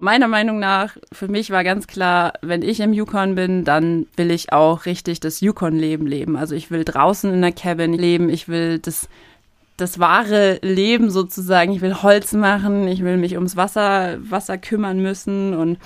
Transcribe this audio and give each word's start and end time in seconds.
Meiner 0.00 0.28
Meinung 0.28 0.60
nach, 0.60 0.96
für 1.10 1.26
mich 1.26 1.50
war 1.50 1.64
ganz 1.64 1.88
klar, 1.88 2.34
wenn 2.40 2.62
ich 2.62 2.78
im 2.78 2.92
Yukon 2.92 3.34
bin, 3.34 3.64
dann 3.64 4.06
will 4.14 4.30
ich 4.30 4.52
auch 4.52 4.86
richtig 4.86 5.18
das 5.18 5.40
Yukon-Leben 5.40 6.06
leben. 6.06 6.36
Also 6.36 6.54
ich 6.54 6.70
will 6.70 6.84
draußen 6.84 7.34
in 7.34 7.42
der 7.42 7.50
Cabin 7.50 7.94
leben, 7.94 8.28
ich 8.28 8.46
will 8.46 8.78
das, 8.78 9.08
das 9.76 9.98
wahre 9.98 10.60
Leben 10.62 11.10
sozusagen. 11.10 11.72
Ich 11.72 11.80
will 11.80 12.00
Holz 12.00 12.32
machen, 12.32 12.86
ich 12.86 13.02
will 13.02 13.16
mich 13.16 13.34
ums 13.34 13.56
Wasser, 13.56 14.18
Wasser 14.20 14.56
kümmern 14.56 15.02
müssen 15.02 15.52
und 15.52 15.78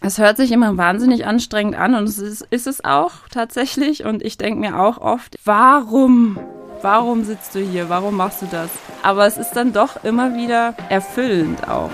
es 0.00 0.16
hört 0.16 0.38
sich 0.38 0.50
immer 0.50 0.78
wahnsinnig 0.78 1.26
anstrengend 1.26 1.76
an 1.76 1.94
und 1.94 2.04
es 2.04 2.18
ist, 2.18 2.46
ist 2.48 2.66
es 2.66 2.82
auch 2.86 3.28
tatsächlich. 3.30 4.02
Und 4.02 4.22
ich 4.22 4.38
denke 4.38 4.60
mir 4.60 4.80
auch 4.80 4.96
oft, 4.96 5.36
warum? 5.44 6.38
Warum 6.80 7.22
sitzt 7.22 7.54
du 7.54 7.58
hier? 7.58 7.90
Warum 7.90 8.16
machst 8.16 8.40
du 8.40 8.46
das? 8.50 8.70
Aber 9.02 9.26
es 9.26 9.36
ist 9.36 9.52
dann 9.52 9.74
doch 9.74 10.04
immer 10.04 10.34
wieder 10.36 10.74
erfüllend 10.88 11.68
auch. 11.68 11.90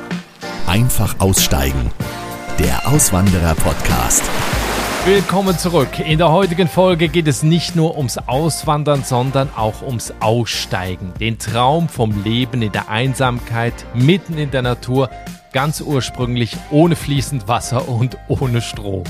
Einfach 0.75 1.21
aussteigen. 1.21 1.93
Der 2.59 2.89
Auswanderer-Podcast. 2.89 4.25
Willkommen 5.05 5.57
zurück. 5.57 6.01
In 6.01 6.19
der 6.19 6.33
heutigen 6.33 6.67
Folge 6.67 7.07
geht 7.07 7.29
es 7.29 7.45
nicht 7.45 7.77
nur 7.77 7.97
ums 7.97 8.19
Auswandern, 8.19 9.05
sondern 9.05 9.51
auch 9.55 9.83
ums 9.83 10.13
Aussteigen. 10.19 11.13
Den 11.21 11.39
Traum 11.39 11.89
vom 11.89 12.25
Leben 12.25 12.61
in 12.61 12.73
der 12.73 12.89
Einsamkeit, 12.89 13.73
mitten 13.95 14.37
in 14.37 14.51
der 14.51 14.63
Natur, 14.63 15.11
ganz 15.53 15.81
ursprünglich 15.81 16.57
ohne 16.73 16.97
fließend 16.97 17.47
Wasser 17.47 17.89
und 17.89 18.19
ohne 18.27 18.61
Strom. 18.61 19.05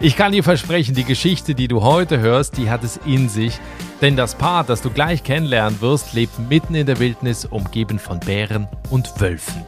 Ich 0.00 0.16
kann 0.16 0.32
dir 0.32 0.42
versprechen, 0.42 0.96
die 0.96 1.04
Geschichte, 1.04 1.54
die 1.54 1.68
du 1.68 1.82
heute 1.82 2.18
hörst, 2.18 2.56
die 2.56 2.68
hat 2.68 2.82
es 2.82 2.98
in 3.06 3.28
sich, 3.28 3.60
denn 4.00 4.16
das 4.16 4.34
Paar, 4.34 4.64
das 4.64 4.82
du 4.82 4.90
gleich 4.90 5.22
kennenlernen 5.22 5.80
wirst, 5.80 6.14
lebt 6.14 6.36
mitten 6.50 6.74
in 6.74 6.86
der 6.86 6.98
Wildnis, 6.98 7.44
umgeben 7.44 8.00
von 8.00 8.18
Bären 8.18 8.66
und 8.90 9.20
Wölfen. 9.20 9.64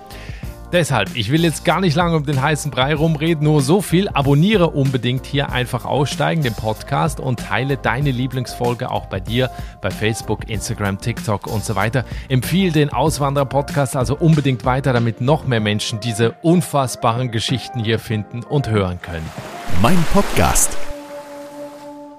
Deshalb, 0.70 1.16
ich 1.16 1.32
will 1.32 1.45
jetzt 1.45 1.64
gar 1.64 1.80
nicht 1.80 1.96
lange 1.96 2.16
um 2.16 2.27
den 2.27 2.42
heißen 2.42 2.70
Brei 2.70 2.95
rumreden, 2.95 3.45
nur 3.45 3.62
so 3.62 3.80
viel. 3.80 4.08
Abonniere 4.10 4.68
unbedingt 4.68 5.24
hier 5.24 5.50
einfach 5.50 5.86
aussteigen, 5.86 6.42
den 6.42 6.52
Podcast 6.52 7.20
und 7.20 7.41
teile 7.41 7.78
deine 7.78 8.10
Lieblingsfolge 8.10 8.91
auch 8.91 9.06
bei 9.06 9.19
dir, 9.19 9.50
bei 9.80 9.91
Facebook, 9.91 10.50
Instagram, 10.50 11.00
TikTok 11.00 11.47
und 11.47 11.64
so 11.64 11.75
weiter. 11.75 12.05
Empfehle 12.28 12.72
den 12.72 12.92
Auswanderer-Podcast 12.92 13.97
also 13.97 14.14
unbedingt 14.14 14.66
weiter, 14.66 14.92
damit 14.92 15.22
noch 15.22 15.47
mehr 15.47 15.60
Menschen 15.60 16.00
diese 16.00 16.33
unfassbaren 16.42 17.30
Geschichten 17.30 17.82
hier 17.82 17.98
finden 17.98 18.42
und 18.42 18.69
hören 18.69 19.00
können. 19.00 19.27
Mein 19.80 20.05
Podcast. 20.12 20.77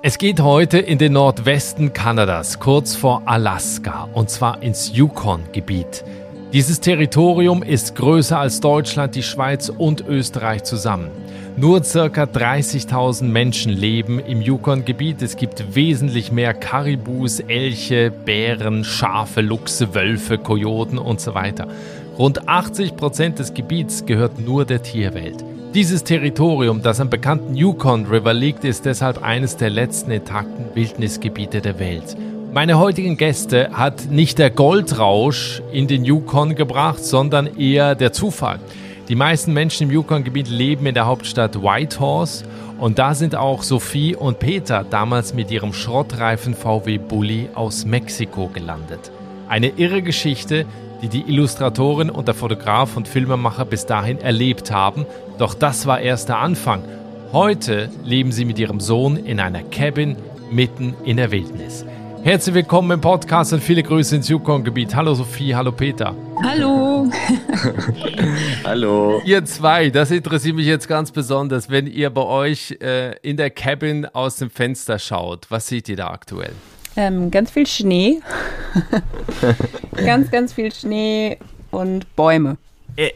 Es 0.01 0.17
geht 0.17 0.39
heute 0.41 0.79
in 0.79 0.97
den 0.97 1.13
Nordwesten 1.13 1.93
Kanadas, 1.93 2.59
kurz 2.59 2.95
vor 2.95 3.23
Alaska, 3.25 4.07
und 4.13 4.29
zwar 4.29 4.63
ins 4.63 4.95
Yukon-Gebiet. 4.95 6.03
Dieses 6.51 6.79
Territorium 6.79 7.61
ist 7.61 7.93
größer 7.93 8.39
als 8.39 8.59
Deutschland, 8.59 9.13
die 9.13 9.21
Schweiz 9.21 9.69
und 9.69 10.07
Österreich 10.07 10.63
zusammen. 10.63 11.11
Nur 11.57 11.81
ca. 11.81 12.23
30.000 12.23 13.25
Menschen 13.25 13.71
leben 13.71 14.17
im 14.17 14.41
Yukon-Gebiet. 14.41 15.21
Es 15.21 15.37
gibt 15.37 15.75
wesentlich 15.75 16.31
mehr 16.31 16.55
Karibus, 16.55 17.39
Elche, 17.39 18.09
Bären, 18.09 18.83
Schafe, 18.83 19.41
Luchse, 19.41 19.93
Wölfe, 19.93 20.39
Kojoten 20.39 20.97
und 20.97 21.21
so 21.21 21.35
weiter. 21.35 21.67
Rund 22.17 22.49
80 22.49 22.95
Prozent 22.95 23.37
des 23.37 23.53
Gebiets 23.53 24.07
gehört 24.07 24.39
nur 24.39 24.65
der 24.65 24.81
Tierwelt. 24.81 25.45
Dieses 25.75 26.03
Territorium, 26.03 26.81
das 26.81 26.99
am 26.99 27.11
bekannten 27.11 27.55
Yukon 27.55 28.07
River 28.07 28.33
liegt, 28.33 28.63
ist 28.63 28.85
deshalb 28.85 29.21
eines 29.21 29.55
der 29.55 29.69
letzten 29.69 30.09
intakten 30.09 30.65
Wildnisgebiete 30.73 31.61
der 31.61 31.77
Welt. 31.77 32.17
Meine 32.51 32.79
heutigen 32.79 33.15
Gäste 33.15 33.69
hat 33.73 34.09
nicht 34.09 34.39
der 34.39 34.49
Goldrausch 34.49 35.61
in 35.71 35.87
den 35.87 36.03
Yukon 36.03 36.55
gebracht, 36.55 37.05
sondern 37.05 37.45
eher 37.45 37.93
der 37.93 38.11
Zufall. 38.11 38.59
Die 39.07 39.13
meisten 39.13 39.53
Menschen 39.53 39.83
im 39.83 39.91
Yukon-Gebiet 39.93 40.49
leben 40.49 40.87
in 40.87 40.95
der 40.95 41.05
Hauptstadt 41.05 41.61
Whitehorse 41.61 42.45
und 42.79 42.97
da 42.97 43.13
sind 43.13 43.35
auch 43.35 43.61
Sophie 43.61 44.15
und 44.15 44.39
Peter 44.39 44.83
damals 44.83 45.35
mit 45.35 45.51
ihrem 45.51 45.73
schrottreifen 45.73 46.55
VW 46.55 46.97
Bulli 46.97 47.49
aus 47.53 47.85
Mexiko 47.85 48.47
gelandet. 48.47 49.11
Eine 49.47 49.67
irre 49.77 50.01
Geschichte, 50.01 50.65
die 51.03 51.07
die 51.07 51.29
Illustratorin 51.29 52.09
und 52.09 52.27
der 52.27 52.35
Fotograf 52.35 52.97
und 52.97 53.07
Filmemacher 53.07 53.65
bis 53.65 53.85
dahin 53.85 54.21
erlebt 54.21 54.71
haben, 54.71 55.05
doch 55.37 55.53
das 55.53 55.85
war 55.85 55.99
erst 56.01 56.29
der 56.29 56.39
Anfang. 56.39 56.81
Heute 57.31 57.91
leben 58.03 58.31
sie 58.31 58.45
mit 58.45 58.57
ihrem 58.57 58.79
Sohn 58.79 59.17
in 59.17 59.39
einer 59.39 59.61
Cabin 59.61 60.15
mitten 60.49 60.95
in 61.05 61.17
der 61.17 61.29
Wildnis. 61.29 61.85
Herzlich 62.21 62.53
willkommen 62.53 62.91
im 62.91 63.01
Podcast 63.01 63.53
und 63.53 63.63
viele 63.63 63.81
Grüße 63.81 64.17
ins 64.17 64.27
Yukon-Gebiet. 64.27 64.93
Hallo 64.93 65.13
Sophie, 65.13 65.55
hallo 65.55 65.71
Peter. 65.71 66.13
Hallo. 66.43 67.09
hallo. 68.65 69.21
Ihr 69.23 69.45
zwei, 69.45 69.89
das 69.89 70.11
interessiert 70.11 70.57
mich 70.57 70.65
jetzt 70.65 70.87
ganz 70.87 71.11
besonders, 71.11 71.69
wenn 71.69 71.87
ihr 71.87 72.09
bei 72.09 72.23
euch 72.23 72.77
äh, 72.81 73.15
in 73.21 73.37
der 73.37 73.49
Cabin 73.49 74.05
aus 74.05 74.35
dem 74.35 74.49
Fenster 74.49 74.99
schaut. 74.99 75.49
Was 75.49 75.67
seht 75.67 75.87
ihr 75.87 75.95
da 75.95 76.09
aktuell? 76.09 76.51
Ähm, 76.97 77.31
ganz 77.31 77.51
viel 77.51 77.65
Schnee. 77.65 78.19
ganz, 79.95 80.29
ganz 80.29 80.53
viel 80.53 80.73
Schnee 80.73 81.37
und 81.71 82.13
Bäume. 82.17 82.57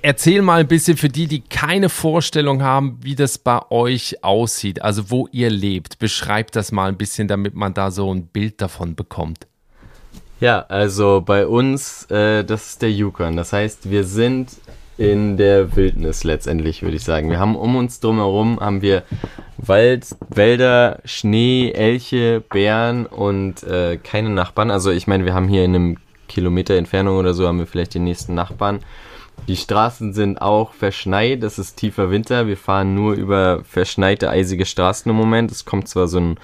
Erzähl 0.01 0.41
mal 0.41 0.61
ein 0.61 0.67
bisschen 0.67 0.95
für 0.95 1.09
die, 1.09 1.27
die 1.27 1.41
keine 1.41 1.89
Vorstellung 1.89 2.63
haben, 2.63 2.99
wie 3.01 3.15
das 3.15 3.37
bei 3.37 3.59
euch 3.69 4.23
aussieht, 4.23 4.81
also 4.81 5.11
wo 5.11 5.27
ihr 5.33 5.49
lebt. 5.49 5.99
Beschreibt 5.99 6.55
das 6.55 6.71
mal 6.71 6.87
ein 6.87 6.95
bisschen, 6.95 7.27
damit 7.27 7.53
man 7.53 7.73
da 7.73 7.91
so 7.91 8.13
ein 8.13 8.27
Bild 8.27 8.61
davon 8.61 8.95
bekommt. 8.95 9.45
Ja, 10.39 10.59
also 10.69 11.21
bei 11.25 11.45
uns, 11.45 12.05
äh, 12.09 12.45
das 12.45 12.69
ist 12.69 12.81
der 12.81 12.93
Yukon. 12.93 13.35
Das 13.35 13.51
heißt, 13.51 13.91
wir 13.91 14.05
sind 14.05 14.51
in 14.97 15.35
der 15.35 15.75
Wildnis 15.75 16.23
letztendlich, 16.23 16.81
würde 16.81 16.95
ich 16.95 17.03
sagen. 17.03 17.29
Wir 17.29 17.39
haben 17.39 17.57
um 17.57 17.75
uns 17.75 17.99
drumherum 17.99 18.61
haben 18.61 18.81
wir 18.81 19.03
Wald, 19.57 20.15
Wälder, 20.29 20.99
Schnee, 21.03 21.71
Elche, 21.71 22.41
Bären 22.49 23.05
und 23.05 23.63
äh, 23.63 23.97
keine 23.97 24.29
Nachbarn. 24.29 24.71
Also 24.71 24.91
ich 24.91 25.07
meine, 25.07 25.25
wir 25.25 25.33
haben 25.33 25.49
hier 25.49 25.65
in 25.65 25.75
einem 25.75 25.97
Kilometer 26.29 26.75
Entfernung 26.75 27.17
oder 27.17 27.33
so 27.33 27.45
haben 27.47 27.59
wir 27.59 27.67
vielleicht 27.67 27.95
den 27.95 28.05
nächsten 28.05 28.33
Nachbarn. 28.33 28.79
Die 29.47 29.57
Straßen 29.57 30.13
sind 30.13 30.41
auch 30.41 30.73
verschneit, 30.73 31.43
es 31.43 31.59
ist 31.59 31.75
tiefer 31.75 32.09
Winter. 32.09 32.47
Wir 32.47 32.55
fahren 32.55 32.95
nur 32.95 33.13
über 33.13 33.61
verschneite, 33.65 34.29
eisige 34.29 34.65
Straßen 34.65 35.09
im 35.09 35.17
Moment. 35.17 35.51
Es 35.51 35.65
kommt 35.65 35.89
zwar 35.89 36.07
so 36.07 36.17
ein 36.17 36.37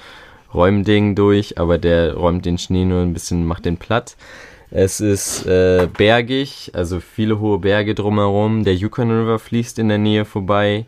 Räumding 0.53 1.15
durch, 1.15 1.57
aber 1.57 1.77
der 1.77 2.15
räumt 2.15 2.45
den 2.45 2.57
Schnee 2.57 2.83
nur 2.83 3.01
ein 3.01 3.13
bisschen, 3.13 3.45
macht 3.45 3.63
den 3.63 3.77
platt. 3.77 4.17
Es 4.69 4.99
ist 4.99 5.45
äh, 5.45 5.87
bergig, 5.97 6.71
also 6.73 6.99
viele 6.99 7.39
hohe 7.39 7.59
Berge 7.59 7.95
drumherum. 7.95 8.65
Der 8.65 8.75
Yukon 8.75 9.11
River 9.11 9.39
fließt 9.39 9.79
in 9.79 9.87
der 9.87 9.97
Nähe 9.97 10.25
vorbei. 10.25 10.85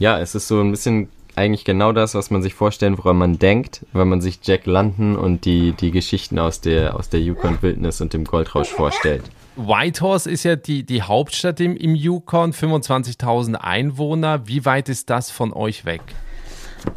Ja, 0.00 0.18
es 0.18 0.34
ist 0.34 0.48
so 0.48 0.60
ein 0.60 0.72
bisschen 0.72 1.08
eigentlich 1.36 1.64
genau 1.64 1.92
das, 1.92 2.16
was 2.16 2.30
man 2.30 2.42
sich 2.42 2.54
vorstellen, 2.54 2.98
woran 2.98 3.16
man 3.16 3.38
denkt, 3.38 3.86
wenn 3.92 4.08
man 4.08 4.20
sich 4.20 4.40
Jack 4.42 4.66
London 4.66 5.16
und 5.16 5.44
die, 5.44 5.72
die 5.72 5.92
Geschichten 5.92 6.40
aus 6.40 6.60
der, 6.60 6.96
aus 6.96 7.08
der 7.08 7.20
Yukon 7.20 7.58
Wildnis 7.60 8.00
und 8.00 8.12
dem 8.12 8.24
Goldrausch 8.24 8.68
vorstellt. 8.70 9.22
Whitehorse 9.56 10.30
ist 10.30 10.42
ja 10.44 10.56
die, 10.56 10.84
die 10.84 11.02
Hauptstadt 11.02 11.60
im, 11.60 11.76
im 11.76 11.94
Yukon, 11.94 12.52
25.000 12.52 13.54
Einwohner. 13.54 14.46
Wie 14.46 14.64
weit 14.64 14.88
ist 14.88 15.10
das 15.10 15.30
von 15.30 15.52
euch 15.52 15.84
weg? 15.84 16.02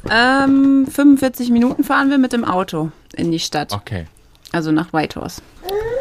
Ähm, 0.10 0.88
45 0.90 1.50
Minuten 1.50 1.84
fahren 1.84 2.10
wir 2.10 2.18
mit 2.18 2.34
dem 2.34 2.44
Auto 2.44 2.92
in 3.16 3.32
die 3.32 3.40
Stadt. 3.40 3.74
Okay. 3.74 4.06
Also 4.52 4.72
nach 4.72 4.94
Whitehorse. 4.94 5.42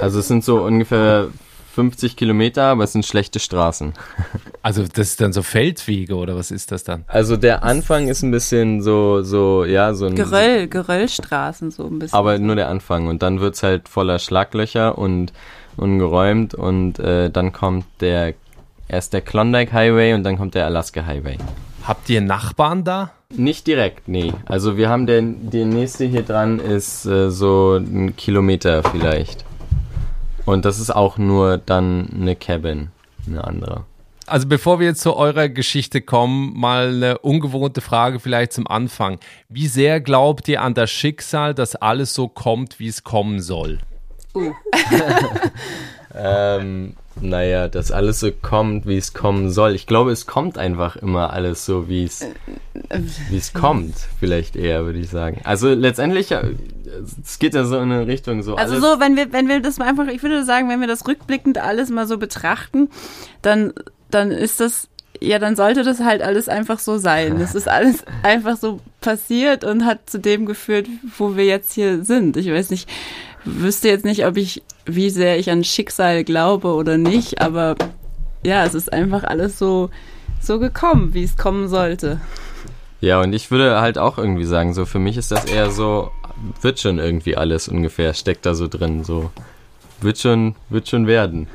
Also 0.01 0.21
es 0.21 0.29
sind 0.29 0.45
so 0.45 0.63
ungefähr 0.63 1.29
50 1.75 2.17
Kilometer, 2.17 2.65
aber 2.65 2.85
es 2.85 2.93
sind 2.93 3.05
schlechte 3.05 3.39
Straßen. 3.39 3.93
Also 4.63 4.83
das 4.83 5.11
ist 5.11 5.21
dann 5.21 5.33
so 5.33 5.43
Feldwege 5.45 6.17
oder 6.17 6.35
was 6.35 6.51
ist 6.51 6.73
das 6.73 6.83
dann? 6.83 7.05
Also 7.07 7.37
der 7.37 7.63
Anfang 7.63 8.09
ist 8.09 8.25
ein 8.25 8.33
bisschen 8.33 8.83
so, 8.83 9.23
so, 9.23 9.65
ja, 9.65 9.95
so 9.95 10.07
ein... 10.07 10.17
Geröll, 10.17 10.67
Geröllstraßen 10.67 11.71
so 11.71 11.85
ein 11.87 12.01
bisschen. 12.01 12.19
Aber 12.19 12.37
nur 12.41 12.57
der 12.57 12.67
Anfang 12.67 13.07
und 13.07 13.23
dann 13.23 13.39
wird 13.39 13.55
es 13.55 13.63
halt 13.63 13.89
voller 13.89 14.19
Schlaglöcher 14.19 14.99
und 14.99 15.33
ungeräumt 15.77 16.55
und 16.55 16.99
äh, 16.99 17.31
dann 17.31 17.53
kommt 17.53 17.87
der 18.01 18.35
erst 18.89 19.13
der 19.13 19.21
Klondike 19.21 19.73
Highway 19.73 20.15
und 20.15 20.25
dann 20.25 20.37
kommt 20.37 20.55
der 20.55 20.67
Alaska 20.67 21.05
Highway. 21.07 21.39
Habt 21.85 22.09
ihr 22.09 22.21
Nachbarn 22.21 22.85
da? 22.85 23.13
Nicht 23.31 23.67
direkt, 23.67 24.09
nee. 24.09 24.33
Also 24.47 24.77
wir 24.77 24.89
haben 24.89 25.07
den, 25.07 25.51
der 25.51 25.67
nächste 25.67 26.05
hier 26.05 26.23
dran 26.23 26.59
ist 26.59 27.07
äh, 27.07 27.31
so 27.31 27.77
ein 27.77 28.17
Kilometer 28.17 28.83
vielleicht. 28.83 29.45
Und 30.45 30.65
das 30.65 30.79
ist 30.79 30.91
auch 30.91 31.19
nur 31.19 31.59
dann 31.59 32.09
eine 32.21 32.37
Cabin, 32.37 32.89
eine 33.27 33.45
andere. 33.45 33.85
Also 34.29 34.49
bevor 34.49 34.81
wir 34.81 34.87
jetzt 34.87 35.03
zu 35.03 35.15
eurer 35.15 35.49
Geschichte 35.49 36.01
kommen, 36.01 36.59
mal 36.59 36.89
eine 36.89 37.19
ungewohnte 37.19 37.81
Frage 37.81 38.19
vielleicht 38.19 38.53
zum 38.53 38.67
Anfang. 38.67 39.21
Wie 39.49 39.69
sehr 39.69 40.01
glaubt 40.01 40.49
ihr 40.49 40.63
an 40.63 40.75
das 40.75 40.91
Schicksal, 40.91 41.55
dass 41.55 41.77
alles 41.77 42.15
so 42.15 42.27
kommt, 42.27 42.81
wie 42.81 42.89
es 42.89 43.05
kommen 43.05 43.41
soll? 43.41 43.79
Uh. 44.37 44.53
ähm, 46.15 46.95
naja, 47.21 47.69
dass 47.69 47.93
alles 47.93 48.21
so 48.21 48.31
kommt, 48.31 48.87
wie 48.87 48.99
es 48.99 49.15
kommen 49.15 49.51
soll. 49.51 49.75
Ich 49.75 49.87
glaube, 49.87 50.13
es 50.13 50.27
kommt 50.27 50.59
einfach 50.59 50.97
immer 50.97 51.33
alles 51.33 51.65
so, 51.65 51.89
wie 51.89 52.05
es, 52.05 52.27
wie 53.31 53.37
es 53.37 53.55
kommt, 53.55 53.95
vielleicht 54.21 54.55
eher, 54.55 54.85
würde 54.85 54.99
ich 54.99 55.09
sagen. 55.09 55.41
Also 55.45 55.69
letztendlich, 55.69 56.31
es 56.31 57.39
geht 57.39 57.55
ja 57.55 57.65
so 57.65 57.77
in 57.77 57.91
eine 57.91 58.07
Richtung 58.07 58.43
so. 58.43 58.57
Also 58.57 58.81
so, 58.81 59.01
wenn 59.01 59.17
wir, 59.17 59.33
wenn 59.33 59.49
wir 59.49 59.61
das 59.61 59.79
mal 59.79 59.89
einfach, 59.89 60.09
ich 60.09 60.23
würde 60.23 60.45
sagen, 60.45 60.69
wenn 60.69 60.81
wir 60.81 60.89
das 60.89 61.09
rückblickend 61.09 61.59
alles 61.59 61.89
mal 61.89 62.07
so 62.07 62.19
betrachten, 62.19 62.91
dann, 63.41 63.73
dann 64.11 64.31
ist 64.31 64.61
das 64.61 64.89
ja, 65.21 65.39
dann 65.39 65.57
sollte 65.57 65.83
das 65.83 66.01
halt 66.01 66.21
alles 66.21 66.47
einfach 66.49 66.79
so 66.79 66.99
sein. 66.99 67.39
Das 67.39 67.55
ist 67.55 67.69
alles 67.69 68.05
einfach 68.23 68.59
so 68.59 68.81
passiert 69.01 69.65
und 69.65 69.87
hat 69.87 70.11
zu 70.11 70.19
dem 70.19 70.45
geführt, 70.45 70.89
wo 71.17 71.37
wir 71.37 71.45
jetzt 71.45 71.73
hier 71.73 72.05
sind. 72.05 72.37
Ich 72.37 72.51
weiß 72.51 72.69
nicht, 72.71 72.89
wüsste 73.47 73.89
jetzt 73.89 74.05
nicht, 74.05 74.27
ob 74.27 74.37
ich, 74.37 74.63
wie 74.85 75.11
sehr 75.11 75.39
ich 75.39 75.51
an 75.51 75.65
Schicksal 75.65 76.25
glaube 76.25 76.75
oder 76.75 76.99
nicht, 76.99 77.41
aber 77.41 77.77
ja, 78.45 78.65
es 78.65 78.75
ist 78.75 78.93
einfach 78.93 79.25
alles 79.25 79.59
so, 79.59 79.91
so 80.41 80.59
gekommen, 80.59 81.15
wie 81.15 81.25
es 81.25 81.37
kommen 81.37 81.69
sollte. 81.69 82.21
Ja, 83.01 83.21
und 83.21 83.33
ich 83.33 83.51
würde 83.51 83.81
halt 83.81 83.99
auch 83.99 84.19
irgendwie 84.19 84.45
sagen, 84.45 84.75
so 84.75 84.85
für 84.85 84.99
mich 84.99 85.17
ist 85.17 85.31
das 85.31 85.45
eher 85.45 85.71
so, 85.71 86.11
wird 86.61 86.81
schon 86.81 86.99
irgendwie 86.99 87.37
alles 87.37 87.69
ungefähr, 87.69 88.15
steckt 88.15 88.47
da 88.47 88.55
so 88.55 88.69
drin, 88.69 89.05
so 89.05 89.31
wird 90.01 90.19
schon, 90.19 90.55
wird 90.69 90.89
schon 90.89 91.07
werden. 91.07 91.47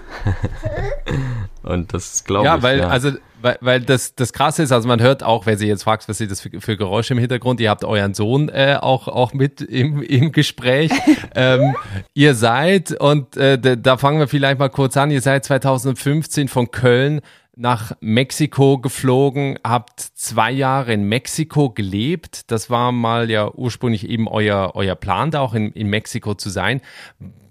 und 1.64 1.94
das 1.94 2.24
glaube 2.24 2.46
ja, 2.46 2.58
ich. 2.58 2.64
Weil, 2.64 2.80
ja, 2.80 2.86
weil, 2.86 2.92
also, 2.92 3.12
weil, 3.42 3.58
weil 3.62 3.82
das, 3.82 4.16
das 4.16 4.34
Krasse 4.34 4.64
ist, 4.64 4.72
also 4.72 4.88
man 4.88 5.02
hört 5.02 5.24
auch, 5.24 5.46
wenn 5.46 5.58
sie 5.58 5.68
jetzt 5.68 5.84
fragt, 5.84 6.08
was 6.08 6.22
ist 6.22 6.32
das 6.32 6.42
für, 6.42 6.62
für 6.62 6.78
Geräusche 6.78 7.14
im 7.14 7.20
Hintergrund, 7.20 7.60
ihr 7.60 7.70
habt 7.70 7.84
euren 7.84 8.14
Sohn 8.14 8.50
äh, 8.50 8.78
auch, 8.80 9.08
auch 9.08 9.34
mit 9.34 9.62
im, 9.62 10.02
im 10.02 10.32
Gespräch. 10.32 10.92
ähm, 11.36 11.76
ihr 12.14 12.36
seid, 12.36 12.92
und 13.00 13.38
äh, 13.38 13.78
da 13.78 13.98
fangen 13.98 14.20
wir 14.20 14.28
vielleicht 14.28 14.60
mal 14.60 14.70
kurz 14.70 14.98
an, 14.98 15.12
ihr 15.12 15.22
seid 15.22 15.46
2015 15.46 16.48
von 16.48 16.72
Köln 16.72 17.22
nach 17.56 17.92
Mexiko 18.00 18.78
geflogen, 18.80 19.60
habt 19.64 20.00
zwei 20.00 20.52
Jahre 20.52 20.94
in 20.94 21.04
Mexiko 21.04 21.70
gelebt. 21.70 22.50
Das 22.52 22.70
war 22.70 22.92
mal 22.92 23.30
ja 23.30 23.52
ursprünglich 23.54 24.08
eben 24.10 24.28
euer, 24.28 24.72
euer 24.74 24.96
Plan, 24.96 25.32
da 25.32 25.42
auch 25.42 25.54
in, 25.54 25.72
in 25.74 25.88
Mexiko 25.88 26.34
zu 26.34 26.50
sein. 26.50 26.82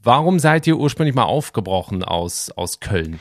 Warum 0.03 0.39
seid 0.39 0.67
ihr 0.67 0.79
ursprünglich 0.79 1.15
mal 1.15 1.25
aufgebrochen 1.25 2.03
aus, 2.03 2.51
aus 2.51 2.81
Köln? 2.81 3.21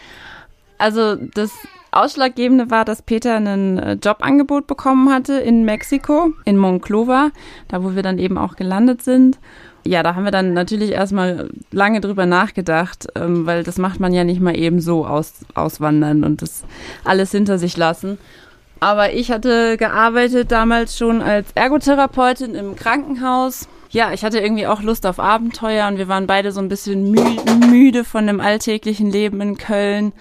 Also 0.79 1.15
das 1.15 1.51
Ausschlaggebende 1.91 2.71
war, 2.71 2.85
dass 2.85 3.01
Peter 3.01 3.35
ein 3.35 3.77
äh, 3.77 3.93
Jobangebot 3.93 4.65
bekommen 4.67 5.11
hatte 5.11 5.33
in 5.33 5.65
Mexiko, 5.65 6.31
in 6.45 6.57
Monclova, 6.57 7.31
da 7.67 7.83
wo 7.83 7.95
wir 7.95 8.03
dann 8.03 8.17
eben 8.17 8.37
auch 8.37 8.55
gelandet 8.55 9.01
sind. 9.01 9.39
Ja, 9.85 10.03
da 10.03 10.15
haben 10.15 10.25
wir 10.25 10.31
dann 10.31 10.53
natürlich 10.53 10.91
erstmal 10.91 11.49
lange 11.71 12.01
drüber 12.01 12.25
nachgedacht, 12.25 13.07
ähm, 13.15 13.45
weil 13.45 13.63
das 13.63 13.77
macht 13.77 13.99
man 13.99 14.13
ja 14.13 14.23
nicht 14.23 14.41
mal 14.41 14.55
eben 14.55 14.81
so 14.81 15.05
aus, 15.05 15.33
auswandern 15.55 16.23
und 16.23 16.41
das 16.41 16.63
alles 17.03 17.31
hinter 17.31 17.57
sich 17.57 17.75
lassen. 17.75 18.17
Aber 18.81 19.11
ich 19.13 19.31
hatte 19.31 19.77
gearbeitet 19.77 20.51
damals 20.51 20.97
schon 20.97 21.21
als 21.21 21.51
Ergotherapeutin 21.55 22.55
im 22.55 22.75
Krankenhaus 22.75 23.67
ja, 23.91 24.13
ich 24.13 24.23
hatte 24.23 24.39
irgendwie 24.39 24.67
auch 24.67 24.83
Lust 24.83 25.05
auf 25.07 25.19
Abenteuer 25.19 25.87
und 25.87 25.97
wir 25.97 26.07
waren 26.07 26.27
beide 26.27 26.51
so 26.51 26.59
ein 26.59 26.69
bisschen 26.69 27.09
mü 27.09 27.23
müde 27.67 28.03
von 28.03 28.27
dem 28.27 28.39
alltäglichen 28.39 29.09
Leben 29.09 29.41
in 29.41 29.57
Köln 29.57 30.13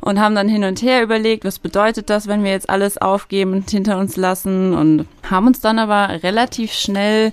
und 0.00 0.20
haben 0.20 0.34
dann 0.34 0.48
hin 0.48 0.64
und 0.64 0.82
her 0.82 1.02
überlegt, 1.02 1.44
was 1.44 1.58
bedeutet 1.58 2.10
das, 2.10 2.26
wenn 2.26 2.44
wir 2.44 2.50
jetzt 2.50 2.70
alles 2.70 2.98
aufgeben 2.98 3.52
und 3.52 3.70
hinter 3.70 3.98
uns 3.98 4.16
lassen 4.16 4.74
und 4.74 5.06
haben 5.28 5.46
uns 5.46 5.60
dann 5.60 5.78
aber 5.78 6.22
relativ 6.22 6.72
schnell 6.72 7.32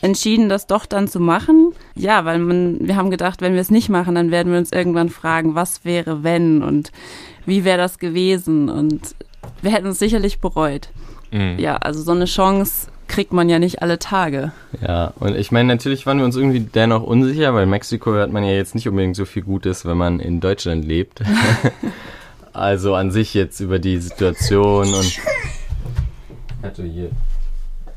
entschieden, 0.00 0.48
das 0.48 0.66
doch 0.66 0.86
dann 0.86 1.08
zu 1.08 1.20
machen. 1.20 1.72
Ja, 1.94 2.24
weil 2.24 2.38
man, 2.38 2.78
wir 2.80 2.96
haben 2.96 3.10
gedacht, 3.10 3.40
wenn 3.40 3.54
wir 3.54 3.60
es 3.60 3.70
nicht 3.70 3.88
machen, 3.88 4.14
dann 4.14 4.30
werden 4.30 4.52
wir 4.52 4.58
uns 4.58 4.72
irgendwann 4.72 5.08
fragen, 5.08 5.54
was 5.54 5.84
wäre 5.84 6.22
wenn 6.22 6.62
und 6.62 6.92
wie 7.46 7.64
wäre 7.64 7.78
das 7.78 7.98
gewesen 7.98 8.68
und 8.68 9.14
wir 9.62 9.72
hätten 9.72 9.88
es 9.88 9.98
sicherlich 9.98 10.40
bereut. 10.40 10.88
Mhm. 11.30 11.58
Ja, 11.58 11.76
also 11.76 12.02
so 12.02 12.12
eine 12.12 12.26
Chance 12.26 12.88
kriegt 13.08 13.32
man 13.32 13.48
ja 13.48 13.58
nicht 13.58 13.82
alle 13.82 13.98
Tage. 13.98 14.52
Ja, 14.80 15.12
und 15.18 15.36
ich 15.36 15.50
meine, 15.50 15.68
natürlich 15.68 16.06
waren 16.06 16.18
wir 16.18 16.24
uns 16.24 16.36
irgendwie 16.36 16.60
dennoch 16.60 17.02
unsicher, 17.02 17.54
weil 17.54 17.66
Mexiko 17.66 18.12
hört 18.12 18.32
man 18.32 18.44
ja 18.44 18.52
jetzt 18.52 18.74
nicht 18.74 18.88
unbedingt 18.88 19.16
so 19.16 19.24
viel 19.24 19.42
Gutes, 19.42 19.84
wenn 19.84 19.96
man 19.96 20.20
in 20.20 20.40
Deutschland 20.40 20.84
lebt. 20.84 21.22
also 22.52 22.94
an 22.94 23.10
sich 23.10 23.34
jetzt 23.34 23.60
über 23.60 23.78
die 23.78 23.98
Situation 23.98 24.94
und. 24.94 25.18
Also 26.62 26.82
hier. 26.82 27.10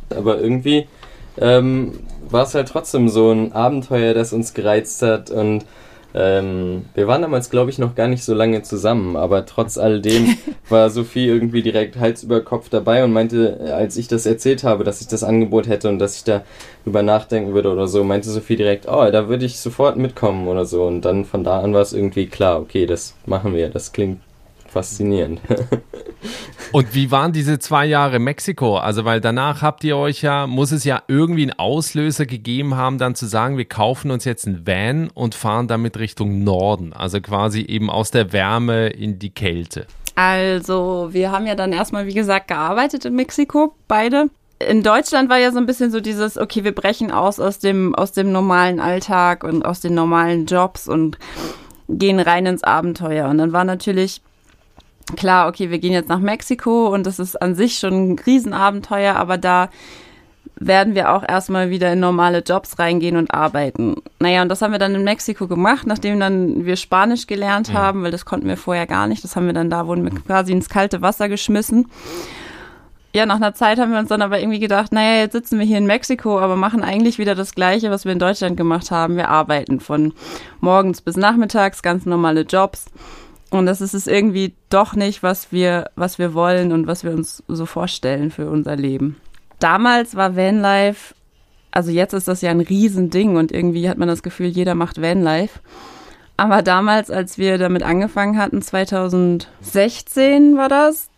Aber 0.09 0.39
irgendwie 0.39 0.87
ähm, 1.37 1.99
war 2.29 2.43
es 2.43 2.55
halt 2.55 2.67
trotzdem 2.67 3.09
so 3.09 3.31
ein 3.31 3.53
Abenteuer, 3.53 4.13
das 4.13 4.33
uns 4.33 4.53
gereizt 4.53 5.01
hat 5.01 5.29
und 5.29 5.65
ähm, 6.13 6.85
wir 6.93 7.07
waren 7.07 7.21
damals, 7.21 7.49
glaube 7.49 7.69
ich, 7.69 7.79
noch 7.79 7.95
gar 7.95 8.07
nicht 8.07 8.23
so 8.23 8.33
lange 8.33 8.61
zusammen, 8.63 9.15
aber 9.15 9.45
trotz 9.45 9.77
alledem 9.77 10.35
war 10.69 10.89
Sophie 10.89 11.27
irgendwie 11.27 11.61
direkt 11.61 11.97
Hals 11.97 12.23
über 12.23 12.41
Kopf 12.41 12.69
dabei 12.69 13.03
und 13.03 13.13
meinte, 13.13 13.73
als 13.73 13.95
ich 13.97 14.07
das 14.07 14.25
erzählt 14.25 14.63
habe, 14.63 14.83
dass 14.83 15.01
ich 15.01 15.07
das 15.07 15.23
Angebot 15.23 15.67
hätte 15.67 15.89
und 15.89 15.99
dass 15.99 16.17
ich 16.17 16.23
da 16.23 16.43
drüber 16.83 17.03
nachdenken 17.03 17.53
würde 17.53 17.71
oder 17.71 17.87
so, 17.87 18.03
meinte 18.03 18.29
Sophie 18.29 18.55
direkt, 18.55 18.87
oh, 18.87 19.09
da 19.11 19.29
würde 19.29 19.45
ich 19.45 19.59
sofort 19.59 19.97
mitkommen 19.97 20.47
oder 20.47 20.65
so. 20.65 20.83
Und 20.83 21.01
dann 21.01 21.25
von 21.25 21.43
da 21.43 21.61
an 21.61 21.73
war 21.73 21.81
es 21.81 21.93
irgendwie 21.93 22.27
klar, 22.27 22.59
okay, 22.59 22.85
das 22.85 23.15
machen 23.25 23.53
wir, 23.53 23.69
das 23.69 23.93
klingt 23.93 24.19
faszinierend. 24.71 25.41
Und 26.71 26.95
wie 26.95 27.11
waren 27.11 27.33
diese 27.33 27.59
zwei 27.59 27.85
Jahre 27.85 28.19
Mexiko? 28.19 28.77
Also, 28.77 29.03
weil 29.03 29.19
danach 29.19 29.61
habt 29.61 29.83
ihr 29.83 29.97
euch 29.97 30.21
ja, 30.21 30.47
muss 30.47 30.71
es 30.71 30.83
ja 30.83 31.03
irgendwie 31.07 31.43
einen 31.43 31.59
Auslöser 31.59 32.25
gegeben 32.25 32.75
haben, 32.75 32.97
dann 32.97 33.15
zu 33.15 33.25
sagen, 33.25 33.57
wir 33.57 33.65
kaufen 33.65 34.09
uns 34.11 34.23
jetzt 34.23 34.47
einen 34.47 34.65
Van 34.65 35.09
und 35.09 35.35
fahren 35.35 35.67
damit 35.67 35.99
Richtung 35.99 36.43
Norden. 36.43 36.93
Also 36.93 37.19
quasi 37.19 37.61
eben 37.61 37.89
aus 37.89 38.11
der 38.11 38.31
Wärme 38.31 38.87
in 38.87 39.19
die 39.19 39.31
Kälte. 39.31 39.85
Also, 40.15 41.09
wir 41.11 41.31
haben 41.31 41.47
ja 41.47 41.55
dann 41.55 41.73
erstmal, 41.73 42.05
wie 42.05 42.13
gesagt, 42.13 42.47
gearbeitet 42.47 43.05
in 43.05 43.15
Mexiko, 43.15 43.73
beide. 43.87 44.29
In 44.59 44.83
Deutschland 44.83 45.29
war 45.29 45.39
ja 45.39 45.51
so 45.51 45.57
ein 45.57 45.65
bisschen 45.65 45.91
so 45.91 45.99
dieses, 45.99 46.37
okay, 46.37 46.63
wir 46.63 46.75
brechen 46.75 47.11
aus 47.11 47.39
aus 47.39 47.59
dem, 47.59 47.95
aus 47.95 48.11
dem 48.11 48.31
normalen 48.31 48.79
Alltag 48.79 49.43
und 49.43 49.65
aus 49.65 49.79
den 49.79 49.95
normalen 49.95 50.45
Jobs 50.45 50.87
und 50.87 51.17
gehen 51.89 52.19
rein 52.19 52.45
ins 52.45 52.63
Abenteuer. 52.63 53.27
Und 53.27 53.39
dann 53.39 53.53
war 53.53 53.63
natürlich 53.63 54.21
klar, 55.15 55.47
okay, 55.47 55.69
wir 55.69 55.79
gehen 55.79 55.93
jetzt 55.93 56.09
nach 56.09 56.19
Mexiko 56.19 56.87
und 56.87 57.05
das 57.05 57.19
ist 57.19 57.41
an 57.41 57.55
sich 57.55 57.77
schon 57.77 58.13
ein 58.13 58.19
Riesenabenteuer, 58.19 59.15
aber 59.15 59.37
da 59.37 59.69
werden 60.55 60.93
wir 60.93 61.11
auch 61.11 61.27
erstmal 61.27 61.69
wieder 61.69 61.91
in 61.91 61.99
normale 61.99 62.39
Jobs 62.39 62.77
reingehen 62.77 63.17
und 63.17 63.33
arbeiten. 63.33 63.95
Naja, 64.19 64.43
und 64.43 64.49
das 64.49 64.61
haben 64.61 64.71
wir 64.71 64.79
dann 64.79 64.93
in 64.93 65.03
Mexiko 65.03 65.47
gemacht, 65.47 65.87
nachdem 65.87 66.19
dann 66.19 66.65
wir 66.65 66.75
Spanisch 66.75 67.25
gelernt 67.25 67.69
ja. 67.69 67.75
haben, 67.75 68.03
weil 68.03 68.11
das 68.11 68.25
konnten 68.25 68.47
wir 68.47 68.57
vorher 68.57 68.85
gar 68.85 69.07
nicht. 69.07 69.23
Das 69.23 69.35
haben 69.35 69.47
wir 69.47 69.53
dann 69.53 69.69
da, 69.69 69.87
wurden 69.87 70.03
wir 70.03 70.11
quasi 70.21 70.51
ins 70.51 70.69
kalte 70.69 71.01
Wasser 71.01 71.29
geschmissen. 71.29 71.87
Ja, 73.13 73.25
nach 73.25 73.35
einer 73.35 73.53
Zeit 73.53 73.77
haben 73.77 73.91
wir 73.91 73.99
uns 73.99 74.07
dann 74.07 74.21
aber 74.21 74.39
irgendwie 74.39 74.59
gedacht, 74.59 74.93
naja, 74.93 75.19
jetzt 75.19 75.33
sitzen 75.33 75.59
wir 75.59 75.65
hier 75.65 75.79
in 75.79 75.85
Mexiko, 75.85 76.39
aber 76.39 76.55
machen 76.55 76.81
eigentlich 76.81 77.17
wieder 77.17 77.35
das 77.35 77.55
Gleiche, 77.55 77.91
was 77.91 78.05
wir 78.05 78.13
in 78.13 78.19
Deutschland 78.19 78.55
gemacht 78.55 78.89
haben. 78.91 79.17
Wir 79.17 79.29
arbeiten 79.29 79.79
von 79.81 80.13
morgens 80.61 81.01
bis 81.01 81.17
nachmittags, 81.17 81.81
ganz 81.81 82.05
normale 82.05 82.41
Jobs. 82.41 82.85
Und 83.51 83.65
das 83.65 83.81
ist 83.81 83.93
es 83.93 84.07
irgendwie 84.07 84.55
doch 84.69 84.95
nicht, 84.95 85.21
was 85.23 85.51
wir, 85.51 85.91
was 85.95 86.17
wir 86.17 86.33
wollen 86.33 86.71
und 86.71 86.87
was 86.87 87.03
wir 87.03 87.11
uns 87.11 87.43
so 87.49 87.65
vorstellen 87.65 88.31
für 88.31 88.49
unser 88.49 88.77
Leben. 88.77 89.17
Damals 89.59 90.15
war 90.15 90.35
Vanlife, 90.37 91.13
also 91.69 91.91
jetzt 91.91 92.13
ist 92.13 92.29
das 92.29 92.41
ja 92.41 92.49
ein 92.49 92.61
Riesending 92.61 93.35
und 93.35 93.51
irgendwie 93.51 93.89
hat 93.89 93.97
man 93.97 94.07
das 94.07 94.23
Gefühl, 94.23 94.47
jeder 94.47 94.73
macht 94.73 95.01
Vanlife. 95.01 95.59
Aber 96.37 96.61
damals, 96.61 97.11
als 97.11 97.37
wir 97.37 97.57
damit 97.57 97.83
angefangen 97.83 98.37
hatten, 98.37 98.61
2016 98.61 100.57
war 100.57 100.69
das, 100.69 101.09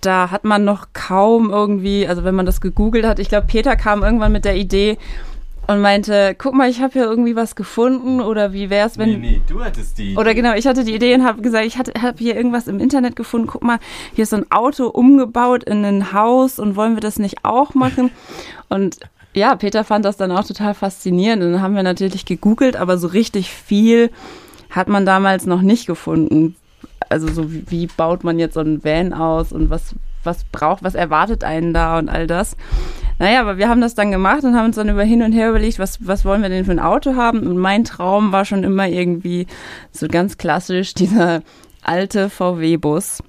da 0.00 0.30
hat 0.30 0.44
man 0.44 0.64
noch 0.64 0.88
kaum 0.94 1.50
irgendwie, 1.50 2.08
also 2.08 2.24
wenn 2.24 2.34
man 2.34 2.46
das 2.46 2.62
gegoogelt 2.62 3.06
hat, 3.06 3.18
ich 3.18 3.28
glaube, 3.28 3.46
Peter 3.46 3.76
kam 3.76 4.02
irgendwann 4.02 4.32
mit 4.32 4.46
der 4.46 4.56
Idee, 4.56 4.98
und 5.66 5.80
meinte, 5.80 6.34
guck 6.36 6.54
mal, 6.54 6.68
ich 6.68 6.80
habe 6.80 6.92
hier 6.92 7.04
irgendwie 7.04 7.36
was 7.36 7.56
gefunden 7.56 8.20
oder 8.20 8.52
wie 8.52 8.70
wär's, 8.70 8.98
wenn... 8.98 9.10
Nee, 9.10 9.16
nee, 9.16 9.40
du 9.48 9.64
hattest 9.64 9.98
die 9.98 10.12
Idee. 10.12 10.16
Oder 10.18 10.34
genau, 10.34 10.54
ich 10.54 10.66
hatte 10.66 10.84
die 10.84 10.94
Idee 10.94 11.14
und 11.14 11.24
habe 11.24 11.40
gesagt, 11.42 11.66
ich 11.66 11.78
habe 11.78 12.18
hier 12.18 12.36
irgendwas 12.36 12.66
im 12.66 12.80
Internet 12.80 13.16
gefunden, 13.16 13.46
guck 13.46 13.62
mal, 13.62 13.78
hier 14.14 14.24
ist 14.24 14.30
so 14.30 14.36
ein 14.36 14.50
Auto 14.50 14.86
umgebaut 14.86 15.64
in 15.64 15.84
ein 15.84 16.12
Haus 16.12 16.58
und 16.58 16.76
wollen 16.76 16.94
wir 16.94 17.00
das 17.00 17.18
nicht 17.18 17.44
auch 17.44 17.74
machen? 17.74 18.10
Und 18.68 18.98
ja, 19.34 19.56
Peter 19.56 19.84
fand 19.84 20.04
das 20.04 20.16
dann 20.16 20.32
auch 20.32 20.44
total 20.44 20.74
faszinierend 20.74 21.42
und 21.42 21.52
dann 21.52 21.60
haben 21.62 21.74
wir 21.74 21.82
natürlich 21.82 22.24
gegoogelt, 22.24 22.76
aber 22.76 22.98
so 22.98 23.08
richtig 23.08 23.50
viel 23.50 24.10
hat 24.70 24.88
man 24.88 25.04
damals 25.04 25.44
noch 25.46 25.60
nicht 25.60 25.86
gefunden. 25.86 26.56
Also 27.08 27.28
so 27.28 27.52
wie, 27.52 27.64
wie 27.68 27.86
baut 27.86 28.24
man 28.24 28.38
jetzt 28.38 28.54
so 28.54 28.60
ein 28.60 28.82
Van 28.82 29.12
aus 29.12 29.52
und 29.52 29.70
was, 29.70 29.94
was 30.24 30.44
braucht, 30.44 30.82
was 30.82 30.94
erwartet 30.94 31.44
einen 31.44 31.72
da 31.72 31.98
und 31.98 32.08
all 32.08 32.26
das. 32.26 32.56
Naja, 33.18 33.40
aber 33.40 33.58
wir 33.58 33.68
haben 33.68 33.80
das 33.80 33.94
dann 33.94 34.10
gemacht 34.10 34.42
und 34.44 34.56
haben 34.56 34.66
uns 34.66 34.76
dann 34.76 34.88
über 34.88 35.04
hin 35.04 35.22
und 35.22 35.32
her 35.32 35.50
überlegt, 35.50 35.78
was, 35.78 36.06
was 36.06 36.24
wollen 36.24 36.42
wir 36.42 36.48
denn 36.48 36.64
für 36.64 36.72
ein 36.72 36.80
Auto 36.80 37.14
haben? 37.14 37.46
Und 37.46 37.58
mein 37.58 37.84
Traum 37.84 38.32
war 38.32 38.44
schon 38.44 38.64
immer 38.64 38.88
irgendwie 38.88 39.46
so 39.92 40.08
ganz 40.08 40.36
klassisch 40.36 40.94
dieser 40.94 41.42
alte 41.82 42.28
VW-Bus. 42.28 43.22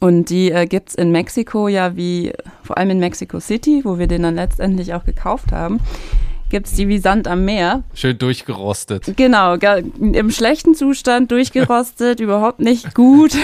Und 0.00 0.30
die 0.30 0.50
äh, 0.50 0.66
gibt 0.66 0.90
es 0.90 0.94
in 0.94 1.10
Mexiko 1.10 1.68
ja 1.68 1.96
wie, 1.96 2.32
vor 2.62 2.78
allem 2.78 2.90
in 2.90 3.00
Mexico 3.00 3.40
City, 3.40 3.82
wo 3.84 3.98
wir 3.98 4.06
den 4.06 4.22
dann 4.22 4.36
letztendlich 4.36 4.94
auch 4.94 5.04
gekauft 5.04 5.52
haben, 5.52 5.80
gibt 6.48 6.66
es 6.66 6.74
die 6.74 6.88
wie 6.88 6.98
Sand 6.98 7.28
am 7.28 7.44
Meer. 7.44 7.82
Schön 7.94 8.18
durchgerostet. 8.18 9.16
Genau, 9.16 9.54
im 9.54 10.30
schlechten 10.30 10.74
Zustand 10.74 11.30
durchgerostet, 11.30 12.20
überhaupt 12.20 12.60
nicht 12.60 12.94
gut 12.94 13.36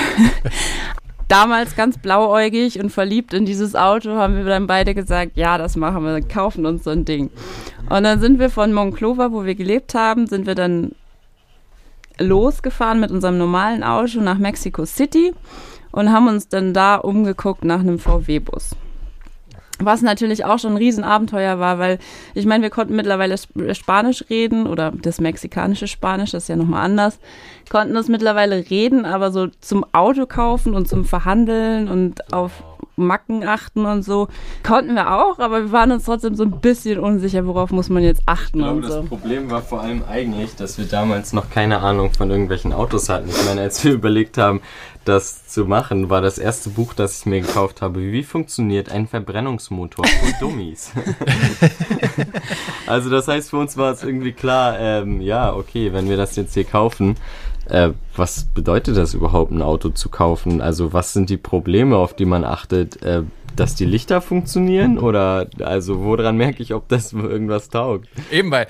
damals 1.28 1.76
ganz 1.76 1.98
blauäugig 1.98 2.80
und 2.80 2.90
verliebt 2.90 3.34
in 3.34 3.46
dieses 3.46 3.74
Auto, 3.74 4.10
haben 4.10 4.36
wir 4.36 4.44
dann 4.44 4.66
beide 4.66 4.94
gesagt, 4.94 5.32
ja, 5.36 5.58
das 5.58 5.76
machen 5.76 6.04
wir, 6.04 6.20
kaufen 6.22 6.66
uns 6.66 6.84
so 6.84 6.90
ein 6.90 7.04
Ding. 7.04 7.30
Und 7.88 8.04
dann 8.04 8.20
sind 8.20 8.38
wir 8.38 8.50
von 8.50 8.72
Monclova, 8.72 9.32
wo 9.32 9.44
wir 9.44 9.54
gelebt 9.54 9.94
haben, 9.94 10.26
sind 10.26 10.46
wir 10.46 10.54
dann 10.54 10.92
losgefahren 12.18 13.00
mit 13.00 13.10
unserem 13.10 13.38
normalen 13.38 13.82
Auto 13.82 14.20
nach 14.20 14.38
Mexico 14.38 14.86
City 14.86 15.34
und 15.92 16.12
haben 16.12 16.28
uns 16.28 16.48
dann 16.48 16.72
da 16.72 16.96
umgeguckt 16.96 17.64
nach 17.64 17.80
einem 17.80 17.98
VW-Bus. 17.98 18.76
Was 19.78 20.00
natürlich 20.00 20.44
auch 20.44 20.58
schon 20.58 20.72
ein 20.72 20.78
Riesenabenteuer 20.78 21.58
war, 21.58 21.78
weil 21.78 21.98
ich 22.34 22.46
meine, 22.46 22.62
wir 22.62 22.70
konnten 22.70 22.96
mittlerweile 22.96 23.36
Spanisch 23.74 24.24
reden 24.30 24.66
oder 24.66 24.90
das 24.90 25.20
mexikanische 25.20 25.86
Spanisch, 25.86 26.30
das 26.30 26.44
ist 26.44 26.48
ja 26.48 26.56
nochmal 26.56 26.84
anders, 26.84 27.18
konnten 27.68 27.92
das 27.92 28.08
mittlerweile 28.08 28.70
reden, 28.70 29.04
aber 29.04 29.30
so 29.30 29.48
zum 29.60 29.84
Auto 29.92 30.24
kaufen 30.24 30.74
und 30.74 30.88
zum 30.88 31.04
Verhandeln 31.04 31.88
und 31.88 32.32
auf 32.32 32.62
Macken 32.96 33.46
achten 33.46 33.84
und 33.86 34.02
so. 34.02 34.28
Konnten 34.62 34.94
wir 34.94 35.12
auch, 35.12 35.38
aber 35.38 35.62
wir 35.62 35.72
waren 35.72 35.92
uns 35.92 36.04
trotzdem 36.04 36.34
so 36.34 36.44
ein 36.44 36.60
bisschen 36.60 36.98
unsicher, 36.98 37.46
worauf 37.46 37.70
muss 37.70 37.88
man 37.88 38.02
jetzt 38.02 38.22
achten. 38.26 38.58
Ich 38.58 38.64
glaube, 38.64 38.76
und 38.78 38.86
so. 38.86 39.00
das 39.00 39.06
Problem 39.06 39.50
war 39.50 39.62
vor 39.62 39.80
allem 39.80 40.02
eigentlich, 40.08 40.56
dass 40.56 40.78
wir 40.78 40.86
damals 40.86 41.32
noch 41.32 41.50
keine 41.50 41.80
Ahnung 41.80 42.12
von 42.12 42.30
irgendwelchen 42.30 42.72
Autos 42.72 43.08
hatten. 43.08 43.28
Ich 43.28 43.44
meine, 43.44 43.60
als 43.60 43.84
wir 43.84 43.92
überlegt 43.94 44.38
haben, 44.38 44.60
das 45.04 45.46
zu 45.46 45.64
machen, 45.64 46.10
war 46.10 46.20
das 46.20 46.38
erste 46.38 46.70
Buch, 46.70 46.92
das 46.92 47.20
ich 47.20 47.26
mir 47.26 47.40
gekauft 47.40 47.80
habe. 47.80 48.00
Wie 48.00 48.24
funktioniert 48.24 48.90
ein 48.90 49.06
Verbrennungsmotor 49.06 50.04
für 50.04 50.32
Dummies? 50.40 50.90
also 52.86 53.08
das 53.08 53.28
heißt, 53.28 53.50
für 53.50 53.58
uns 53.58 53.76
war 53.76 53.92
es 53.92 54.02
irgendwie 54.02 54.32
klar, 54.32 54.78
ähm, 54.78 55.20
ja, 55.20 55.54
okay, 55.54 55.92
wenn 55.92 56.08
wir 56.08 56.16
das 56.16 56.34
jetzt 56.36 56.54
hier 56.54 56.64
kaufen, 56.64 57.16
äh, 57.68 57.90
was 58.14 58.44
bedeutet 58.44 58.96
das 58.96 59.14
überhaupt, 59.14 59.52
ein 59.52 59.62
Auto 59.62 59.90
zu 59.90 60.08
kaufen? 60.08 60.60
Also 60.60 60.92
was 60.92 61.12
sind 61.12 61.30
die 61.30 61.36
Probleme, 61.36 61.96
auf 61.96 62.14
die 62.14 62.24
man 62.24 62.44
achtet? 62.44 63.02
Äh, 63.02 63.22
dass 63.54 63.74
die 63.74 63.86
Lichter 63.86 64.20
funktionieren 64.20 64.98
oder 64.98 65.48
also 65.60 66.04
woran 66.04 66.36
merke 66.36 66.62
ich, 66.62 66.74
ob 66.74 66.88
das 66.88 67.12
irgendwas 67.14 67.70
taugt? 67.70 68.08
Eben, 68.30 68.50
weil 68.50 68.66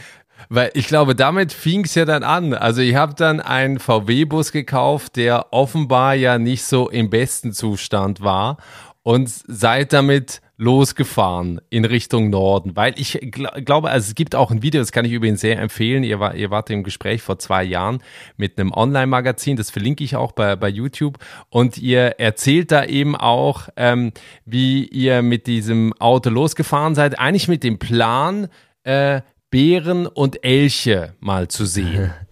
weil 0.48 0.70
ich 0.74 0.86
glaube, 0.86 1.14
damit 1.14 1.52
fing 1.52 1.84
es 1.84 1.94
ja 1.94 2.04
dann 2.04 2.22
an. 2.22 2.54
Also 2.54 2.80
ich 2.80 2.94
habe 2.94 3.14
dann 3.14 3.40
einen 3.40 3.78
VW-Bus 3.78 4.52
gekauft, 4.52 5.16
der 5.16 5.46
offenbar 5.52 6.14
ja 6.14 6.38
nicht 6.38 6.62
so 6.64 6.88
im 6.88 7.10
besten 7.10 7.52
Zustand 7.52 8.20
war 8.20 8.58
und 9.02 9.28
seid 9.28 9.92
damit 9.92 10.40
losgefahren 10.58 11.60
in 11.68 11.84
Richtung 11.84 12.30
Norden, 12.30 12.76
weil 12.76 12.94
ich 12.98 13.18
gl 13.20 13.46
glaube, 13.62 13.90
also 13.90 14.08
es 14.08 14.14
gibt 14.14 14.34
auch 14.34 14.50
ein 14.50 14.62
Video, 14.62 14.80
das 14.80 14.92
kann 14.92 15.04
ich 15.04 15.12
übrigens 15.12 15.40
sehr 15.40 15.58
empfehlen. 15.58 16.02
Ihr, 16.02 16.18
war, 16.18 16.34
ihr 16.34 16.50
wart 16.50 16.70
im 16.70 16.82
Gespräch 16.82 17.22
vor 17.22 17.38
zwei 17.38 17.62
Jahren 17.62 18.02
mit 18.36 18.58
einem 18.58 18.72
Online-Magazin, 18.72 19.56
das 19.56 19.70
verlinke 19.70 20.02
ich 20.02 20.16
auch 20.16 20.32
bei, 20.32 20.56
bei 20.56 20.68
YouTube. 20.68 21.18
Und 21.50 21.76
ihr 21.78 22.18
erzählt 22.18 22.72
da 22.72 22.84
eben 22.84 23.16
auch, 23.16 23.68
ähm, 23.76 24.12
wie 24.44 24.84
ihr 24.86 25.22
mit 25.22 25.46
diesem 25.46 25.92
Auto 25.94 26.30
losgefahren 26.30 26.94
seid, 26.94 27.18
eigentlich 27.18 27.48
mit 27.48 27.62
dem 27.62 27.78
Plan, 27.78 28.48
äh, 28.84 29.20
Bären 29.50 30.06
und 30.06 30.44
Elche 30.44 31.14
mal 31.20 31.48
zu 31.48 31.66
sehen. 31.66 32.12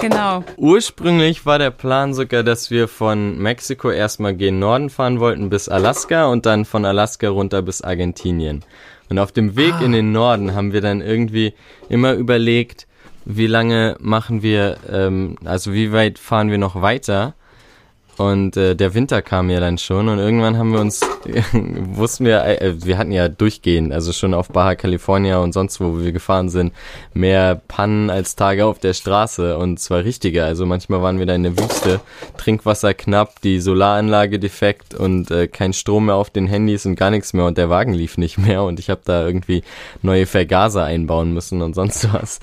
Genau. 0.00 0.44
Ursprünglich 0.56 1.46
war 1.46 1.58
der 1.58 1.70
Plan 1.70 2.14
sogar, 2.14 2.42
dass 2.42 2.70
wir 2.70 2.88
von 2.88 3.38
Mexiko 3.38 3.90
erstmal 3.90 4.34
gen 4.34 4.58
Norden 4.58 4.90
fahren 4.90 5.20
wollten 5.20 5.48
bis 5.50 5.68
Alaska 5.68 6.26
und 6.26 6.46
dann 6.46 6.64
von 6.64 6.84
Alaska 6.84 7.28
runter 7.28 7.62
bis 7.62 7.80
Argentinien. 7.82 8.64
Und 9.08 9.18
auf 9.18 9.32
dem 9.32 9.56
Weg 9.56 9.74
Ah. 9.80 9.84
in 9.84 9.92
den 9.92 10.12
Norden 10.12 10.54
haben 10.54 10.72
wir 10.72 10.80
dann 10.80 11.00
irgendwie 11.00 11.54
immer 11.88 12.14
überlegt, 12.14 12.86
wie 13.24 13.46
lange 13.46 13.96
machen 14.00 14.42
wir, 14.42 14.76
ähm, 14.90 15.36
also 15.44 15.72
wie 15.72 15.92
weit 15.92 16.18
fahren 16.18 16.50
wir 16.50 16.58
noch 16.58 16.80
weiter. 16.82 17.34
Und 18.18 18.56
äh, 18.56 18.76
der 18.76 18.94
Winter 18.94 19.22
kam 19.22 19.50
ja 19.50 19.60
dann 19.60 19.78
schon 19.78 20.08
und 20.08 20.18
irgendwann 20.18 20.56
haben 20.56 20.72
wir 20.72 20.80
uns, 20.80 21.00
wussten 21.52 22.24
wir, 22.24 22.44
äh, 22.44 22.74
wir 22.84 22.98
hatten 22.98 23.12
ja 23.12 23.28
durchgehend, 23.28 23.92
also 23.92 24.12
schon 24.12 24.34
auf 24.34 24.48
Baja 24.48 24.74
California 24.74 25.38
und 25.38 25.52
sonst 25.52 25.80
wo 25.80 25.98
wir 25.98 26.12
gefahren 26.12 26.48
sind, 26.48 26.72
mehr 27.12 27.60
Pannen 27.68 28.10
als 28.10 28.36
Tage 28.36 28.66
auf 28.66 28.78
der 28.78 28.94
Straße 28.94 29.58
und 29.58 29.80
zwar 29.80 30.04
richtige. 30.04 30.44
Also 30.44 30.66
manchmal 30.66 31.02
waren 31.02 31.18
wir 31.18 31.26
da 31.26 31.34
in 31.34 31.42
der 31.42 31.58
Wüste, 31.58 32.00
Trinkwasser 32.36 32.94
knapp, 32.94 33.40
die 33.42 33.60
Solaranlage 33.60 34.38
defekt 34.38 34.94
und 34.94 35.30
äh, 35.30 35.48
kein 35.48 35.72
Strom 35.72 36.06
mehr 36.06 36.14
auf 36.14 36.30
den 36.30 36.46
Handys 36.46 36.86
und 36.86 36.96
gar 36.96 37.10
nichts 37.10 37.32
mehr 37.32 37.46
und 37.46 37.58
der 37.58 37.70
Wagen 37.70 37.94
lief 37.94 38.18
nicht 38.18 38.38
mehr 38.38 38.62
und 38.62 38.78
ich 38.78 38.90
habe 38.90 39.00
da 39.04 39.26
irgendwie 39.26 39.62
neue 40.02 40.26
Vergaser 40.26 40.84
einbauen 40.84 41.32
müssen 41.32 41.62
und 41.62 41.74
sonst 41.74 42.12
was. 42.12 42.40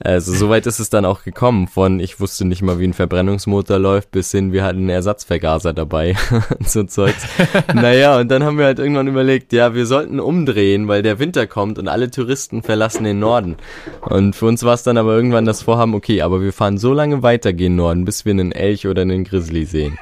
Also 0.00 0.34
soweit 0.34 0.66
ist 0.66 0.80
es 0.80 0.90
dann 0.90 1.04
auch 1.04 1.22
gekommen 1.22 1.68
von 1.68 2.00
ich 2.00 2.20
wusste 2.20 2.44
nicht 2.44 2.62
mal 2.62 2.78
wie 2.78 2.86
ein 2.86 2.92
Verbrennungsmotor 2.92 3.78
läuft 3.78 4.10
bis 4.10 4.30
hin 4.30 4.52
wir 4.52 4.64
hatten 4.64 4.78
einen 4.78 4.90
Ersatzvergaser 5.14 5.72
dabei 5.72 6.16
und 6.58 6.68
so 6.68 6.82
Zeugs. 6.84 7.26
Naja 7.72 8.18
und 8.18 8.30
dann 8.30 8.42
haben 8.42 8.58
wir 8.58 8.64
halt 8.64 8.78
irgendwann 8.78 9.06
überlegt, 9.06 9.52
ja 9.52 9.74
wir 9.74 9.86
sollten 9.86 10.20
umdrehen, 10.20 10.88
weil 10.88 11.02
der 11.02 11.18
Winter 11.18 11.46
kommt 11.46 11.78
und 11.78 11.88
alle 11.88 12.10
Touristen 12.10 12.62
verlassen 12.62 13.04
den 13.04 13.20
Norden. 13.20 13.56
Und 14.00 14.34
für 14.34 14.46
uns 14.46 14.64
war 14.64 14.74
es 14.74 14.82
dann 14.82 14.98
aber 14.98 15.14
irgendwann 15.14 15.44
das 15.44 15.62
Vorhaben, 15.62 15.94
okay, 15.94 16.22
aber 16.22 16.42
wir 16.42 16.52
fahren 16.52 16.78
so 16.78 16.92
lange 16.92 17.22
weiter 17.22 17.52
gen 17.52 17.76
Norden, 17.76 18.04
bis 18.04 18.24
wir 18.24 18.32
einen 18.32 18.52
Elch 18.52 18.86
oder 18.86 19.02
einen 19.02 19.24
Grizzly 19.24 19.64
sehen. 19.64 19.98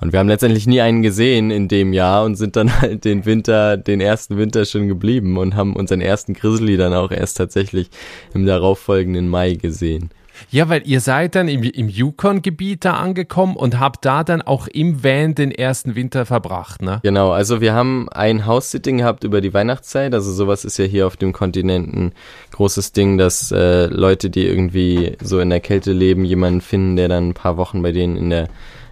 Und 0.00 0.12
wir 0.12 0.18
haben 0.18 0.28
letztendlich 0.28 0.66
nie 0.66 0.80
einen 0.80 1.02
gesehen 1.02 1.50
in 1.50 1.68
dem 1.68 1.92
Jahr 1.92 2.24
und 2.24 2.36
sind 2.36 2.56
dann 2.56 2.80
halt 2.80 3.04
den 3.04 3.24
Winter, 3.24 3.76
den 3.76 4.00
ersten 4.00 4.36
Winter 4.36 4.64
schon 4.64 4.88
geblieben 4.88 5.38
und 5.38 5.56
haben 5.56 5.74
unseren 5.74 6.00
ersten 6.00 6.34
Grizzly 6.34 6.76
dann 6.76 6.94
auch 6.94 7.10
erst 7.10 7.36
tatsächlich 7.36 7.90
im 8.34 8.46
darauffolgenden 8.46 9.28
Mai 9.28 9.54
gesehen. 9.54 10.10
Ja, 10.50 10.68
weil 10.68 10.82
ihr 10.86 11.00
seid 11.00 11.34
dann 11.34 11.48
im, 11.48 11.62
im 11.62 11.88
Yukon-Gebiet 11.88 12.84
da 12.84 12.94
angekommen 12.94 13.56
und 13.56 13.78
habt 13.78 14.04
da 14.04 14.24
dann 14.24 14.42
auch 14.42 14.66
im 14.66 15.04
Van 15.04 15.34
den 15.34 15.50
ersten 15.50 15.94
Winter 15.94 16.26
verbracht, 16.26 16.82
ne? 16.82 17.00
Genau, 17.02 17.30
also 17.30 17.60
wir 17.60 17.74
haben 17.74 18.08
ein 18.10 18.46
House-Sitting 18.46 18.98
gehabt 18.98 19.24
über 19.24 19.40
die 19.40 19.54
Weihnachtszeit. 19.54 20.14
Also 20.14 20.32
sowas 20.32 20.64
ist 20.64 20.78
ja 20.78 20.84
hier 20.84 21.06
auf 21.06 21.16
dem 21.16 21.32
Kontinent 21.32 21.92
ein 21.94 22.12
großes 22.52 22.92
Ding, 22.92 23.18
dass 23.18 23.52
äh, 23.52 23.86
Leute, 23.86 24.30
die 24.30 24.46
irgendwie 24.46 25.16
so 25.22 25.40
in 25.40 25.50
der 25.50 25.60
Kälte 25.60 25.92
leben, 25.92 26.24
jemanden 26.24 26.60
finden, 26.60 26.96
der 26.96 27.08
dann 27.08 27.30
ein 27.30 27.34
paar 27.34 27.56
Wochen 27.56 27.82
bei 27.82 27.92
denen 27.92 28.16
in 28.16 28.30
der, 28.30 28.48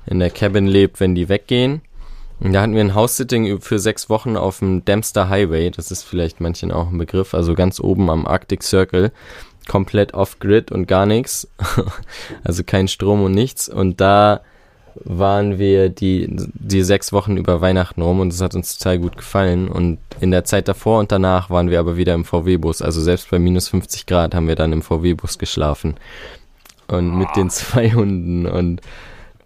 in 0.07 0.19
der 0.19 0.31
Cabin 0.31 0.67
lebt, 0.67 1.01
wenn 1.01 1.15
die 1.15 1.29
weggehen. 1.29 1.83
Und 2.41 2.53
da 2.53 2.63
hatten 2.63 2.75
wir 2.75 2.81
ein 2.81 2.95
House-Sitting 2.95 3.61
für 3.61 3.81
sechs 3.81 4.09
Wochen 4.09 4.37
auf 4.37 4.61
dem 4.61 4.85
Dempster 4.85 5.29
Highway. 5.29 5.71
Das 5.71 5.91
ist 5.91 6.05
vielleicht 6.05 6.41
manchen 6.41 6.71
auch 6.71 6.89
ein 6.89 6.99
Begriff. 6.99 7.35
Also 7.35 7.55
ganz 7.55 7.81
oben 7.81 8.11
am 8.11 8.27
Arctic 8.27 8.63
Circle. 8.63 9.11
Komplett 9.69 10.15
off-grid 10.15 10.73
und 10.73 10.89
gar 10.89 11.07
nichts. 11.07 11.49
also 12.45 12.65
kein 12.65 12.89
Strom 12.89 13.23
und 13.23 13.33
nichts. 13.33 13.69
Und 13.69 14.01
da 14.01 14.41
waren 15.05 15.59
wir 15.59 15.89
die, 15.89 16.27
die 16.55 16.83
sechs 16.83 17.13
Wochen 17.13 17.37
über 17.37 17.61
Weihnachten 17.61 18.03
rum 18.03 18.21
und 18.21 18.33
es 18.33 18.41
hat 18.41 18.55
uns 18.55 18.79
total 18.79 18.99
gut 18.99 19.17
gefallen. 19.17 19.69
Und 19.69 19.99
in 20.21 20.31
der 20.31 20.45
Zeit 20.45 20.69
davor 20.69 20.99
und 20.99 21.13
danach 21.13 21.51
waren 21.51 21.71
wir 21.71 21.79
aber 21.81 21.97
wieder 21.97 22.15
im 22.15 22.25
VW-Bus. 22.25 22.83
Also 22.83 23.01
selbst 23.01 23.31
bei 23.31 23.39
minus 23.39 23.69
50 23.69 24.07
Grad 24.07 24.35
haben 24.35 24.49
wir 24.49 24.57
dann 24.57 24.73
im 24.73 24.83
VW-Bus 24.83 25.39
geschlafen. 25.39 25.95
Und 26.89 27.17
mit 27.17 27.29
den 27.37 27.51
zwei 27.51 27.93
Hunden 27.93 28.47
und 28.47 28.81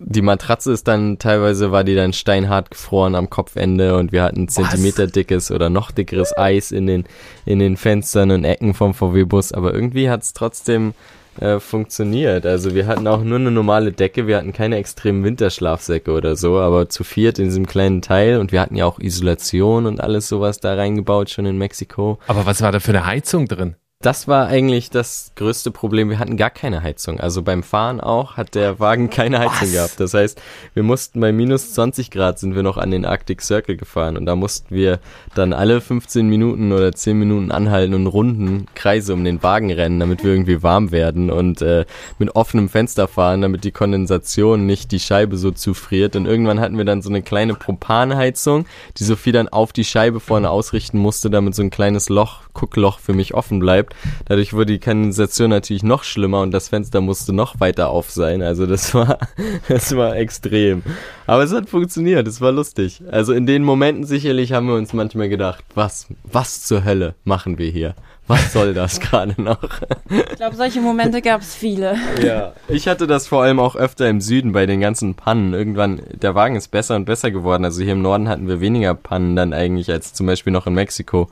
die 0.04 0.23
Matratze 0.23 0.73
ist 0.73 0.88
dann 0.88 1.18
teilweise 1.18 1.73
war 1.73 1.85
die 1.85 1.94
dann 1.94 2.12
steinhart 2.12 2.71
gefroren 2.71 3.14
am 3.14 3.30
Kopfende 3.30 3.97
und 3.97 4.12
wir 4.12 4.23
hatten 4.23 4.49
Zentimeter 4.49 5.06
dickes 5.06 5.50
oder 5.50 5.71
noch 5.71 5.90
dickeres 5.90 6.37
Eis 6.37 6.73
in 6.73 6.87
den 6.87 7.04
in 7.44 7.59
den 7.59 7.76
Fenstern 7.76 8.30
und 8.30 8.44
Ecken 8.44 8.75
vom 8.75 8.94
VW-Bus, 8.94 9.52
aber 9.52 9.75
irgendwie 9.75 10.11
hat 10.11 10.23
es 10.23 10.32
trotzdem 10.32 10.94
äh, 11.40 11.61
funktioniert. 11.61 12.44
Also 12.44 12.75
wir 12.75 12.87
hatten 12.87 13.06
auch 13.06 13.23
nur 13.23 13.38
eine 13.38 13.50
normale 13.50 13.92
Decke, 13.92 14.26
wir 14.26 14.37
hatten 14.37 14.52
keine 14.52 14.76
extremen 14.76 15.25
Winterschlafsäcke 15.25 16.12
oder 16.12 16.37
so, 16.37 16.59
aber 16.59 16.88
zu 16.88 17.04
viert 17.04 17.38
in 17.38 17.47
diesem 17.47 17.66
kleinen 17.66 18.02
Teil 18.02 18.38
und 18.38 18.52
wir 18.52 18.61
hatten 18.61 18.76
ja 18.76 18.85
auch 18.85 18.99
Isolation 18.99 19.87
und 19.87 20.00
alles 20.00 20.28
sowas 20.28 20.61
da 20.61 20.75
reingebaut 20.75 21.30
schon 21.30 21.47
in 21.47 21.56
Mexiko. 21.56 22.18
Aber 22.26 22.44
was 22.44 22.61
war 22.61 22.73
da 22.73 22.80
für 22.80 22.90
eine 22.90 23.06
Heizung 23.06 23.49
drin? 23.49 23.76
Das 24.02 24.26
war 24.26 24.49
eigentlich 24.49 24.90
das 24.90 25.30
größte 25.37 25.71
Problem. 25.71 26.11
Wir 26.11 26.18
hatten 26.18 26.37
gar 26.37 26.50
keine 26.50 26.82
Heizung. 26.82 27.21
Also 27.21 27.42
beim 27.42 27.62
Fahren 27.62 28.00
auch 28.00 28.37
hat 28.37 28.56
der 28.56 28.80
Wagen 28.80 29.11
keine 29.11 29.38
Heizung 29.38 29.68
Was? 29.68 29.73
gehabt. 29.73 30.00
Das 30.00 30.12
heißt, 30.12 30.42
wir 30.75 30.82
mussten 30.82 31.21
bei 31.21 31.30
minus 31.30 31.73
20 31.75 32.11
Grad 32.11 32.40
sind 32.40 32.56
wir 32.56 32.64
noch 32.64 32.78
an 32.78 32.90
den 32.90 33.04
Arctic 33.04 33.40
Circle 33.42 33.76
gefahren 33.76 34.16
und 34.16 34.26
da 34.26 34.35
mussten 34.35 34.75
wir 34.75 34.99
dann 35.37 35.52
alle 35.52 35.80
15 35.80 36.28
Minuten 36.28 36.73
oder 36.73 36.90
10 36.90 37.16
Minuten 37.16 37.52
anhalten 37.52 37.94
und 37.94 38.09
Runden 38.09 38.66
Kreise 38.75 39.14
um 39.14 39.23
den 39.23 39.40
Wagen 39.44 39.71
rennen, 39.71 40.00
damit 40.00 40.25
wir 40.25 40.32
irgendwie 40.32 40.64
warm 40.64 40.90
werden 40.90 41.30
und 41.30 41.62
äh, 41.62 41.85
mit 42.18 42.35
offenem 42.35 42.68
Fenster 42.68 43.06
fahren, 43.06 43.40
damit 43.40 43.62
die 43.62 43.71
Kondensation 43.71 44.66
nicht 44.66 44.90
die 44.90 44.99
Scheibe 45.00 45.37
so 45.37 45.52
zufriert. 45.52 46.16
Und 46.16 46.26
irgendwann 46.26 46.59
hatten 46.59 46.76
wir 46.76 46.85
dann 46.85 47.02
so 47.02 47.09
eine 47.09 47.23
kleine 47.23 47.54
Propanheizung, 47.54 48.66
die 48.97 49.04
Sophie 49.04 49.30
dann 49.30 49.49
auf 49.49 49.73
die 49.73 49.85
Scheibe 49.85 50.18
vorne 50.18 50.50
ausrichten 50.50 50.99
musste, 50.99 51.30
damit 51.30 51.54
so 51.54 51.62
ein 51.62 51.71
kleines 51.71 52.09
Loch, 52.09 52.40
Guckloch 52.52 52.99
für 52.99 53.12
mich 53.12 53.35
offen 53.35 53.61
bleibt. 53.61 53.91
Dadurch 54.26 54.52
wurde 54.52 54.72
die 54.72 54.78
Kondensation 54.78 55.50
natürlich 55.50 55.82
noch 55.82 56.04
schlimmer 56.04 56.40
und 56.40 56.50
das 56.50 56.68
Fenster 56.68 57.00
musste 57.00 57.32
noch 57.32 57.61
weiter 57.61 57.90
auf 57.90 58.11
sein. 58.11 58.42
Also 58.42 58.66
das 58.66 58.94
war, 58.94 59.18
das 59.68 59.96
war 59.96 60.16
extrem. 60.16 60.82
Aber 61.26 61.42
es 61.42 61.52
hat 61.52 61.68
funktioniert, 61.68 62.26
es 62.26 62.40
war 62.40 62.52
lustig. 62.52 63.02
Also 63.11 63.32
in 63.32 63.46
den 63.46 63.64
Momenten 63.64 64.04
sicherlich 64.04 64.52
haben 64.52 64.66
wir 64.66 64.75
uns 64.75 64.92
manchmal 64.92 65.28
gedacht, 65.28 65.64
was, 65.75 66.06
was 66.25 66.64
zur 66.64 66.84
Hölle 66.84 67.14
machen 67.25 67.58
wir 67.58 67.70
hier? 67.70 67.94
Was 68.26 68.52
soll 68.52 68.72
das 68.72 69.00
gerade 69.00 69.40
noch? 69.40 69.62
Ich 70.08 70.37
glaube, 70.37 70.56
solche 70.56 70.80
Momente 70.80 71.20
gab 71.22 71.40
es 71.40 71.54
viele. 71.54 71.96
Ja, 72.22 72.52
ich 72.68 72.87
hatte 72.87 73.06
das 73.06 73.26
vor 73.26 73.42
allem 73.42 73.58
auch 73.58 73.75
öfter 73.75 74.08
im 74.08 74.20
Süden 74.20 74.52
bei 74.52 74.66
den 74.66 74.80
ganzen 74.80 75.14
Pannen. 75.14 75.54
Irgendwann, 75.54 76.02
der 76.12 76.34
Wagen 76.34 76.54
ist 76.54 76.68
besser 76.68 76.94
und 76.94 77.04
besser 77.04 77.30
geworden. 77.30 77.64
Also 77.64 77.82
hier 77.82 77.94
im 77.94 78.02
Norden 78.02 78.28
hatten 78.28 78.46
wir 78.46 78.61
weniger 78.61 78.94
Pannen 78.94 79.34
dann 79.34 79.52
eigentlich 79.52 79.90
als 79.90 80.12
zum 80.12 80.26
Beispiel 80.26 80.52
noch 80.52 80.66
in 80.66 80.75
Mexiko. 80.75 81.28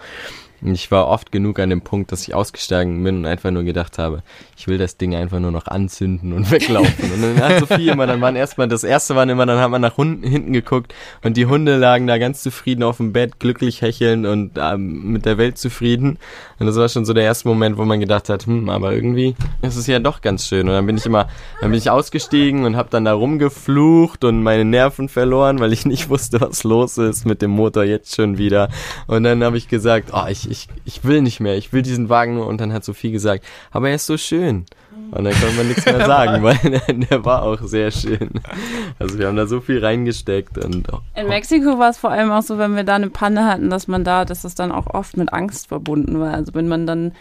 Ich 0.62 0.90
war 0.90 1.08
oft 1.08 1.32
genug 1.32 1.58
an 1.58 1.70
dem 1.70 1.80
Punkt, 1.82 2.12
dass 2.12 2.26
ich 2.26 2.34
ausgestiegen 2.34 3.02
bin 3.02 3.18
und 3.18 3.26
einfach 3.26 3.50
nur 3.50 3.62
gedacht 3.62 3.98
habe, 3.98 4.22
ich 4.56 4.68
will 4.68 4.78
das 4.78 4.96
Ding 4.96 5.14
einfach 5.14 5.40
nur 5.40 5.50
noch 5.50 5.66
anzünden 5.66 6.32
und 6.32 6.50
weglaufen. 6.50 7.12
und 7.12 7.22
dann 7.22 7.40
hat 7.40 7.60
Sophie 7.60 7.88
immer, 7.88 8.06
dann 8.06 8.20
waren 8.20 8.36
erstmal, 8.36 8.68
das 8.68 8.84
erste 8.84 9.14
waren 9.16 9.28
immer, 9.28 9.46
dann 9.46 9.58
hat 9.58 9.70
man 9.70 9.80
nach 9.80 9.96
Hunden, 9.96 10.26
hinten 10.26 10.52
geguckt 10.52 10.94
und 11.22 11.36
die 11.36 11.46
Hunde 11.46 11.76
lagen 11.76 12.06
da 12.06 12.18
ganz 12.18 12.42
zufrieden 12.42 12.82
auf 12.82 12.98
dem 12.98 13.12
Bett, 13.12 13.40
glücklich 13.40 13.82
hecheln 13.82 14.26
und 14.26 14.52
ähm, 14.56 15.12
mit 15.12 15.24
der 15.24 15.38
Welt 15.38 15.58
zufrieden. 15.58 16.18
Und 16.58 16.66
das 16.66 16.76
war 16.76 16.88
schon 16.90 17.06
so 17.06 17.14
der 17.14 17.24
erste 17.24 17.48
Moment, 17.48 17.78
wo 17.78 17.84
man 17.86 18.00
gedacht 18.00 18.28
hat, 18.28 18.46
hm, 18.46 18.68
aber 18.68 18.92
irgendwie 18.92 19.34
ist 19.62 19.76
es 19.76 19.86
ja 19.86 19.98
doch 19.98 20.20
ganz 20.20 20.46
schön. 20.46 20.68
Und 20.68 20.74
dann 20.74 20.84
bin 20.84 20.98
ich 20.98 21.06
immer, 21.06 21.28
dann 21.60 21.70
bin 21.70 21.78
ich 21.78 21.88
ausgestiegen 21.88 22.64
und 22.64 22.76
habe 22.76 22.90
dann 22.90 23.06
da 23.06 23.14
rumgeflucht 23.14 24.24
und 24.24 24.42
meine 24.42 24.66
Nerven 24.66 25.08
verloren, 25.08 25.58
weil 25.58 25.72
ich 25.72 25.86
nicht 25.86 26.10
wusste, 26.10 26.40
was 26.40 26.64
los 26.64 26.98
ist 26.98 27.24
mit 27.24 27.40
dem 27.40 27.50
Motor 27.50 27.84
jetzt 27.84 28.14
schon 28.14 28.36
wieder. 28.36 28.68
Und 29.06 29.24
dann 29.24 29.42
habe 29.42 29.56
ich 29.56 29.68
gesagt, 29.68 30.10
oh, 30.12 30.26
ich, 30.28 30.49
ich, 30.50 30.68
ich 30.84 31.04
will 31.04 31.22
nicht 31.22 31.40
mehr, 31.40 31.56
ich 31.56 31.72
will 31.72 31.82
diesen 31.82 32.08
Wagen 32.08 32.34
nur. 32.34 32.46
Und 32.46 32.60
dann 32.60 32.72
hat 32.72 32.84
Sophie 32.84 33.10
gesagt, 33.12 33.44
aber 33.70 33.88
er 33.88 33.94
ist 33.94 34.06
so 34.06 34.16
schön. 34.18 34.66
Und 35.12 35.24
dann 35.24 35.32
konnte 35.34 35.56
man 35.56 35.68
nichts 35.68 35.84
mehr 35.86 36.04
sagen, 36.06 36.42
weil 36.42 36.56
der, 36.58 36.80
der 37.10 37.24
war 37.24 37.42
auch 37.42 37.60
sehr 37.62 37.90
schön. 37.90 38.30
Also 38.98 39.18
wir 39.18 39.26
haben 39.26 39.36
da 39.36 39.46
so 39.46 39.60
viel 39.60 39.84
reingesteckt 39.84 40.58
und 40.58 40.92
oh, 40.92 40.98
In 41.16 41.26
Mexiko 41.28 41.78
war 41.78 41.90
es 41.90 41.98
vor 41.98 42.10
allem 42.10 42.30
auch 42.30 42.42
so, 42.42 42.58
wenn 42.58 42.76
wir 42.76 42.84
da 42.84 42.94
eine 42.96 43.10
Panne 43.10 43.46
hatten, 43.46 43.70
dass 43.70 43.88
man 43.88 44.04
da, 44.04 44.24
dass 44.24 44.42
das 44.42 44.54
dann 44.54 44.70
auch 44.70 44.86
oft 44.88 45.16
mit 45.16 45.32
Angst 45.32 45.68
verbunden 45.68 46.20
war. 46.20 46.34
Also 46.34 46.54
wenn 46.54 46.68
man 46.68 46.86
dann 46.86 47.12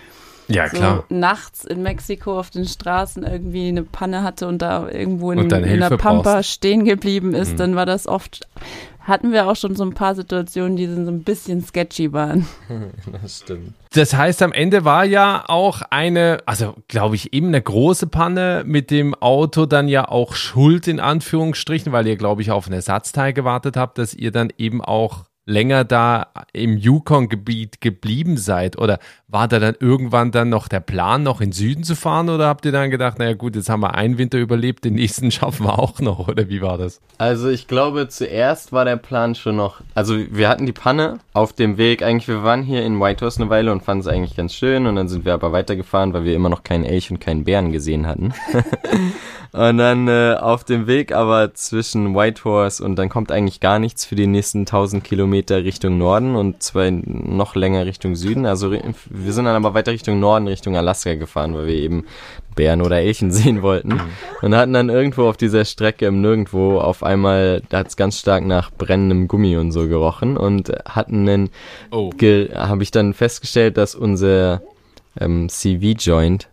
Ja, 0.48 0.68
so 0.70 0.78
klar. 0.78 1.04
nachts 1.10 1.64
in 1.66 1.82
Mexiko 1.82 2.40
auf 2.40 2.50
den 2.52 2.66
Straßen 2.66 3.24
irgendwie 3.24 3.70
eine 3.70 3.84
Panne 3.84 4.22
hatte 4.24 4.48
und 4.48 4.62
da 4.62 4.88
irgendwo 4.90 5.32
in, 5.32 5.40
in 5.50 5.80
der 5.80 5.90
Pampa 5.98 6.36
brauchst. 6.36 6.52
stehen 6.52 6.86
geblieben 6.86 7.34
ist, 7.34 7.54
Mhm. 7.54 7.58
dann 7.58 7.76
war 7.76 7.86
das 7.88 8.08
oft, 8.08 8.42
hatten 9.10 9.32
wir 9.32 9.48
auch 9.48 9.56
schon 9.56 9.76
so 9.76 9.84
ein 9.84 9.94
paar 9.94 10.16
Situationen, 10.16 10.78
die 10.78 10.88
so 10.88 11.12
ein 11.12 11.24
bisschen 11.24 11.62
sketchy 11.62 12.14
waren. 12.14 12.48
das 13.22 13.40
stimmt. 13.40 13.74
Das 13.92 14.14
heißt, 14.14 14.42
am 14.44 14.52
Ende 14.52 14.86
war 14.86 15.04
ja 15.04 15.44
auch 15.48 15.82
eine, 15.90 16.38
also 16.46 16.76
glaube 16.88 17.16
ich, 17.16 17.34
eben 17.34 17.48
eine 17.48 17.62
große 17.62 18.08
Panne 18.08 18.64
mit 18.66 18.92
dem 18.92 19.16
Auto 19.16 19.66
dann 19.66 19.88
ja 19.88 20.08
auch 20.08 20.36
schuld 20.36 20.88
in 20.88 21.00
Anführungsstrichen, 21.00 21.92
weil 21.92 22.08
ihr, 22.08 22.16
glaube 22.16 22.42
ich, 22.44 22.52
auf 22.52 22.68
ein 22.68 22.74
Ersatzteil 22.74 23.34
gewartet 23.34 23.76
habt, 23.76 23.98
dass 23.98 24.14
ihr 24.14 24.32
dann 24.32 24.54
eben 24.58 24.82
auch 24.82 25.26
länger 25.50 25.84
da 25.84 26.28
im 26.54 26.78
Yukon-Gebiet 26.78 27.82
geblieben 27.82 28.38
seid? 28.38 28.78
Oder 28.78 29.00
war 29.28 29.48
da 29.48 29.60
dann 29.60 29.76
irgendwann 29.80 30.32
dann 30.32 30.50
noch 30.50 30.68
der 30.68 30.80
Plan, 30.80 31.24
noch 31.24 31.42
in 31.42 31.52
Süden 31.52 31.84
zu 31.84 31.96
fahren? 31.96 32.30
Oder 32.30 32.48
habt 32.48 32.66
ihr 32.66 32.72
dann 32.72 32.92
gedacht, 32.92 33.20
naja 33.20 33.34
gut, 33.34 33.56
jetzt 33.56 33.70
haben 33.70 33.82
wir 33.82 33.96
einen 33.96 34.18
Winter 34.18 34.38
überlebt, 34.38 34.86
den 34.86 34.94
nächsten 34.94 35.32
schaffen 35.32 35.66
wir 35.66 35.80
auch 35.80 36.00
noch? 36.00 36.28
Oder 36.28 36.50
wie 36.50 36.62
war 36.62 36.78
das? 36.78 37.02
Also 37.18 37.50
ich 37.50 37.68
glaube, 37.68 38.08
zuerst 38.08 38.72
war 38.72 38.86
der 38.86 38.98
Plan 38.98 39.36
schon 39.36 39.56
noch. 39.56 39.82
Also 39.96 40.18
wir 40.32 40.48
hatten 40.48 40.66
die 40.66 40.74
Panne 40.74 41.20
auf 41.40 41.54
dem 41.54 41.78
Weg. 41.78 42.04
Eigentlich, 42.04 42.28
wir 42.28 42.44
waren 42.44 42.64
hier 42.64 42.86
in 42.86 43.00
Whitehorse 43.00 43.42
eine 43.42 43.50
Weile 43.50 43.72
und 43.72 43.82
fanden 43.82 44.02
es 44.02 44.08
eigentlich 44.08 44.36
ganz 44.36 44.54
schön. 44.54 44.86
Und 44.88 44.96
dann 44.98 45.08
sind 45.08 45.24
wir 45.24 45.34
aber 45.34 45.54
weitergefahren, 45.54 46.12
weil 46.12 46.26
wir 46.26 46.36
immer 46.36 46.50
noch 46.50 46.64
keinen 46.64 46.84
Elch 46.84 47.10
und 47.12 47.22
keinen 47.22 47.46
Bären 47.46 47.72
gesehen 47.72 48.06
hatten. 48.06 48.34
und 49.54 49.78
dann 49.78 50.10
äh, 50.10 50.36
auf 50.38 50.66
dem 50.66 50.86
Weg 50.86 51.14
aber 51.14 51.54
zwischen 51.54 52.14
Whitehorse 52.14 52.84
und 52.84 52.98
dann 52.98 53.08
kommt 53.08 53.32
eigentlich 53.32 53.62
gar 53.62 53.80
nichts 53.80 54.04
für 54.04 54.16
die 54.16 54.28
nächsten 54.28 54.60
1000 54.60 55.02
Kilometer 55.02 55.64
Richtung 55.64 55.98
Norden 55.98 56.36
und 56.36 56.62
zwei 56.62 56.92
noch 56.92 57.56
länger 57.56 57.86
Richtung 57.86 58.18
Süden. 58.18 58.46
Also 58.46 58.72
wir 58.72 59.34
sind 59.34 59.46
dann 59.46 59.56
aber 59.56 59.74
weiter 59.74 59.94
Richtung 59.94 60.20
Norden, 60.20 60.48
Richtung 60.48 60.76
Alaska 60.76 61.16
gefahren, 61.16 61.56
weil 61.56 61.68
wir 61.68 61.76
eben 61.76 62.04
Bären 62.60 62.82
oder 62.82 62.98
Elchen 62.98 63.32
sehen 63.40 63.62
wollten. 63.62 64.02
Und 64.42 64.54
hatten 64.54 64.74
dann 64.74 64.90
irgendwo 64.90 65.28
auf 65.28 65.38
dieser 65.38 65.64
Strecke 65.64 66.08
im 66.08 66.20
Nirgendwo 66.20 66.80
auf 66.80 67.04
einmal, 67.04 67.62
da 67.70 67.80
hat 67.80 67.88
es 67.88 67.96
ganz 67.96 68.20
stark 68.20 68.46
nach 68.46 68.70
brennendem 68.70 69.30
Gummi 69.30 69.56
und 69.56 69.72
so 69.72 69.88
gerochen 69.88 70.36
und 70.36 70.72
hatten 70.86 71.24
einen, 71.30 71.50
Oh. 71.92 72.12
habe 72.56 72.84
ich 72.84 72.92
dann 72.92 73.14
festgestellt, 73.14 73.78
dass 73.78 73.96
unser 73.96 74.62
ähm, 75.20 75.50
CV-Joint, 75.50 76.48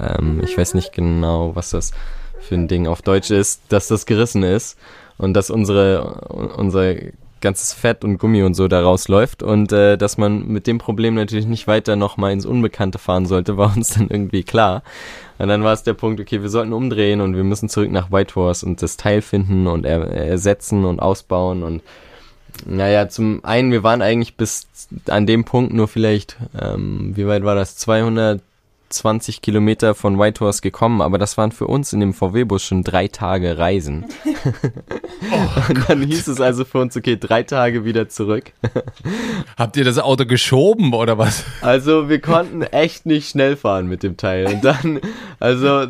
ähm, 0.00 0.40
ich 0.44 0.56
weiß 0.56 0.74
nicht 0.74 0.92
genau, 0.92 1.54
was 1.54 1.70
das 1.70 1.92
für 2.40 2.54
ein 2.54 2.68
Ding 2.68 2.86
auf 2.86 3.02
Deutsch 3.02 3.30
ist, 3.30 3.62
dass 3.68 3.88
das 3.88 4.06
gerissen 4.06 4.42
ist 4.42 4.78
und 5.18 5.34
dass 5.34 5.50
unsere, 5.50 6.26
unser 6.56 6.94
ganzes 7.40 7.74
Fett 7.74 8.04
und 8.04 8.18
Gummi 8.18 8.42
und 8.42 8.54
so 8.54 8.68
da 8.68 8.80
rausläuft 8.82 9.42
und 9.42 9.72
äh, 9.72 9.98
dass 9.98 10.16
man 10.16 10.46
mit 10.46 10.66
dem 10.66 10.78
Problem 10.78 11.14
natürlich 11.14 11.46
nicht 11.46 11.66
weiter 11.66 11.96
nochmal 11.96 12.32
ins 12.32 12.46
Unbekannte 12.46 12.98
fahren 12.98 13.26
sollte, 13.26 13.56
war 13.58 13.76
uns 13.76 13.94
dann 13.94 14.08
irgendwie 14.08 14.44
klar. 14.44 14.82
Und 15.38 15.48
dann 15.48 15.64
war 15.64 15.72
es 15.72 15.82
der 15.82 15.94
Punkt, 15.94 16.20
okay, 16.20 16.40
wir 16.40 16.48
sollten 16.48 16.72
umdrehen 16.72 17.20
und 17.20 17.36
wir 17.36 17.44
müssen 17.44 17.68
zurück 17.68 17.90
nach 17.90 18.12
Whitehorse 18.12 18.64
und 18.64 18.80
das 18.80 18.96
Teil 18.96 19.22
finden 19.22 19.66
und 19.66 19.84
er, 19.84 20.06
ersetzen 20.08 20.84
und 20.84 21.00
ausbauen 21.00 21.62
und 21.62 21.82
naja, 22.66 23.08
zum 23.08 23.44
einen, 23.44 23.72
wir 23.72 23.82
waren 23.82 24.02
eigentlich 24.02 24.36
bis 24.36 24.66
an 25.08 25.26
dem 25.26 25.44
Punkt 25.44 25.72
nur 25.72 25.88
vielleicht, 25.88 26.36
ähm, 26.60 27.12
wie 27.14 27.26
weit 27.26 27.44
war 27.44 27.54
das, 27.54 27.76
220 27.76 29.42
Kilometer 29.42 29.94
von 29.94 30.18
Whitehorse 30.18 30.62
gekommen, 30.62 31.00
aber 31.00 31.18
das 31.18 31.36
waren 31.38 31.52
für 31.52 31.66
uns 31.66 31.92
in 31.92 32.00
dem 32.00 32.14
VW-Bus 32.14 32.62
schon 32.62 32.82
drei 32.82 33.08
Tage 33.08 33.58
Reisen. 33.58 34.06
und 35.68 35.88
dann 35.88 36.02
hieß 36.02 36.28
es 36.28 36.40
also 36.40 36.64
für 36.64 36.78
uns, 36.78 36.96
okay, 36.96 37.16
drei 37.18 37.42
Tage 37.42 37.84
wieder 37.84 38.08
zurück. 38.08 38.52
Habt 39.56 39.76
ihr 39.76 39.84
das 39.84 39.98
Auto 39.98 40.26
geschoben 40.26 40.94
oder 40.94 41.18
was? 41.18 41.44
Also 41.60 42.08
wir 42.08 42.20
konnten 42.20 42.62
echt 42.62 43.06
nicht 43.06 43.30
schnell 43.30 43.56
fahren 43.56 43.86
mit 43.86 44.02
dem 44.02 44.16
Teil. 44.16 44.46
Und 44.46 44.64
dann, 44.64 45.00
also 45.38 45.86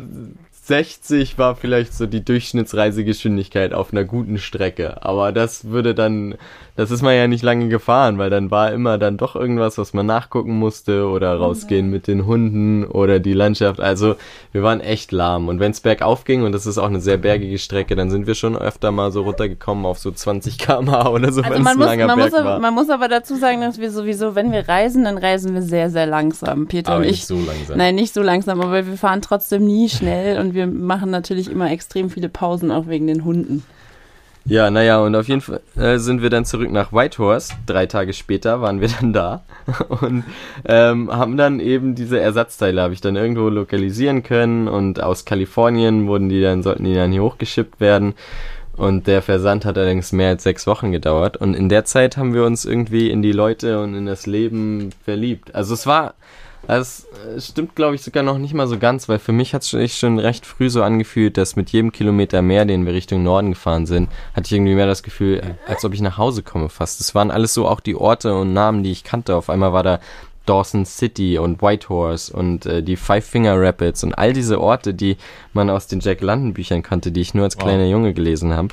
60 0.65 1.37
war 1.37 1.57
vielleicht 1.57 1.93
so 1.93 2.05
die 2.05 2.23
Durchschnittsreisegeschwindigkeit 2.23 3.73
auf 3.73 3.91
einer 3.91 4.05
guten 4.05 4.37
Strecke. 4.37 5.03
Aber 5.03 5.33
das 5.33 5.65
würde 5.65 5.93
dann, 5.93 6.35
das 6.75 6.89
ist 6.89 7.03
man 7.03 7.15
ja 7.15 7.27
nicht 7.27 7.43
lange 7.43 7.67
gefahren, 7.67 8.17
weil 8.17 8.31
dann 8.31 8.49
war 8.49 8.71
immer 8.71 8.97
dann 8.97 9.17
doch 9.17 9.35
irgendwas, 9.35 9.77
was 9.77 9.93
man 9.93 10.07
nachgucken 10.07 10.57
musste 10.57 11.05
oder 11.07 11.35
rausgehen 11.35 11.91
mit 11.91 12.07
den 12.07 12.25
Hunden 12.25 12.83
oder 12.85 13.19
die 13.19 13.33
Landschaft. 13.33 13.79
Also 13.79 14.15
wir 14.51 14.63
waren 14.63 14.81
echt 14.81 15.11
lahm. 15.11 15.49
Und 15.49 15.59
wenn 15.59 15.71
es 15.71 15.81
bergauf 15.81 16.23
ging, 16.23 16.43
und 16.43 16.51
das 16.51 16.65
ist 16.65 16.79
auch 16.79 16.87
eine 16.87 16.99
sehr 16.99 17.17
bergige 17.17 17.59
Strecke, 17.59 17.95
dann 17.95 18.09
sind 18.09 18.25
wir 18.25 18.33
schon 18.33 18.57
öfter 18.57 18.91
mal 18.91 19.11
so 19.11 19.21
runtergekommen 19.21 19.85
auf 19.85 19.99
so 19.99 20.09
20 20.11 20.57
km/h 20.57 21.09
oder 21.09 21.31
so, 21.31 21.41
Also 21.41 21.53
wenn 21.53 21.61
es 21.61 21.63
man 21.63 21.73
ein 21.73 21.77
muss, 21.77 21.85
langer 21.85 22.07
man, 22.07 22.17
Berg 22.17 22.31
muss 22.31 22.39
aber, 22.39 22.49
war. 22.49 22.59
man 22.59 22.73
muss 22.73 22.89
aber 22.89 23.07
dazu 23.07 23.35
sagen, 23.35 23.61
dass 23.61 23.77
wir 23.77 23.91
sowieso, 23.91 24.33
wenn 24.33 24.51
wir 24.51 24.67
reisen, 24.67 25.03
dann 25.03 25.19
reisen 25.19 25.53
wir 25.53 25.61
sehr, 25.61 25.91
sehr 25.91 26.07
langsam. 26.07 26.65
Peter 26.65 26.93
Aber 26.93 27.01
und 27.01 27.05
ich. 27.05 27.11
nicht 27.11 27.27
so 27.27 27.35
langsam. 27.35 27.77
Nein, 27.77 27.93
nicht 27.93 28.13
so 28.15 28.23
langsam, 28.23 28.61
aber 28.61 28.87
wir 28.87 28.97
fahren 28.97 29.21
trotzdem 29.21 29.63
nie 29.63 29.89
schnell 29.89 30.39
und 30.39 30.55
wir 30.55 30.65
machen 30.65 31.11
natürlich 31.11 31.51
immer 31.51 31.69
extrem 31.69 32.09
viele 32.09 32.29
Pausen, 32.29 32.71
auch 32.71 32.87
wegen 32.87 33.05
den 33.05 33.25
Hunden. 33.25 33.63
Ja, 34.45 34.69
naja, 34.69 34.99
und 34.99 35.15
auf 35.15 35.29
jeden 35.29 35.39
Fall 35.39 35.61
äh, 35.77 35.97
sind 35.97 36.21
wir 36.21 36.29
dann 36.29 36.43
zurück 36.43 36.69
nach 36.69 36.91
Whitehorse. 36.91 37.53
Drei 37.65 37.85
Tage 37.85 38.11
später 38.11 38.59
waren 38.59 38.81
wir 38.81 38.89
dann 38.99 39.13
da 39.13 39.43
und 40.01 40.25
ähm, 40.65 41.09
haben 41.11 41.37
dann 41.37 41.61
eben 41.61 41.95
diese 41.95 42.19
Ersatzteile, 42.19 42.81
habe 42.81 42.93
ich 42.93 42.99
dann 42.99 43.15
irgendwo 43.15 43.47
lokalisieren 43.47 44.21
können 44.21 44.67
und 44.67 45.01
aus 45.01 45.23
Kalifornien 45.23 46.07
wurden 46.07 46.27
die 46.27 46.41
dann, 46.41 46.61
sollten 46.61 46.83
die 46.83 46.93
dann 46.93 47.13
hier 47.13 47.23
hochgeschippt 47.23 47.79
werden. 47.79 48.15
Und 48.75 49.05
der 49.05 49.21
Versand 49.21 49.65
hat 49.65 49.77
allerdings 49.77 50.11
mehr 50.11 50.29
als 50.29 50.43
sechs 50.43 50.65
Wochen 50.65 50.91
gedauert. 50.91 51.37
Und 51.37 51.53
in 51.53 51.69
der 51.69 51.85
Zeit 51.85 52.17
haben 52.17 52.33
wir 52.33 52.43
uns 52.43 52.65
irgendwie 52.65 53.11
in 53.11 53.21
die 53.21 53.31
Leute 53.31 53.79
und 53.81 53.93
in 53.93 54.07
das 54.07 54.25
Leben 54.25 54.89
verliebt. 55.05 55.53
Also 55.53 55.75
es 55.75 55.85
war, 55.85 56.15
es 56.67 57.05
äh, 57.35 57.39
stimmt 57.41 57.75
glaube 57.75 57.95
ich 57.95 58.01
sogar 58.01 58.23
noch 58.23 58.37
nicht 58.37 58.53
mal 58.53 58.67
so 58.67 58.77
ganz, 58.77 59.09
weil 59.09 59.19
für 59.19 59.31
mich 59.31 59.53
hat 59.53 59.63
es 59.63 59.69
sich 59.69 59.97
schon 59.97 60.19
recht 60.19 60.45
früh 60.45 60.69
so 60.69 60.83
angefühlt, 60.83 61.37
dass 61.37 61.55
mit 61.55 61.71
jedem 61.71 61.91
Kilometer 61.91 62.41
mehr, 62.41 62.65
den 62.65 62.85
wir 62.85 62.93
Richtung 62.93 63.23
Norden 63.23 63.51
gefahren 63.51 63.85
sind, 63.85 64.09
hatte 64.33 64.47
ich 64.47 64.53
irgendwie 64.53 64.75
mehr 64.75 64.87
das 64.87 65.03
Gefühl, 65.03 65.57
als 65.67 65.83
ob 65.83 65.93
ich 65.93 66.01
nach 66.01 66.17
Hause 66.17 66.43
komme 66.43 66.69
fast. 66.69 66.99
Das 66.99 67.13
waren 67.15 67.31
alles 67.31 67.53
so 67.53 67.67
auch 67.67 67.79
die 67.79 67.95
Orte 67.95 68.35
und 68.35 68.53
Namen, 68.53 68.83
die 68.83 68.91
ich 68.91 69.03
kannte. 69.03 69.35
Auf 69.35 69.49
einmal 69.49 69.73
war 69.73 69.83
da 69.83 69.99
Dawson 70.45 70.85
City 70.85 71.37
und 71.37 71.61
Whitehorse 71.61 72.33
und 72.33 72.65
äh, 72.65 72.83
die 72.83 72.97
Five 72.97 73.25
Finger 73.25 73.59
Rapids 73.59 74.03
und 74.03 74.13
all 74.13 74.33
diese 74.33 74.59
Orte, 74.59 74.93
die 74.93 75.17
man 75.53 75.69
aus 75.69 75.87
den 75.87 76.01
Jack 76.01 76.21
London 76.21 76.53
Büchern 76.53 76.83
kannte, 76.83 77.11
die 77.11 77.21
ich 77.21 77.33
nur 77.33 77.45
als 77.45 77.55
Wow. 77.55 77.63
kleiner 77.63 77.85
Junge 77.85 78.13
gelesen 78.13 78.53
habe 78.53 78.69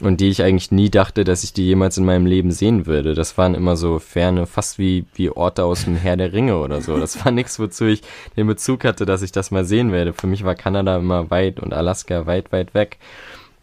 und 0.00 0.20
die 0.20 0.28
ich 0.28 0.42
eigentlich 0.42 0.70
nie 0.70 0.90
dachte, 0.90 1.24
dass 1.24 1.42
ich 1.42 1.52
die 1.52 1.66
jemals 1.66 1.98
in 1.98 2.04
meinem 2.04 2.26
Leben 2.26 2.50
sehen 2.52 2.86
würde. 2.86 3.14
Das 3.14 3.36
waren 3.36 3.54
immer 3.54 3.76
so 3.76 3.98
ferne, 3.98 4.46
fast 4.46 4.78
wie, 4.78 5.04
wie 5.14 5.30
Orte 5.30 5.64
aus 5.64 5.84
dem 5.84 5.96
Herr 5.96 6.16
der 6.16 6.32
Ringe 6.32 6.58
oder 6.58 6.80
so. 6.80 6.98
Das 6.98 7.24
war 7.24 7.32
nichts, 7.32 7.58
wozu 7.58 7.86
ich 7.86 8.02
den 8.36 8.46
Bezug 8.46 8.84
hatte, 8.84 9.06
dass 9.06 9.22
ich 9.22 9.32
das 9.32 9.50
mal 9.50 9.64
sehen 9.64 9.92
werde. 9.92 10.12
Für 10.12 10.26
mich 10.26 10.44
war 10.44 10.54
Kanada 10.54 10.96
immer 10.96 11.30
weit 11.30 11.60
und 11.60 11.74
Alaska 11.74 12.26
weit, 12.26 12.52
weit 12.52 12.74
weg. 12.74 12.98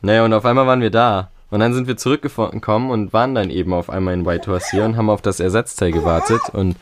Naja, 0.02 0.26
und 0.26 0.34
auf 0.34 0.46
einmal 0.46 0.68
waren 0.68 0.82
wir 0.82 0.92
da. 0.92 1.30
Und 1.52 1.60
dann 1.62 1.74
sind 1.74 1.88
wir 1.88 1.96
zurückgekommen 1.96 2.90
und 2.90 3.14
waren 3.14 3.36
dann 3.36 3.50
eben 3.50 3.74
auf 3.74 3.90
einmal 3.90 4.14
in 4.14 4.26
Whitehorse 4.26 4.68
hier 4.72 4.84
und 4.84 4.98
haben 4.98 5.10
auf 5.10 5.22
das 5.22 5.40
Ersatzteil 5.40 5.92
gewartet 5.92 6.42
und 6.52 6.76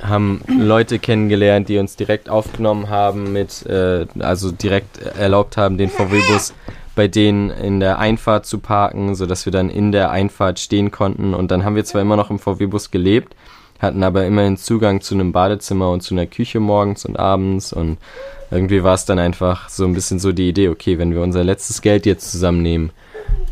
haben 0.00 0.42
Leute 0.46 0.98
kennengelernt, 0.98 1.68
die 1.68 1.78
uns 1.78 1.96
direkt 1.96 2.28
aufgenommen 2.28 2.90
haben 2.90 3.32
mit, 3.32 3.66
äh, 3.66 4.06
also 4.18 4.50
direkt 4.50 4.98
erlaubt 4.98 5.56
haben, 5.56 5.78
den 5.78 5.88
VW-Bus 5.88 6.54
bei 6.96 7.06
denen 7.06 7.50
in 7.50 7.78
der 7.78 7.98
Einfahrt 8.00 8.46
zu 8.46 8.58
parken, 8.58 9.14
sodass 9.14 9.44
wir 9.44 9.52
dann 9.52 9.70
in 9.70 9.92
der 9.92 10.10
Einfahrt 10.10 10.58
stehen 10.58 10.90
konnten. 10.90 11.34
Und 11.34 11.50
dann 11.50 11.64
haben 11.64 11.76
wir 11.76 11.84
zwar 11.84 12.02
immer 12.02 12.16
noch 12.16 12.30
im 12.30 12.38
VW-Bus 12.40 12.90
gelebt, 12.90 13.36
hatten 13.78 14.02
aber 14.02 14.24
immerhin 14.24 14.56
Zugang 14.56 15.02
zu 15.02 15.14
einem 15.14 15.30
Badezimmer 15.30 15.90
und 15.90 16.00
zu 16.00 16.14
einer 16.14 16.26
Küche 16.26 16.58
morgens 16.58 17.04
und 17.04 17.18
abends. 17.18 17.74
Und 17.74 17.98
irgendwie 18.50 18.82
war 18.82 18.94
es 18.94 19.04
dann 19.04 19.18
einfach 19.18 19.68
so 19.68 19.84
ein 19.84 19.92
bisschen 19.92 20.18
so 20.18 20.32
die 20.32 20.48
Idee, 20.48 20.70
okay, 20.70 20.98
wenn 20.98 21.12
wir 21.12 21.20
unser 21.20 21.44
letztes 21.44 21.82
Geld 21.82 22.06
jetzt 22.06 22.32
zusammennehmen, 22.32 22.90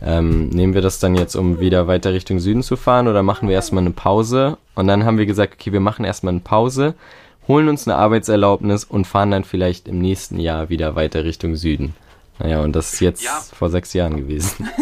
ähm, 0.03 0.49
nehmen 0.49 0.73
wir 0.73 0.83
das 0.83 0.99
dann 0.99 1.15
jetzt, 1.15 1.37
um 1.37 1.61
wieder 1.61 1.87
weiter 1.87 2.15
Richtung 2.15 2.39
Süden 2.39 2.63
zu 2.63 2.77
fahren 2.77 3.09
oder 3.09 3.23
machen 3.23 3.49
wir 3.49 3.55
erstmal 3.55 3.85
eine 3.85 3.91
Pause 3.91 4.57
Und 4.75 4.87
dann 4.87 5.05
haben 5.05 5.19
wir 5.19 5.27
gesagt, 5.27 5.55
okay, 5.55 5.73
wir 5.73 5.81
machen 5.81 6.07
erstmal 6.07 6.33
eine 6.33 6.41
Pause, 6.41 6.95
holen 7.47 7.69
uns 7.69 7.87
eine 7.87 7.99
Arbeitserlaubnis 7.99 8.85
und 8.85 9.07
fahren 9.07 9.31
dann 9.31 9.45
vielleicht 9.45 9.87
im 9.87 9.99
nächsten 9.99 10.39
Jahr 10.39 10.71
wieder 10.71 10.95
weiter 10.95 11.25
Richtung 11.25 11.57
Süden. 11.57 11.95
Naja, 12.39 12.61
und 12.61 12.75
das 12.75 12.95
ist 12.95 13.01
jetzt 13.01 13.23
Ja. 13.23 13.41
vor 13.57 13.71
sechs 13.71 13.93
Jahren 13.93 14.17
gewesen. 14.17 14.69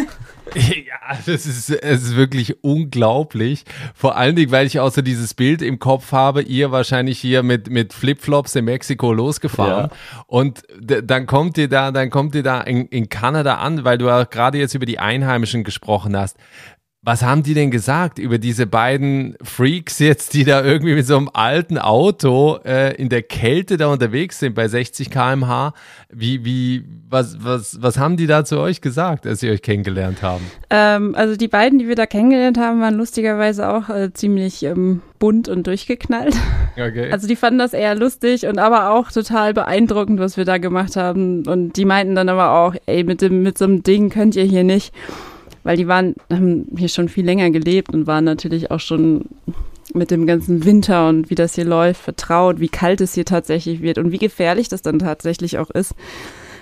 Ja, 0.54 1.16
das 1.24 1.46
ist, 1.46 1.70
es 1.70 2.02
ist 2.02 2.14
wirklich 2.16 2.62
unglaublich. 2.62 3.64
Vor 3.94 4.16
allen 4.16 4.36
Dingen, 4.36 4.50
weil 4.50 4.66
ich 4.66 4.80
auch 4.80 4.90
so 4.92 5.00
dieses 5.00 5.32
Bild 5.32 5.62
im 5.62 5.78
Kopf 5.78 6.12
habe, 6.12 6.42
ihr 6.42 6.70
wahrscheinlich 6.70 7.18
hier 7.18 7.42
mit, 7.42 7.70
mit 7.70 7.94
Flipflops 7.94 8.54
in 8.56 8.66
Mexiko 8.66 9.14
losgefahren. 9.14 9.90
Und 10.26 10.62
d- 10.78 11.00
dann 11.02 11.24
kommt 11.26 11.56
ihr 11.56 11.68
da, 11.68 11.90
dann 11.90 12.10
kommt 12.10 12.34
ihr 12.34 12.42
da 12.42 12.60
in, 12.60 12.84
in 12.88 13.08
Kanada 13.08 13.54
an, 13.58 13.84
weil 13.84 13.96
du 13.96 14.06
ja 14.06 14.24
gerade 14.24 14.58
jetzt 14.58 14.74
über 14.74 14.84
die 14.84 14.98
Einheimischen 14.98 15.64
gesprochen 15.64 16.14
hast. 16.18 16.36
Was 17.04 17.24
haben 17.24 17.42
die 17.42 17.54
denn 17.54 17.72
gesagt 17.72 18.20
über 18.20 18.38
diese 18.38 18.64
beiden 18.64 19.36
Freaks 19.42 19.98
jetzt, 19.98 20.34
die 20.34 20.44
da 20.44 20.62
irgendwie 20.62 20.94
mit 20.94 21.04
so 21.04 21.16
einem 21.16 21.28
alten 21.32 21.76
Auto 21.76 22.60
äh, 22.64 22.94
in 22.94 23.08
der 23.08 23.22
Kälte 23.22 23.76
da 23.76 23.88
unterwegs 23.88 24.38
sind 24.38 24.54
bei 24.54 24.68
60 24.68 25.10
km/h? 25.10 25.74
Wie, 26.12 26.44
wie, 26.44 26.84
was, 27.10 27.42
was, 27.42 27.82
was 27.82 27.98
haben 27.98 28.16
die 28.16 28.28
da 28.28 28.44
zu 28.44 28.60
euch 28.60 28.80
gesagt, 28.80 29.26
als 29.26 29.40
sie 29.40 29.50
euch 29.50 29.62
kennengelernt 29.62 30.22
haben? 30.22 30.48
Ähm, 30.70 31.16
also 31.16 31.34
die 31.34 31.48
beiden, 31.48 31.80
die 31.80 31.88
wir 31.88 31.96
da 31.96 32.06
kennengelernt 32.06 32.56
haben, 32.56 32.80
waren 32.80 32.94
lustigerweise 32.94 33.68
auch 33.68 33.88
äh, 33.88 34.12
ziemlich 34.12 34.62
ähm, 34.62 35.02
bunt 35.18 35.48
und 35.48 35.66
durchgeknallt. 35.66 36.36
Okay. 36.74 37.10
Also 37.10 37.26
die 37.26 37.36
fanden 37.36 37.58
das 37.58 37.72
eher 37.72 37.96
lustig 37.96 38.46
und 38.46 38.60
aber 38.60 38.90
auch 38.90 39.10
total 39.10 39.54
beeindruckend, 39.54 40.20
was 40.20 40.36
wir 40.36 40.44
da 40.44 40.58
gemacht 40.58 40.94
haben. 40.94 41.48
Und 41.48 41.76
die 41.76 41.84
meinten 41.84 42.14
dann 42.14 42.28
aber 42.28 42.52
auch, 42.52 42.76
ey, 42.86 43.02
mit 43.02 43.22
dem, 43.22 43.42
mit 43.42 43.58
so 43.58 43.64
einem 43.64 43.82
Ding 43.82 44.08
könnt 44.08 44.36
ihr 44.36 44.44
hier 44.44 44.62
nicht. 44.62 44.94
Weil 45.64 45.76
die 45.76 45.88
waren, 45.88 46.14
haben 46.30 46.66
hier 46.76 46.88
schon 46.88 47.08
viel 47.08 47.24
länger 47.24 47.50
gelebt 47.50 47.92
und 47.94 48.06
waren 48.06 48.24
natürlich 48.24 48.70
auch 48.70 48.80
schon 48.80 49.26
mit 49.94 50.10
dem 50.10 50.26
ganzen 50.26 50.64
Winter 50.64 51.08
und 51.08 51.30
wie 51.30 51.34
das 51.34 51.54
hier 51.54 51.64
läuft, 51.64 52.00
vertraut, 52.00 52.60
wie 52.60 52.68
kalt 52.68 53.00
es 53.00 53.14
hier 53.14 53.24
tatsächlich 53.24 53.82
wird 53.82 53.98
und 53.98 54.10
wie 54.12 54.18
gefährlich 54.18 54.68
das 54.68 54.82
dann 54.82 54.98
tatsächlich 54.98 55.58
auch 55.58 55.70
ist, 55.70 55.94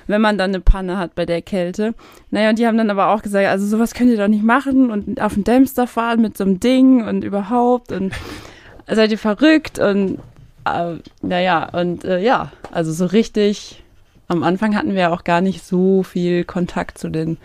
wenn 0.06 0.20
man 0.20 0.38
dann 0.38 0.50
eine 0.50 0.60
Panne 0.60 0.98
hat 0.98 1.14
bei 1.14 1.26
der 1.26 1.42
Kälte. 1.42 1.94
Naja, 2.30 2.50
und 2.50 2.58
die 2.58 2.66
haben 2.66 2.78
dann 2.78 2.90
aber 2.90 3.14
auch 3.14 3.22
gesagt, 3.22 3.46
also 3.46 3.66
sowas 3.66 3.94
könnt 3.94 4.10
ihr 4.10 4.16
doch 4.16 4.28
nicht 4.28 4.42
machen 4.42 4.90
und 4.90 5.20
auf 5.20 5.34
den 5.34 5.44
Dämster 5.44 5.86
fahren 5.86 6.20
mit 6.20 6.36
so 6.36 6.44
einem 6.44 6.60
Ding 6.60 7.06
und 7.06 7.24
überhaupt 7.24 7.92
und 7.92 8.12
seid 8.88 9.12
ihr 9.12 9.18
verrückt 9.18 9.78
und 9.78 10.18
äh, 10.64 10.96
naja, 11.22 11.68
und 11.72 12.04
äh, 12.04 12.20
ja, 12.20 12.50
also 12.72 12.92
so 12.92 13.06
richtig, 13.06 13.82
am 14.28 14.42
Anfang 14.42 14.76
hatten 14.76 14.94
wir 14.94 15.12
auch 15.12 15.24
gar 15.24 15.40
nicht 15.40 15.64
so 15.64 16.02
viel 16.02 16.44
Kontakt 16.44 16.98
zu 16.98 17.08
den 17.08 17.38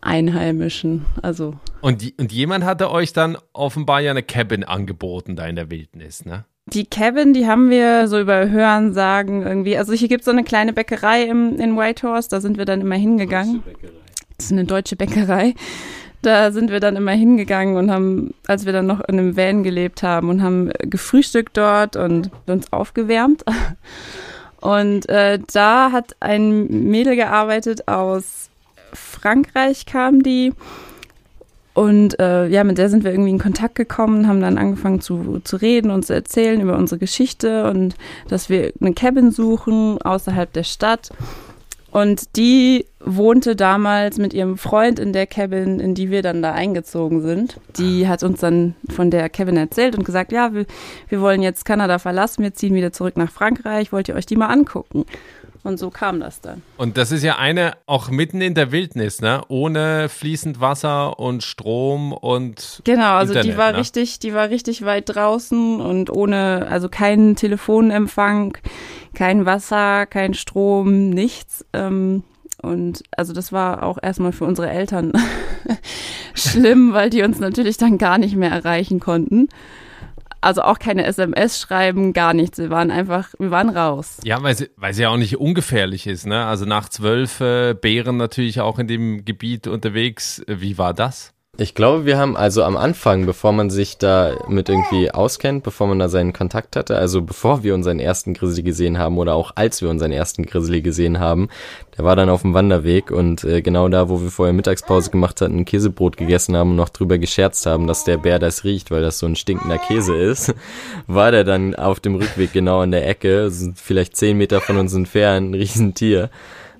Einheimischen. 0.00 1.04
Also 1.22 1.54
Und, 1.80 2.12
und 2.18 2.32
jemand 2.32 2.64
hatte 2.64 2.90
euch 2.90 3.12
dann 3.12 3.36
offenbar 3.52 4.00
ja 4.00 4.10
eine 4.10 4.22
Cabin 4.22 4.64
angeboten 4.64 5.36
da 5.36 5.46
in 5.46 5.56
der 5.56 5.70
Wildnis, 5.70 6.24
ne? 6.24 6.44
die 6.66 6.86
Cabin, 6.86 7.32
die 7.32 7.46
haben 7.46 7.70
wir 7.70 8.08
so 8.08 8.20
über 8.20 8.48
Hören 8.48 8.92
sagen 8.92 9.42
irgendwie. 9.42 9.76
Also 9.76 9.92
hier 9.92 10.08
gibt 10.08 10.22
es 10.22 10.24
so 10.26 10.30
eine 10.30 10.44
kleine 10.44 10.72
Bäckerei 10.72 11.24
im, 11.24 11.58
in 11.58 11.76
Whitehorse, 11.76 12.28
da 12.28 12.40
sind 12.40 12.58
wir 12.58 12.64
dann 12.64 12.80
immer 12.80 12.96
hingegangen. 12.96 13.62
Das 14.36 14.46
ist 14.46 14.52
eine 14.52 14.64
deutsche 14.64 14.96
Bäckerei. 14.96 15.54
Da 16.22 16.52
sind 16.52 16.70
wir 16.70 16.80
dann 16.80 16.96
immer 16.96 17.12
hingegangen 17.12 17.76
und 17.76 17.90
haben, 17.90 18.34
als 18.46 18.66
wir 18.66 18.72
dann 18.72 18.86
noch 18.86 19.00
in 19.00 19.18
einem 19.18 19.36
Van 19.36 19.62
gelebt 19.62 20.02
haben 20.02 20.28
und 20.28 20.42
haben 20.42 20.70
gefrühstückt 20.80 21.56
dort 21.56 21.96
und 21.96 22.30
uns 22.46 22.72
aufgewärmt. 22.72 23.44
Und 24.60 25.08
äh, 25.08 25.38
da 25.54 25.90
hat 25.90 26.16
ein 26.20 26.66
Mädel 26.66 27.16
gearbeitet 27.16 27.88
aus 27.88 28.49
Frankreich, 28.92 29.86
kam 29.86 30.22
die. 30.22 30.52
Und 31.72 32.18
äh, 32.18 32.46
ja, 32.48 32.64
mit 32.64 32.78
der 32.78 32.90
sind 32.90 33.04
wir 33.04 33.12
irgendwie 33.12 33.30
in 33.30 33.38
Kontakt 33.38 33.76
gekommen, 33.76 34.26
haben 34.26 34.40
dann 34.40 34.58
angefangen 34.58 35.00
zu, 35.00 35.40
zu 35.44 35.56
reden 35.56 35.90
und 35.90 36.04
zu 36.04 36.12
erzählen 36.12 36.60
über 36.60 36.76
unsere 36.76 36.98
Geschichte 36.98 37.70
und 37.70 37.94
dass 38.28 38.48
wir 38.50 38.72
eine 38.80 38.92
Cabin 38.92 39.30
suchen 39.30 40.02
außerhalb 40.02 40.52
der 40.52 40.64
Stadt. 40.64 41.10
Und 41.92 42.36
die 42.36 42.86
wohnte 43.00 43.56
damals 43.56 44.18
mit 44.18 44.32
ihrem 44.32 44.58
Freund 44.58 45.00
in 45.00 45.12
der 45.12 45.26
Cabin, 45.26 45.80
in 45.80 45.94
die 45.94 46.10
wir 46.10 46.22
dann 46.22 46.40
da 46.40 46.52
eingezogen 46.52 47.20
sind. 47.22 47.58
Die 47.78 48.06
hat 48.06 48.22
uns 48.22 48.40
dann 48.40 48.74
von 48.88 49.10
der 49.10 49.28
Cabin 49.28 49.56
erzählt 49.56 49.96
und 49.96 50.04
gesagt, 50.04 50.30
ja, 50.30 50.54
wir, 50.54 50.66
wir 51.08 51.20
wollen 51.20 51.42
jetzt 51.42 51.64
Kanada 51.64 51.98
verlassen, 51.98 52.44
wir 52.44 52.54
ziehen 52.54 52.74
wieder 52.74 52.92
zurück 52.92 53.16
nach 53.16 53.32
Frankreich, 53.32 53.92
wollt 53.92 54.08
ihr 54.08 54.14
euch 54.14 54.26
die 54.26 54.36
mal 54.36 54.48
angucken? 54.48 55.04
Und 55.62 55.78
so 55.78 55.90
kam 55.90 56.20
das 56.20 56.40
dann. 56.40 56.62
Und 56.78 56.96
das 56.96 57.12
ist 57.12 57.22
ja 57.22 57.36
eine 57.36 57.72
auch 57.86 58.10
mitten 58.10 58.40
in 58.40 58.54
der 58.54 58.72
Wildnis, 58.72 59.20
ne? 59.20 59.42
Ohne 59.48 60.08
fließend 60.08 60.60
Wasser 60.60 61.18
und 61.18 61.42
Strom 61.42 62.12
und 62.12 62.80
Genau, 62.84 63.12
also 63.14 63.34
Internet, 63.34 63.52
die 63.52 63.58
war 63.58 63.72
ne? 63.72 63.78
richtig, 63.78 64.18
die 64.20 64.32
war 64.32 64.48
richtig 64.48 64.84
weit 64.84 65.14
draußen 65.14 65.80
und 65.80 66.08
ohne, 66.08 66.66
also 66.70 66.88
keinen 66.88 67.36
Telefonempfang, 67.36 68.56
kein 69.14 69.44
Wasser, 69.44 70.06
kein 70.06 70.32
Strom, 70.32 71.10
nichts. 71.10 71.66
Ähm, 71.74 72.24
und 72.62 73.02
also 73.16 73.32
das 73.32 73.52
war 73.52 73.82
auch 73.82 73.98
erstmal 74.02 74.32
für 74.32 74.44
unsere 74.44 74.70
Eltern 74.70 75.12
schlimm, 76.34 76.92
weil 76.92 77.10
die 77.10 77.22
uns 77.22 77.38
natürlich 77.38 77.76
dann 77.76 77.98
gar 77.98 78.18
nicht 78.18 78.36
mehr 78.36 78.50
erreichen 78.50 79.00
konnten. 79.00 79.48
Also 80.40 80.62
auch 80.62 80.78
keine 80.78 81.04
SMS 81.04 81.60
schreiben, 81.60 82.12
gar 82.12 82.32
nichts. 82.32 82.58
Wir 82.58 82.70
waren 82.70 82.90
einfach, 82.90 83.28
wir 83.38 83.50
waren 83.50 83.68
raus. 83.68 84.18
Ja, 84.24 84.42
weil 84.42 84.56
sie, 84.56 84.70
weil 84.76 84.94
sie 84.94 85.02
ja 85.02 85.10
auch 85.10 85.16
nicht 85.16 85.36
ungefährlich 85.36 86.06
ist, 86.06 86.26
ne? 86.26 86.46
Also 86.46 86.64
nach 86.64 86.88
zwölf 86.88 87.40
äh, 87.40 87.74
Bären 87.74 88.16
natürlich 88.16 88.60
auch 88.60 88.78
in 88.78 88.88
dem 88.88 89.24
Gebiet 89.24 89.66
unterwegs. 89.66 90.42
Wie 90.46 90.78
war 90.78 90.94
das? 90.94 91.34
Ich 91.60 91.74
glaube, 91.74 92.06
wir 92.06 92.16
haben 92.16 92.38
also 92.38 92.64
am 92.64 92.78
Anfang, 92.78 93.26
bevor 93.26 93.52
man 93.52 93.68
sich 93.68 93.98
da 93.98 94.32
mit 94.48 94.70
irgendwie 94.70 95.10
auskennt, 95.10 95.62
bevor 95.62 95.88
man 95.88 95.98
da 95.98 96.08
seinen 96.08 96.32
Kontakt 96.32 96.74
hatte, 96.74 96.96
also 96.96 97.20
bevor 97.20 97.62
wir 97.62 97.74
unseren 97.74 98.00
ersten 98.00 98.32
Grizzly 98.32 98.62
gesehen 98.62 98.96
haben 98.96 99.18
oder 99.18 99.34
auch 99.34 99.52
als 99.56 99.82
wir 99.82 99.90
unseren 99.90 100.10
ersten 100.10 100.46
Grizzly 100.46 100.80
gesehen 100.80 101.20
haben, 101.20 101.50
der 101.98 102.06
war 102.06 102.16
dann 102.16 102.30
auf 102.30 102.40
dem 102.40 102.54
Wanderweg 102.54 103.10
und 103.10 103.44
äh, 103.44 103.60
genau 103.60 103.90
da, 103.90 104.08
wo 104.08 104.22
wir 104.22 104.30
vorher 104.30 104.54
Mittagspause 104.54 105.10
gemacht 105.10 105.42
hatten, 105.42 105.58
ein 105.58 105.64
Käsebrot 105.66 106.16
gegessen 106.16 106.56
haben 106.56 106.70
und 106.70 106.76
noch 106.76 106.88
drüber 106.88 107.18
gescherzt 107.18 107.66
haben, 107.66 107.86
dass 107.86 108.04
der 108.04 108.16
Bär 108.16 108.38
das 108.38 108.64
riecht, 108.64 108.90
weil 108.90 109.02
das 109.02 109.18
so 109.18 109.26
ein 109.26 109.36
stinkender 109.36 109.76
Käse 109.76 110.16
ist, 110.16 110.54
war 111.08 111.30
der 111.30 111.44
dann 111.44 111.74
auf 111.74 112.00
dem 112.00 112.14
Rückweg 112.14 112.54
genau 112.54 112.80
an 112.80 112.90
der 112.90 113.06
Ecke, 113.06 113.52
vielleicht 113.74 114.16
zehn 114.16 114.38
Meter 114.38 114.62
von 114.62 114.78
uns 114.78 114.94
entfernt, 114.94 115.50
ein 115.50 115.54
Riesentier. 115.54 116.30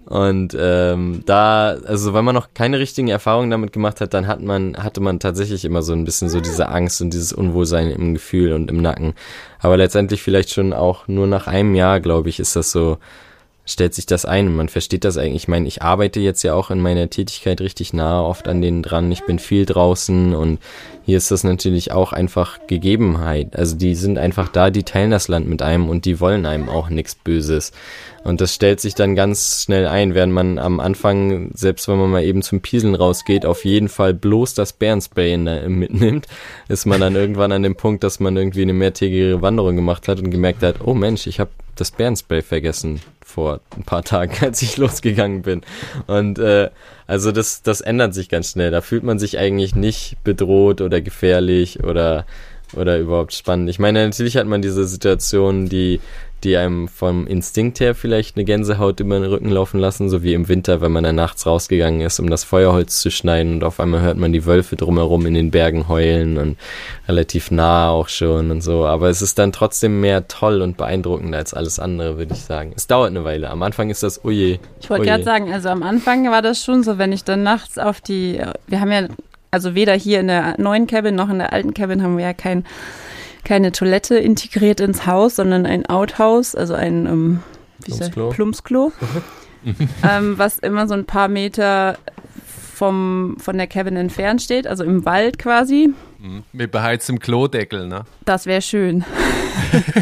Und 0.06 0.56
ähm, 0.58 1.22
da, 1.26 1.76
also 1.86 2.14
wenn 2.14 2.24
man 2.24 2.34
noch 2.34 2.48
keine 2.54 2.78
richtigen 2.78 3.08
Erfahrungen 3.08 3.50
damit 3.50 3.72
gemacht 3.72 4.00
hat, 4.00 4.12
dann 4.12 4.26
hat 4.26 4.42
man, 4.42 4.76
hatte 4.76 5.00
man 5.00 5.20
tatsächlich 5.20 5.64
immer 5.64 5.82
so 5.82 5.92
ein 5.92 6.04
bisschen 6.04 6.28
so 6.28 6.40
diese 6.40 6.68
Angst 6.68 7.00
und 7.00 7.10
dieses 7.12 7.32
Unwohlsein 7.32 7.90
im 7.90 8.14
Gefühl 8.14 8.52
und 8.52 8.70
im 8.70 8.82
Nacken. 8.82 9.14
Aber 9.60 9.76
letztendlich 9.76 10.22
vielleicht 10.22 10.50
schon 10.50 10.72
auch 10.72 11.06
nur 11.06 11.26
nach 11.26 11.46
einem 11.46 11.74
Jahr, 11.74 12.00
glaube 12.00 12.28
ich, 12.28 12.40
ist 12.40 12.56
das 12.56 12.72
so, 12.72 12.98
stellt 13.66 13.94
sich 13.94 14.06
das 14.06 14.24
ein 14.24 14.48
und 14.48 14.56
man 14.56 14.68
versteht 14.68 15.04
das 15.04 15.16
eigentlich. 15.16 15.42
Ich 15.42 15.48
meine, 15.48 15.68
ich 15.68 15.82
arbeite 15.82 16.20
jetzt 16.20 16.42
ja 16.42 16.54
auch 16.54 16.70
in 16.70 16.80
meiner 16.80 17.08
Tätigkeit 17.10 17.60
richtig 17.60 17.92
nah 17.92 18.22
oft 18.22 18.48
an 18.48 18.60
denen 18.60 18.82
dran. 18.82 19.12
Ich 19.12 19.24
bin 19.24 19.38
viel 19.38 19.66
draußen 19.66 20.34
und 20.34 20.58
hier 21.04 21.16
ist 21.16 21.30
das 21.30 21.44
natürlich 21.44 21.92
auch 21.92 22.12
einfach 22.12 22.58
Gegebenheit. 22.66 23.56
Also 23.56 23.76
die 23.76 23.94
sind 23.94 24.18
einfach 24.18 24.48
da, 24.48 24.70
die 24.70 24.82
teilen 24.82 25.10
das 25.10 25.28
Land 25.28 25.48
mit 25.48 25.62
einem 25.62 25.88
und 25.88 26.04
die 26.04 26.20
wollen 26.20 26.46
einem 26.46 26.68
auch 26.68 26.88
nichts 26.88 27.14
Böses. 27.14 27.72
Und 28.22 28.40
das 28.40 28.54
stellt 28.54 28.80
sich 28.80 28.94
dann 28.94 29.14
ganz 29.14 29.62
schnell 29.64 29.86
ein, 29.86 30.14
während 30.14 30.32
man 30.32 30.58
am 30.58 30.78
Anfang, 30.78 31.50
selbst 31.54 31.88
wenn 31.88 31.98
man 31.98 32.10
mal 32.10 32.24
eben 32.24 32.42
zum 32.42 32.60
Pieseln 32.60 32.94
rausgeht, 32.94 33.46
auf 33.46 33.64
jeden 33.64 33.88
Fall 33.88 34.14
bloß 34.14 34.54
das 34.54 34.72
Bärenspray 34.72 35.36
mitnimmt, 35.68 36.26
ist 36.68 36.86
man 36.86 37.00
dann 37.00 37.14
irgendwann 37.14 37.52
an 37.52 37.62
dem 37.62 37.76
Punkt, 37.76 38.04
dass 38.04 38.20
man 38.20 38.36
irgendwie 38.36 38.62
eine 38.62 38.74
mehrtägige 38.74 39.40
Wanderung 39.42 39.76
gemacht 39.76 40.06
hat 40.06 40.18
und 40.18 40.30
gemerkt 40.30 40.62
hat, 40.62 40.76
oh 40.84 40.94
Mensch, 40.94 41.26
ich 41.26 41.40
habe 41.40 41.50
das 41.76 41.92
Bärenspray 41.92 42.42
vergessen 42.42 43.00
vor 43.30 43.60
ein 43.76 43.84
paar 43.84 44.02
Tagen, 44.02 44.34
als 44.44 44.60
ich 44.62 44.76
losgegangen 44.76 45.42
bin. 45.42 45.62
Und 46.06 46.38
äh, 46.38 46.70
also 47.06 47.32
das, 47.32 47.62
das 47.62 47.80
ändert 47.80 48.14
sich 48.14 48.28
ganz 48.28 48.50
schnell. 48.50 48.70
Da 48.70 48.80
fühlt 48.80 49.02
man 49.02 49.18
sich 49.18 49.38
eigentlich 49.38 49.74
nicht 49.74 50.16
bedroht 50.24 50.80
oder 50.80 51.00
gefährlich 51.00 51.82
oder 51.82 52.26
oder 52.76 52.98
überhaupt 52.98 53.32
spannend. 53.32 53.68
Ich 53.68 53.78
meine, 53.78 54.04
natürlich 54.04 54.36
hat 54.36 54.46
man 54.46 54.62
diese 54.62 54.86
Situation, 54.86 55.68
die 55.68 56.00
die 56.44 56.56
einem 56.56 56.88
vom 56.88 57.26
Instinkt 57.26 57.80
her 57.80 57.94
vielleicht 57.94 58.36
eine 58.36 58.44
Gänsehaut 58.44 59.00
über 59.00 59.18
den 59.18 59.28
Rücken 59.28 59.50
laufen 59.50 59.78
lassen, 59.78 60.08
so 60.08 60.22
wie 60.22 60.34
im 60.34 60.48
Winter, 60.48 60.80
wenn 60.80 60.92
man 60.92 61.04
dann 61.04 61.16
nachts 61.16 61.46
rausgegangen 61.46 62.00
ist, 62.00 62.18
um 62.18 62.30
das 62.30 62.44
Feuerholz 62.44 63.00
zu 63.00 63.10
schneiden 63.10 63.54
und 63.54 63.64
auf 63.64 63.80
einmal 63.80 64.00
hört 64.00 64.16
man 64.16 64.32
die 64.32 64.46
Wölfe 64.46 64.76
drumherum 64.76 65.26
in 65.26 65.34
den 65.34 65.50
Bergen 65.50 65.88
heulen 65.88 66.38
und 66.38 66.56
relativ 67.08 67.50
nah 67.50 67.90
auch 67.90 68.08
schon 68.08 68.50
und 68.50 68.62
so. 68.62 68.86
Aber 68.86 69.08
es 69.08 69.22
ist 69.22 69.38
dann 69.38 69.52
trotzdem 69.52 70.00
mehr 70.00 70.28
toll 70.28 70.62
und 70.62 70.76
beeindruckend 70.76 71.34
als 71.34 71.54
alles 71.54 71.78
andere, 71.78 72.18
würde 72.18 72.34
ich 72.34 72.40
sagen. 72.40 72.72
Es 72.76 72.86
dauert 72.86 73.10
eine 73.10 73.24
Weile. 73.24 73.50
Am 73.50 73.62
Anfang 73.62 73.90
ist 73.90 74.02
das, 74.02 74.24
oh 74.24 74.30
je. 74.30 74.58
Ich 74.80 74.90
wollte 74.90 75.02
oh 75.02 75.06
gerade 75.06 75.24
sagen, 75.24 75.52
also 75.52 75.68
am 75.68 75.82
Anfang 75.82 76.30
war 76.30 76.42
das 76.42 76.64
schon 76.64 76.82
so, 76.82 76.98
wenn 76.98 77.12
ich 77.12 77.24
dann 77.24 77.42
nachts 77.42 77.78
auf 77.78 78.00
die, 78.00 78.40
wir 78.66 78.80
haben 78.80 78.92
ja, 78.92 79.08
also 79.50 79.74
weder 79.74 79.94
hier 79.94 80.20
in 80.20 80.28
der 80.28 80.54
neuen 80.58 80.86
Cabin 80.86 81.14
noch 81.14 81.28
in 81.28 81.38
der 81.38 81.52
alten 81.52 81.74
Cabin 81.74 82.02
haben 82.02 82.16
wir 82.16 82.24
ja 82.24 82.32
kein, 82.32 82.64
keine 83.44 83.72
Toilette 83.72 84.16
integriert 84.16 84.80
ins 84.80 85.06
Haus, 85.06 85.36
sondern 85.36 85.66
ein 85.66 85.86
Outhouse, 85.86 86.54
also 86.54 86.74
ein 86.74 87.06
ähm, 87.06 87.40
Plumpsklo. 87.84 88.30
Plumpsklo 88.30 88.92
ähm, 90.08 90.38
was 90.38 90.58
immer 90.58 90.86
so 90.86 90.94
ein 90.94 91.04
paar 91.04 91.28
Meter 91.28 91.98
vom, 92.74 93.36
von 93.38 93.58
der 93.58 93.66
Cabin 93.66 93.96
entfernt 93.96 94.42
steht, 94.42 94.66
also 94.66 94.84
im 94.84 95.04
Wald 95.04 95.38
quasi. 95.38 95.90
Mit 96.52 96.70
beheiztem 96.70 97.18
Klodeckel, 97.18 97.86
ne? 97.86 98.04
Das 98.24 98.46
wäre 98.46 98.62
schön. 98.62 99.04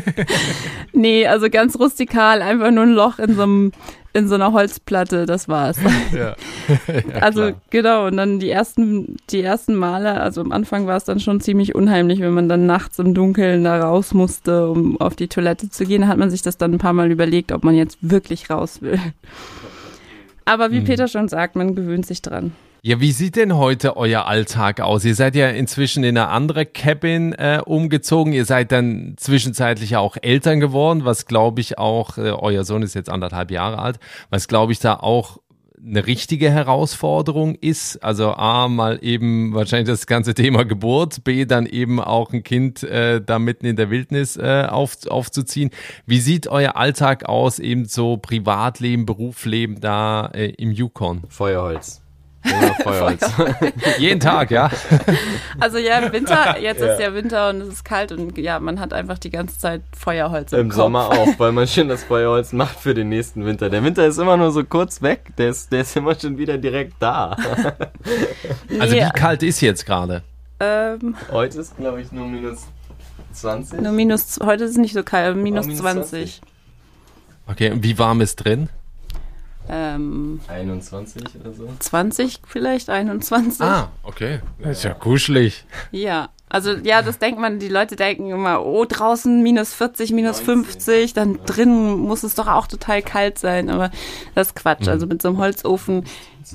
nee, 0.93 1.27
also 1.27 1.49
ganz 1.51 1.79
rustikal, 1.79 2.43
einfach 2.43 2.71
nur 2.71 2.85
ein 2.85 2.93
Loch 2.93 3.19
in 3.19 3.35
so 3.35 3.43
einem 3.43 3.73
in 4.15 4.27
so 4.27 4.35
einer 4.37 4.53
Holzplatte, 4.53 5.27
das 5.27 5.49
war's. 5.49 5.79
Ja. 6.13 6.35
ja 6.89 7.15
also 7.21 7.43
klar. 7.43 7.61
genau, 7.71 8.07
und 8.07 8.17
dann 8.17 8.39
die 8.41 8.51
ersten, 8.51 9.17
die 9.31 9.43
ersten 9.43 9.75
Male, 9.75 10.21
also 10.21 10.41
am 10.41 10.51
Anfang 10.53 10.87
war 10.87 10.97
es 10.97 11.05
dann 11.05 11.21
schon 11.21 11.41
ziemlich 11.41 11.75
unheimlich, 11.75 12.21
wenn 12.21 12.33
man 12.33 12.49
dann 12.49 12.67
nachts 12.67 12.99
im 12.99 13.15
Dunkeln 13.15 13.65
da 13.65 13.81
raus 13.81 14.15
musste, 14.15 14.69
um 14.71 15.01
auf 15.01 15.15
die 15.15 15.29
Toilette 15.29 15.71
zu 15.71 15.85
gehen, 15.85 16.09
hat 16.09 16.19
man 16.19 16.31
sich 16.31 16.43
das 16.43 16.57
dann 16.57 16.73
ein 16.73 16.79
paar 16.79 16.93
Mal 16.95 17.11
überlegt, 17.11 17.53
ob 17.53 17.65
man 17.65 17.75
jetzt 17.75 17.99
wirklich 18.01 18.51
raus 18.51 18.81
will. 18.83 18.99
Aber 20.45 20.71
wie 20.71 20.81
Mhm. 20.81 20.85
Peter 20.85 21.09
schon 21.09 21.29
sagt, 21.29 21.57
man 21.57 21.75
gewöhnt 21.75 22.07
sich 22.07 22.23
dran. 22.23 22.53
Ja, 22.81 23.01
wie 23.01 23.11
sieht 23.11 23.35
denn 23.35 23.57
heute 23.57 23.97
euer 23.97 24.27
Alltag 24.27 24.81
aus? 24.81 25.05
Ihr 25.05 25.17
seid 25.17 25.35
ja 25.35 25.49
inzwischen 25.49 26.05
in 26.05 26.17
eine 26.17 26.29
andere 26.29 26.65
Cabin 26.65 27.33
äh, 27.33 27.61
umgezogen. 27.65 28.33
Ihr 28.33 28.45
seid 28.45 28.71
dann 28.71 29.15
zwischenzeitlich 29.17 29.97
auch 29.97 30.17
Eltern 30.23 30.61
geworden, 30.61 31.05
was 31.05 31.27
glaube 31.27 31.61
ich 31.61 31.77
auch, 31.77 32.19
äh, 32.19 32.31
euer 32.31 32.65
Sohn 32.65 32.83
ist 32.83 32.95
jetzt 32.95 33.11
anderthalb 33.11 33.51
Jahre 33.51 33.81
alt, 33.81 33.99
was 34.31 34.47
glaube 34.47 34.71
ich 34.71 34.79
da 34.79 34.95
auch 34.95 35.39
eine 35.85 36.07
richtige 36.07 36.51
Herausforderung 36.51 37.57
ist. 37.57 37.97
Also 38.05 38.33
A, 38.35 38.69
mal 38.69 39.01
eben 39.03 39.55
wahrscheinlich 39.55 39.89
das 39.89 40.07
ganze 40.07 40.35
Thema 40.35 40.65
Geburt, 40.65 41.25
B, 41.25 41.47
dann 41.47 41.67
eben 41.67 42.01
auch 42.01 42.33
ein 42.33 42.45
Kind 42.45 42.85
äh, 42.85 43.21
da 43.21 43.41
mitten 43.41 43.67
in 43.67 43.75
der 43.75 43.91
Wildnis 43.91 44.37
äh, 44.37 44.67
auf, 44.69 44.99
aufzuziehen. 45.09 45.71
Wie 46.07 46.21
sieht 46.21 46.47
euer 46.47 46.77
Alltag 46.77 47.29
aus, 47.29 47.59
eben 47.59 47.87
so 47.87 48.19
Privatleben, 48.19 49.05
Berufsleben 49.05 49.81
da 49.81 50.27
äh, 50.27 50.51
im 50.51 50.71
Yukon? 50.71 51.23
Feuerholz. 51.29 52.03
Feuerholz. 52.83 53.21
Jeden 53.99 54.21
Tag, 54.21 54.51
ja? 54.51 54.71
Also 55.61 55.79
ja, 55.79 55.99
im 55.99 56.13
Winter, 56.13 56.59
jetzt 56.61 56.81
ist 56.81 57.01
ja 57.01 57.13
Winter 57.15 57.51
und 57.51 57.61
es 57.63 57.69
ist 57.69 57.85
kalt 57.85 58.13
und 58.13 58.37
ja, 58.39 58.61
man 58.61 58.79
hat 58.79 58.93
einfach 58.93 59.19
die 59.19 59.31
ganze 59.31 59.59
Zeit 59.59 59.83
Feuerholz 59.97 60.53
im, 60.53 60.61
Im 60.61 60.69
Kopf. 60.69 60.77
Sommer 60.77 61.09
auch, 61.09 61.29
weil 61.39 61.53
man 61.53 61.67
schön 61.67 61.89
das 61.89 62.05
Feuerholz 62.05 62.53
macht 62.53 62.79
für 62.79 62.95
den 62.95 63.09
nächsten 63.09 63.45
Winter. 63.45 63.69
Der 63.71 63.83
Winter 63.83 64.07
ist 64.07 64.19
immer 64.19 64.37
nur 64.37 64.53
so 64.53 64.63
kurz 64.65 65.03
weg, 65.03 65.33
der 65.37 65.51
ist, 65.51 65.73
der 65.73 65.81
ist 65.81 65.97
immer 65.97 66.15
schon 66.19 66.39
wieder 66.39 66.59
direkt 66.59 66.95
da. 67.01 67.37
Also 68.79 68.95
Nee, 68.95 69.05
wie 69.05 69.11
kalt 69.19 69.43
ist 69.43 69.61
jetzt 69.61 69.85
gerade? 69.85 70.23
ähm, 70.61 71.17
Heute 71.33 71.59
ist, 71.61 71.77
glaube 71.77 72.01
ich, 72.03 72.13
nur 72.13 72.27
minus 72.27 72.67
20. 73.33 73.81
nur 73.81 73.93
minus, 73.93 74.39
heute 74.43 74.65
ist 74.65 74.73
es 74.73 74.77
nicht 74.77 74.95
so 74.95 75.03
kalt, 75.03 75.27
aber 75.29 75.37
minus, 75.37 75.65
Oh, 75.67 75.69
minus 75.69 75.81
20. 75.83 76.09
20. 76.11 76.41
Okay, 77.49 77.71
und 77.73 77.83
wie 77.83 77.99
warm 77.99 78.21
ist 78.21 78.37
drin? 78.37 78.69
Ähm, 79.69 80.41
21 80.49 81.23
oder 81.41 81.53
so. 81.53 81.69
20 81.79 82.41
vielleicht, 82.47 82.89
21. 82.91 83.61
Ah, 83.61 83.91
okay. 84.03 84.41
Das 84.59 84.79
ist 84.79 84.85
ja 84.85 84.95
kuschelig. 84.95 85.65
Ja, 85.93 86.31
also 86.49 86.73
ja, 86.73 87.03
das 87.03 87.19
denkt 87.19 87.39
man, 87.39 87.59
die 87.59 87.69
Leute 87.69 87.97
denken 87.97 88.31
immer, 88.31 88.65
oh, 88.65 88.85
draußen 88.89 89.43
minus 89.43 89.75
40, 89.75 90.13
minus 90.13 90.41
50, 90.41 91.13
dann 91.13 91.39
drin 91.45 91.99
muss 91.99 92.23
es 92.23 92.35
doch 92.35 92.47
auch 92.47 92.67
total 92.67 93.03
kalt 93.03 93.39
sein, 93.39 93.69
aber 93.69 93.91
das 94.35 94.49
ist 94.49 94.57
Quatsch. 94.57 94.89
Also 94.89 95.07
mit 95.07 95.21
so 95.21 95.29
einem 95.29 95.39
Holzofen 95.39 96.05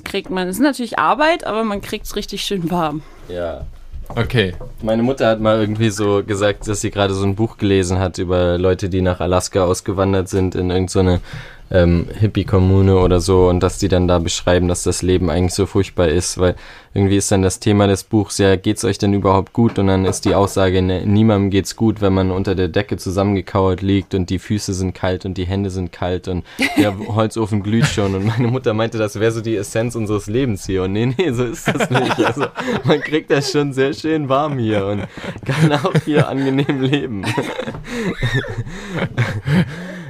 kriegt 0.04 0.30
man, 0.30 0.48
es 0.48 0.56
ist 0.56 0.62
natürlich 0.62 0.98
Arbeit, 0.98 1.46
aber 1.46 1.62
man 1.62 1.80
kriegt 1.80 2.06
es 2.06 2.16
richtig 2.16 2.42
schön 2.42 2.70
warm. 2.70 3.02
Ja. 3.28 3.66
Okay. 4.08 4.54
Meine 4.82 5.02
Mutter 5.02 5.28
hat 5.28 5.40
mal 5.40 5.58
irgendwie 5.60 5.90
so 5.90 6.22
gesagt, 6.22 6.68
dass 6.68 6.80
sie 6.82 6.90
gerade 6.90 7.14
so 7.14 7.24
ein 7.24 7.36
Buch 7.36 7.56
gelesen 7.56 7.98
hat 7.98 8.18
über 8.18 8.58
Leute, 8.58 8.88
die 8.88 9.00
nach 9.00 9.20
Alaska 9.20 9.64
ausgewandert 9.64 10.28
sind 10.28 10.54
in 10.54 10.70
irgendeine 10.70 11.16
so 11.16 11.22
ähm, 11.70 12.06
Hippie-Kommune 12.18 12.98
oder 12.98 13.20
so 13.20 13.48
und 13.48 13.60
dass 13.60 13.78
die 13.78 13.88
dann 13.88 14.06
da 14.06 14.18
beschreiben, 14.18 14.68
dass 14.68 14.82
das 14.82 15.02
Leben 15.02 15.30
eigentlich 15.30 15.54
so 15.54 15.66
furchtbar 15.66 16.08
ist, 16.08 16.38
weil 16.38 16.54
irgendwie 16.92 17.16
ist 17.16 17.32
dann 17.32 17.42
das 17.42 17.58
Thema 17.58 17.88
des 17.88 18.04
Buchs, 18.04 18.38
ja, 18.38 18.54
geht's 18.54 18.84
euch 18.84 18.98
denn 18.98 19.12
überhaupt 19.12 19.52
gut? 19.52 19.80
Und 19.80 19.88
dann 19.88 20.04
ist 20.04 20.24
die 20.24 20.36
Aussage, 20.36 20.80
ne, 20.80 21.04
niemandem 21.04 21.50
geht's 21.50 21.74
gut, 21.74 22.00
wenn 22.00 22.12
man 22.12 22.30
unter 22.30 22.54
der 22.54 22.68
Decke 22.68 22.96
zusammengekauert 22.96 23.82
liegt 23.82 24.14
und 24.14 24.30
die 24.30 24.38
Füße 24.38 24.72
sind 24.72 24.94
kalt 24.94 25.24
und 25.24 25.36
die 25.36 25.46
Hände 25.46 25.70
sind 25.70 25.90
kalt 25.90 26.28
und 26.28 26.44
der 26.78 26.96
Holzofen 27.08 27.64
glüht 27.64 27.86
schon. 27.86 28.14
Und 28.14 28.26
meine 28.26 28.46
Mutter 28.46 28.74
meinte, 28.74 28.98
das 28.98 29.18
wäre 29.18 29.32
so 29.32 29.40
die 29.40 29.56
Essenz 29.56 29.96
unseres 29.96 30.28
Lebens 30.28 30.66
hier. 30.66 30.84
Und 30.84 30.92
nee, 30.92 31.06
nee, 31.06 31.32
so 31.32 31.44
ist 31.44 31.66
das 31.66 31.90
nicht. 31.90 32.24
Also 32.24 32.46
man 32.84 33.00
kriegt 33.00 33.30
das 33.30 33.50
schon 33.50 33.72
sehr 33.72 33.92
schön 33.92 34.28
warm 34.28 34.58
hier 34.58 34.86
und 34.86 35.06
kann 35.44 35.72
auch 35.72 35.94
hier 36.04 36.28
angenehm 36.28 36.80
leben. 36.80 37.24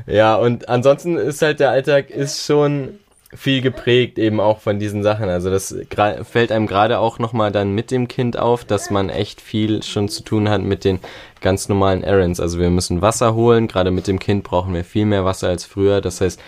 ja, 0.06 0.36
und 0.36 0.68
ansonsten 0.68 1.16
ist 1.16 1.42
halt 1.42 1.60
der 1.60 1.70
Alltag 1.70 2.10
ist 2.10 2.44
schon 2.44 2.98
viel 3.34 3.62
geprägt 3.62 4.18
eben 4.18 4.40
auch 4.40 4.60
von 4.60 4.78
diesen 4.78 5.02
Sachen. 5.02 5.28
Also 5.28 5.50
das 5.50 5.74
fällt 6.22 6.52
einem 6.52 6.66
gerade 6.66 6.98
auch 6.98 7.18
nochmal 7.18 7.50
dann 7.50 7.72
mit 7.72 7.90
dem 7.90 8.06
Kind 8.06 8.38
auf, 8.38 8.64
dass 8.64 8.90
man 8.90 9.08
echt 9.08 9.40
viel 9.40 9.82
schon 9.82 10.08
zu 10.08 10.22
tun 10.22 10.48
hat 10.48 10.62
mit 10.62 10.84
den 10.84 11.00
ganz 11.40 11.68
normalen 11.68 12.04
Errands. 12.04 12.40
Also 12.40 12.58
wir 12.58 12.70
müssen 12.70 13.02
Wasser 13.02 13.34
holen, 13.34 13.66
gerade 13.66 13.90
mit 13.90 14.06
dem 14.06 14.18
Kind 14.18 14.44
brauchen 14.44 14.72
wir 14.72 14.84
viel 14.84 15.06
mehr 15.06 15.24
Wasser 15.24 15.48
als 15.48 15.64
früher. 15.64 16.00
Das 16.00 16.20
heißt, 16.20 16.40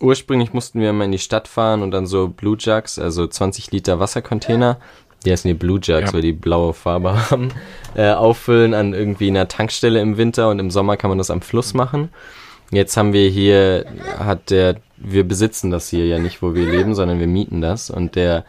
ursprünglich 0.00 0.52
mussten 0.52 0.80
wir 0.80 0.90
immer 0.90 1.04
in 1.04 1.12
die 1.12 1.18
Stadt 1.18 1.48
fahren 1.48 1.82
und 1.82 1.90
dann 1.90 2.06
so 2.06 2.28
Blue 2.28 2.56
Jugs, 2.58 2.98
also 2.98 3.26
20 3.26 3.72
Liter 3.72 3.98
Wassercontainer, 3.98 4.78
die 5.26 5.32
heißen 5.32 5.48
die 5.48 5.54
Blue 5.54 5.78
Jugs, 5.82 6.06
Ja. 6.06 6.12
weil 6.14 6.22
die 6.22 6.32
blaue 6.32 6.72
Farbe 6.72 7.12
haben, 7.30 7.48
äh, 7.94 8.10
auffüllen 8.10 8.72
an 8.72 8.94
irgendwie 8.94 9.28
einer 9.28 9.48
Tankstelle 9.48 10.00
im 10.00 10.16
Winter 10.16 10.48
und 10.48 10.58
im 10.58 10.70
Sommer 10.70 10.96
kann 10.96 11.10
man 11.10 11.18
das 11.18 11.30
am 11.30 11.42
Fluss 11.42 11.74
machen. 11.74 12.08
Jetzt 12.70 12.96
haben 12.96 13.12
wir 13.12 13.28
hier, 13.28 13.84
hat 14.18 14.50
der, 14.50 14.76
wir 14.96 15.22
besitzen 15.26 15.70
das 15.70 15.88
hier 15.88 16.06
ja 16.06 16.18
nicht, 16.18 16.42
wo 16.42 16.54
wir 16.54 16.68
leben, 16.68 16.94
sondern 16.94 17.20
wir 17.20 17.28
mieten 17.28 17.60
das. 17.60 17.90
Und 17.90 18.16
der 18.16 18.44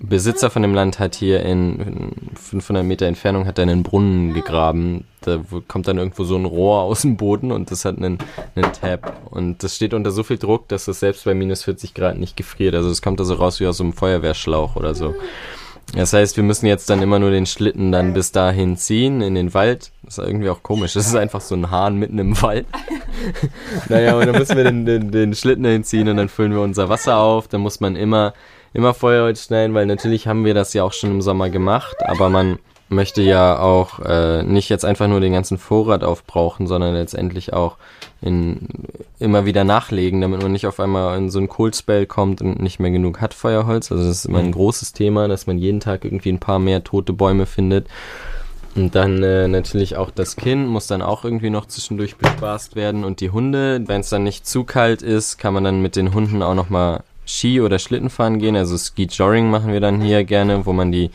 Besitzer 0.00 0.50
von 0.50 0.62
dem 0.62 0.74
Land 0.74 0.98
hat 0.98 1.14
hier 1.14 1.44
in, 1.44 1.78
in 1.78 2.10
500 2.34 2.84
Meter 2.84 3.06
Entfernung 3.06 3.46
hat 3.46 3.58
er 3.58 3.62
einen 3.62 3.84
Brunnen 3.84 4.34
gegraben. 4.34 5.04
Da 5.20 5.38
kommt 5.68 5.86
dann 5.86 5.98
irgendwo 5.98 6.24
so 6.24 6.34
ein 6.34 6.44
Rohr 6.44 6.80
aus 6.80 7.02
dem 7.02 7.16
Boden 7.16 7.52
und 7.52 7.70
das 7.70 7.84
hat 7.84 7.98
einen, 7.98 8.18
einen 8.56 8.72
Tab. 8.72 9.12
Und 9.30 9.62
das 9.62 9.76
steht 9.76 9.94
unter 9.94 10.10
so 10.10 10.24
viel 10.24 10.38
Druck, 10.38 10.66
dass 10.66 10.88
es 10.88 10.98
selbst 10.98 11.24
bei 11.24 11.34
minus 11.34 11.62
40 11.62 11.94
Grad 11.94 12.18
nicht 12.18 12.36
gefriert. 12.36 12.74
Also 12.74 12.90
es 12.90 13.00
kommt 13.00 13.20
da 13.20 13.24
so 13.24 13.34
raus 13.34 13.60
wie 13.60 13.66
aus 13.68 13.76
so 13.76 13.84
einem 13.84 13.92
Feuerwehrschlauch 13.92 14.74
oder 14.74 14.96
so. 14.96 15.14
Das 15.94 16.14
heißt, 16.14 16.36
wir 16.36 16.44
müssen 16.44 16.66
jetzt 16.66 16.88
dann 16.88 17.02
immer 17.02 17.18
nur 17.18 17.30
den 17.30 17.44
Schlitten 17.44 17.92
dann 17.92 18.14
bis 18.14 18.32
dahin 18.32 18.78
ziehen 18.78 19.20
in 19.20 19.34
den 19.34 19.52
Wald. 19.52 19.92
Das 20.02 20.18
ist 20.18 20.24
irgendwie 20.26 20.48
auch 20.48 20.62
komisch. 20.62 20.94
Das 20.94 21.06
ist 21.06 21.14
einfach 21.14 21.42
so 21.42 21.54
ein 21.54 21.70
Hahn 21.70 21.96
mitten 21.96 22.18
im 22.18 22.40
Wald. 22.40 22.66
naja, 23.88 24.16
und 24.16 24.26
dann 24.26 24.38
müssen 24.38 24.56
wir 24.56 24.64
den, 24.64 24.86
den, 24.86 25.10
den 25.10 25.34
Schlitten 25.34 25.64
dahin 25.64 25.84
ziehen 25.84 26.08
und 26.08 26.16
dann 26.16 26.30
füllen 26.30 26.52
wir 26.52 26.62
unser 26.62 26.88
Wasser 26.88 27.18
auf. 27.18 27.46
Dann 27.48 27.60
muss 27.60 27.80
man 27.80 27.94
immer, 27.94 28.32
immer 28.72 28.94
Feuerholz 28.94 29.44
schneiden, 29.44 29.74
weil 29.74 29.84
natürlich 29.84 30.26
haben 30.26 30.46
wir 30.46 30.54
das 30.54 30.72
ja 30.72 30.82
auch 30.82 30.94
schon 30.94 31.10
im 31.10 31.22
Sommer 31.22 31.50
gemacht, 31.50 31.96
aber 32.00 32.30
man 32.30 32.58
möchte 32.88 33.22
ja 33.22 33.58
auch 33.58 34.00
äh, 34.00 34.42
nicht 34.42 34.68
jetzt 34.68 34.84
einfach 34.84 35.08
nur 35.08 35.20
den 35.20 35.32
ganzen 35.32 35.58
Vorrat 35.58 36.04
aufbrauchen, 36.04 36.66
sondern 36.66 36.94
letztendlich 36.94 37.52
auch 37.52 37.76
in, 38.22 38.68
immer 39.18 39.44
wieder 39.44 39.64
nachlegen, 39.64 40.20
damit 40.20 40.40
man 40.42 40.52
nicht 40.52 40.66
auf 40.66 40.80
einmal 40.80 41.18
in 41.18 41.28
so 41.30 41.38
einen 41.38 41.48
Cold 41.48 41.76
Spell 41.76 42.06
kommt 42.06 42.40
und 42.40 42.60
nicht 42.60 42.78
mehr 42.80 42.90
genug 42.90 43.20
hat 43.20 43.34
Feuerholz. 43.34 43.90
Also 43.92 44.04
das 44.04 44.18
ist 44.18 44.24
immer 44.26 44.38
ein 44.38 44.52
großes 44.52 44.92
Thema, 44.92 45.28
dass 45.28 45.46
man 45.46 45.58
jeden 45.58 45.80
Tag 45.80 46.04
irgendwie 46.04 46.30
ein 46.30 46.38
paar 46.40 46.58
mehr 46.58 46.84
tote 46.84 47.12
Bäume 47.12 47.46
findet. 47.46 47.86
Und 48.74 48.94
dann 48.94 49.22
äh, 49.22 49.48
natürlich 49.48 49.96
auch 49.96 50.10
das 50.10 50.36
Kind 50.36 50.66
muss 50.66 50.86
dann 50.86 51.02
auch 51.02 51.24
irgendwie 51.24 51.50
noch 51.50 51.66
zwischendurch 51.66 52.16
bespaßt 52.16 52.74
werden 52.74 53.04
und 53.04 53.20
die 53.20 53.30
Hunde. 53.30 53.82
Wenn 53.86 54.00
es 54.00 54.08
dann 54.08 54.22
nicht 54.22 54.46
zu 54.46 54.64
kalt 54.64 55.02
ist, 55.02 55.36
kann 55.36 55.52
man 55.52 55.64
dann 55.64 55.82
mit 55.82 55.94
den 55.94 56.14
Hunden 56.14 56.42
auch 56.42 56.54
nochmal 56.54 57.02
Ski 57.26 57.60
oder 57.60 57.78
Schlitten 57.78 58.08
fahren 58.08 58.38
gehen. 58.38 58.56
Also 58.56 58.78
Ski 58.78 59.04
Joring 59.10 59.50
machen 59.50 59.72
wir 59.72 59.80
dann 59.80 60.00
hier 60.00 60.24
gerne, 60.24 60.64
wo 60.64 60.72
man 60.72 60.90
die 60.90 61.10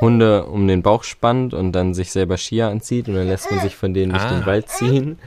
Hunde 0.00 0.46
um 0.46 0.66
den 0.66 0.82
Bauch 0.82 1.04
spannt 1.04 1.52
und 1.54 1.72
dann 1.72 1.92
sich 1.92 2.10
selber 2.10 2.36
Skier 2.38 2.68
anzieht 2.68 3.08
und 3.08 3.14
dann 3.14 3.28
lässt 3.28 3.50
man 3.50 3.60
sich 3.60 3.76
von 3.76 3.92
denen 3.94 4.12
durch 4.12 4.22
Ah. 4.24 4.30
den 4.30 4.46
Wald 4.46 4.68
ziehen. 4.70 5.18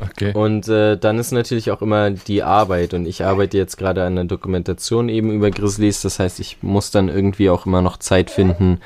Okay. 0.00 0.32
Und 0.32 0.68
äh, 0.68 0.96
dann 0.96 1.18
ist 1.18 1.32
natürlich 1.32 1.70
auch 1.70 1.82
immer 1.82 2.10
die 2.10 2.42
Arbeit. 2.42 2.94
Und 2.94 3.06
ich 3.06 3.24
arbeite 3.24 3.56
jetzt 3.56 3.76
gerade 3.76 4.02
an 4.02 4.18
einer 4.18 4.24
Dokumentation 4.24 5.08
eben 5.08 5.30
über 5.30 5.50
Grizzlies. 5.50 6.02
Das 6.02 6.18
heißt, 6.18 6.40
ich 6.40 6.58
muss 6.62 6.90
dann 6.90 7.08
irgendwie 7.08 7.50
auch 7.50 7.66
immer 7.66 7.82
noch 7.82 7.98
Zeit 7.98 8.30
finden, 8.30 8.80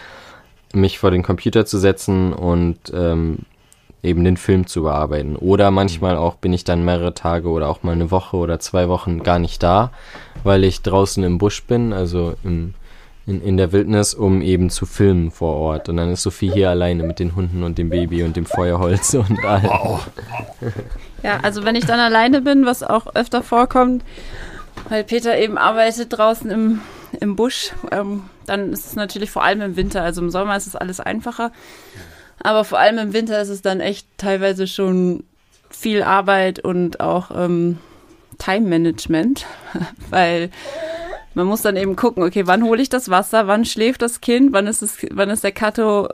mich 0.74 0.98
vor 0.98 1.10
den 1.10 1.22
Computer 1.22 1.64
zu 1.64 1.78
setzen 1.78 2.32
und 2.32 2.78
ähm, 2.92 3.38
eben 4.02 4.24
den 4.24 4.36
Film 4.36 4.66
zu 4.66 4.82
bearbeiten. 4.82 5.36
Oder 5.36 5.70
manchmal 5.70 6.16
auch 6.16 6.36
bin 6.36 6.52
ich 6.52 6.64
dann 6.64 6.84
mehrere 6.84 7.14
Tage 7.14 7.48
oder 7.48 7.68
auch 7.68 7.82
mal 7.82 7.92
eine 7.92 8.10
Woche 8.10 8.36
oder 8.36 8.60
zwei 8.60 8.88
Wochen 8.88 9.22
gar 9.22 9.38
nicht 9.38 9.62
da, 9.62 9.90
weil 10.44 10.64
ich 10.64 10.82
draußen 10.82 11.24
im 11.24 11.38
Busch 11.38 11.64
bin, 11.64 11.92
also 11.92 12.34
im, 12.44 12.74
in, 13.28 13.42
in 13.42 13.56
der 13.58 13.72
Wildnis, 13.72 14.14
um 14.14 14.40
eben 14.40 14.70
zu 14.70 14.86
filmen 14.86 15.30
vor 15.30 15.54
Ort. 15.56 15.88
Und 15.90 15.98
dann 15.98 16.10
ist 16.10 16.22
Sophie 16.22 16.50
hier 16.50 16.70
alleine 16.70 17.02
mit 17.02 17.18
den 17.18 17.36
Hunden 17.36 17.62
und 17.62 17.76
dem 17.76 17.90
Baby 17.90 18.22
und 18.22 18.36
dem 18.36 18.46
Feuerholz 18.46 19.14
und 19.14 19.44
allem. 19.44 19.70
Ja, 21.20 21.40
also 21.42 21.64
wenn 21.64 21.74
ich 21.74 21.84
dann 21.84 21.98
alleine 21.98 22.40
bin, 22.40 22.64
was 22.64 22.84
auch 22.84 23.16
öfter 23.16 23.42
vorkommt, 23.42 24.04
weil 24.88 25.02
Peter 25.02 25.36
eben 25.36 25.58
arbeitet 25.58 26.16
draußen 26.16 26.48
im, 26.48 26.80
im 27.20 27.34
Busch, 27.34 27.72
ähm, 27.90 28.22
dann 28.46 28.72
ist 28.72 28.86
es 28.86 28.94
natürlich 28.94 29.28
vor 29.28 29.42
allem 29.42 29.60
im 29.60 29.76
Winter, 29.76 30.02
also 30.02 30.20
im 30.20 30.30
Sommer 30.30 30.56
ist 30.56 30.68
es 30.68 30.76
alles 30.76 31.00
einfacher, 31.00 31.50
aber 32.40 32.62
vor 32.62 32.78
allem 32.78 32.98
im 32.98 33.12
Winter 33.14 33.40
ist 33.42 33.48
es 33.48 33.62
dann 33.62 33.80
echt 33.80 34.06
teilweise 34.16 34.68
schon 34.68 35.24
viel 35.70 36.04
Arbeit 36.04 36.60
und 36.60 37.00
auch 37.00 37.32
ähm, 37.34 37.78
Time-Management, 38.38 39.44
weil 40.10 40.50
man 41.38 41.46
muss 41.46 41.62
dann 41.62 41.76
eben 41.76 41.94
gucken, 41.94 42.24
okay, 42.24 42.48
wann 42.48 42.64
hole 42.64 42.82
ich 42.82 42.88
das 42.88 43.10
Wasser, 43.10 43.46
wann 43.46 43.64
schläft 43.64 44.02
das 44.02 44.20
Kind, 44.20 44.52
wann 44.52 44.66
ist 44.66 44.82
es, 44.82 44.98
wann 45.12 45.30
ist 45.30 45.44
der 45.44 45.52
Kato 45.52 46.08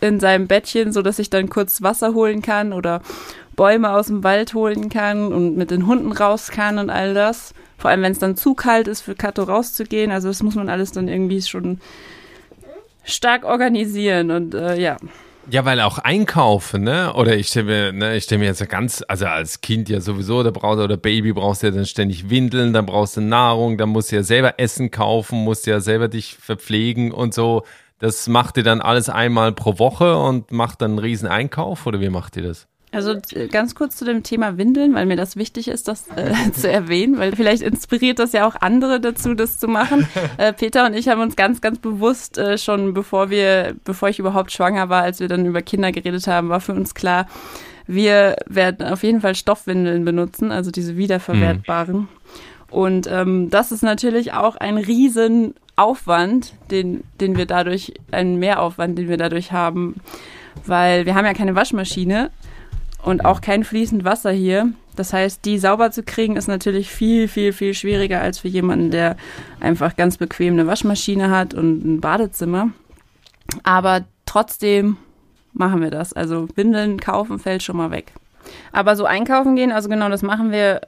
in 0.00 0.18
seinem 0.18 0.48
Bettchen, 0.48 0.92
so 0.92 1.02
dass 1.02 1.20
ich 1.20 1.30
dann 1.30 1.48
kurz 1.48 1.82
Wasser 1.82 2.14
holen 2.14 2.42
kann 2.42 2.72
oder 2.72 3.00
Bäume 3.54 3.92
aus 3.92 4.08
dem 4.08 4.24
Wald 4.24 4.52
holen 4.54 4.88
kann 4.88 5.32
und 5.32 5.56
mit 5.56 5.70
den 5.70 5.86
Hunden 5.86 6.10
raus 6.10 6.50
kann 6.50 6.80
und 6.80 6.90
all 6.90 7.14
das. 7.14 7.54
Vor 7.78 7.90
allem, 7.90 8.02
wenn 8.02 8.10
es 8.10 8.18
dann 8.18 8.36
zu 8.36 8.54
kalt 8.54 8.88
ist, 8.88 9.02
für 9.02 9.14
Kato 9.14 9.44
rauszugehen. 9.44 10.10
Also 10.10 10.26
das 10.26 10.42
muss 10.42 10.56
man 10.56 10.68
alles 10.68 10.90
dann 10.90 11.06
irgendwie 11.06 11.42
schon 11.42 11.80
stark 13.04 13.44
organisieren 13.44 14.32
und 14.32 14.54
äh, 14.54 14.76
ja. 14.80 14.96
Ja, 15.48 15.64
weil 15.64 15.80
auch 15.80 15.98
einkaufen, 15.98 16.82
ne? 16.82 17.14
Oder 17.14 17.36
ich 17.36 17.48
stelle 17.48 17.92
mir, 17.92 17.92
ne, 17.92 18.16
ich 18.16 18.24
stelle 18.24 18.40
mir 18.40 18.44
jetzt 18.46 18.68
ganz, 18.68 19.02
also 19.08 19.26
als 19.26 19.60
Kind 19.62 19.88
ja 19.88 20.00
sowieso, 20.00 20.42
da 20.42 20.50
brauchst 20.50 20.80
oder 20.80 20.96
Baby 20.96 21.32
brauchst 21.32 21.62
du 21.62 21.68
ja 21.68 21.72
dann 21.72 21.86
ständig 21.86 22.28
Windeln, 22.30 22.72
dann 22.72 22.86
brauchst 22.86 23.16
du 23.16 23.20
Nahrung, 23.22 23.78
dann 23.78 23.88
musst 23.88 24.12
du 24.12 24.16
ja 24.16 24.22
selber 24.22 24.58
Essen 24.58 24.90
kaufen, 24.90 25.42
musst 25.42 25.66
ja 25.66 25.80
selber 25.80 26.08
dich 26.08 26.36
verpflegen 26.36 27.10
und 27.10 27.32
so. 27.34 27.64
Das 27.98 28.28
macht 28.28 28.58
ihr 28.58 28.62
dann 28.62 28.80
alles 28.80 29.08
einmal 29.08 29.52
pro 29.52 29.78
Woche 29.78 30.16
und 30.16 30.52
macht 30.52 30.82
dann 30.82 30.92
einen 30.92 30.98
riesen 31.00 31.28
Einkauf 31.28 31.86
oder 31.86 32.00
wie 32.00 32.10
macht 32.10 32.36
ihr 32.36 32.42
das? 32.44 32.66
Also 32.92 33.14
äh, 33.34 33.46
ganz 33.46 33.74
kurz 33.74 33.96
zu 33.96 34.04
dem 34.04 34.22
Thema 34.22 34.58
Windeln, 34.58 34.94
weil 34.94 35.06
mir 35.06 35.16
das 35.16 35.36
wichtig 35.36 35.68
ist, 35.68 35.88
das 35.88 36.06
äh, 36.16 36.50
zu 36.52 36.70
erwähnen, 36.70 37.18
weil 37.18 37.34
vielleicht 37.36 37.62
inspiriert 37.62 38.18
das 38.18 38.32
ja 38.32 38.46
auch 38.46 38.56
andere 38.60 39.00
dazu, 39.00 39.34
das 39.34 39.58
zu 39.58 39.68
machen. 39.68 40.06
Äh, 40.36 40.52
Peter 40.52 40.86
und 40.86 40.94
ich 40.94 41.08
haben 41.08 41.20
uns 41.20 41.36
ganz, 41.36 41.60
ganz 41.60 41.78
bewusst 41.78 42.38
äh, 42.38 42.56
schon, 42.56 42.94
bevor 42.94 43.30
wir, 43.30 43.74
bevor 43.84 44.08
ich 44.08 44.18
überhaupt 44.18 44.52
schwanger 44.52 44.88
war, 44.88 45.02
als 45.02 45.20
wir 45.20 45.28
dann 45.28 45.44
über 45.44 45.60
Kinder 45.60 45.92
geredet 45.92 46.26
haben, 46.26 46.48
war 46.48 46.60
für 46.60 46.72
uns 46.72 46.94
klar, 46.94 47.26
wir 47.86 48.36
werden 48.46 48.86
auf 48.86 49.02
jeden 49.02 49.20
Fall 49.20 49.34
Stoffwindeln 49.34 50.04
benutzen, 50.04 50.52
also 50.52 50.70
diese 50.70 50.96
wiederverwertbaren. 50.96 51.96
Mhm. 51.96 52.08
Und 52.70 53.08
ähm, 53.10 53.50
das 53.50 53.72
ist 53.72 53.82
natürlich 53.82 54.32
auch 54.32 54.56
ein 54.56 54.78
Riesenaufwand, 54.78 56.54
den, 56.70 57.02
den 57.20 57.36
wir 57.36 57.46
dadurch, 57.46 57.94
einen 58.12 58.38
Mehraufwand, 58.38 58.96
den 58.96 59.08
wir 59.08 59.16
dadurch 59.16 59.52
haben, 59.52 59.96
weil 60.64 61.06
wir 61.06 61.14
haben 61.14 61.26
ja 61.26 61.34
keine 61.34 61.54
Waschmaschine 61.54 62.30
und 63.02 63.24
auch 63.24 63.40
kein 63.40 63.64
fließend 63.64 64.04
Wasser 64.04 64.30
hier. 64.30 64.72
Das 64.96 65.12
heißt, 65.12 65.44
die 65.44 65.58
sauber 65.58 65.90
zu 65.90 66.02
kriegen 66.02 66.36
ist 66.36 66.48
natürlich 66.48 66.90
viel, 66.90 67.28
viel, 67.28 67.52
viel 67.52 67.74
schwieriger 67.74 68.20
als 68.20 68.40
für 68.40 68.48
jemanden, 68.48 68.90
der 68.90 69.16
einfach 69.60 69.96
ganz 69.96 70.18
bequem 70.18 70.54
eine 70.54 70.66
Waschmaschine 70.66 71.30
hat 71.30 71.54
und 71.54 71.84
ein 71.84 72.00
Badezimmer. 72.00 72.70
Aber 73.62 74.04
trotzdem 74.26 74.96
machen 75.52 75.80
wir 75.80 75.90
das. 75.90 76.12
Also 76.12 76.48
Windeln 76.54 77.00
kaufen 77.00 77.38
fällt 77.38 77.62
schon 77.62 77.76
mal 77.76 77.90
weg. 77.90 78.12
Aber 78.72 78.96
so 78.96 79.04
einkaufen 79.04 79.56
gehen, 79.56 79.72
also 79.72 79.88
genau, 79.88 80.08
das 80.08 80.22
machen 80.22 80.50
wir 80.50 80.80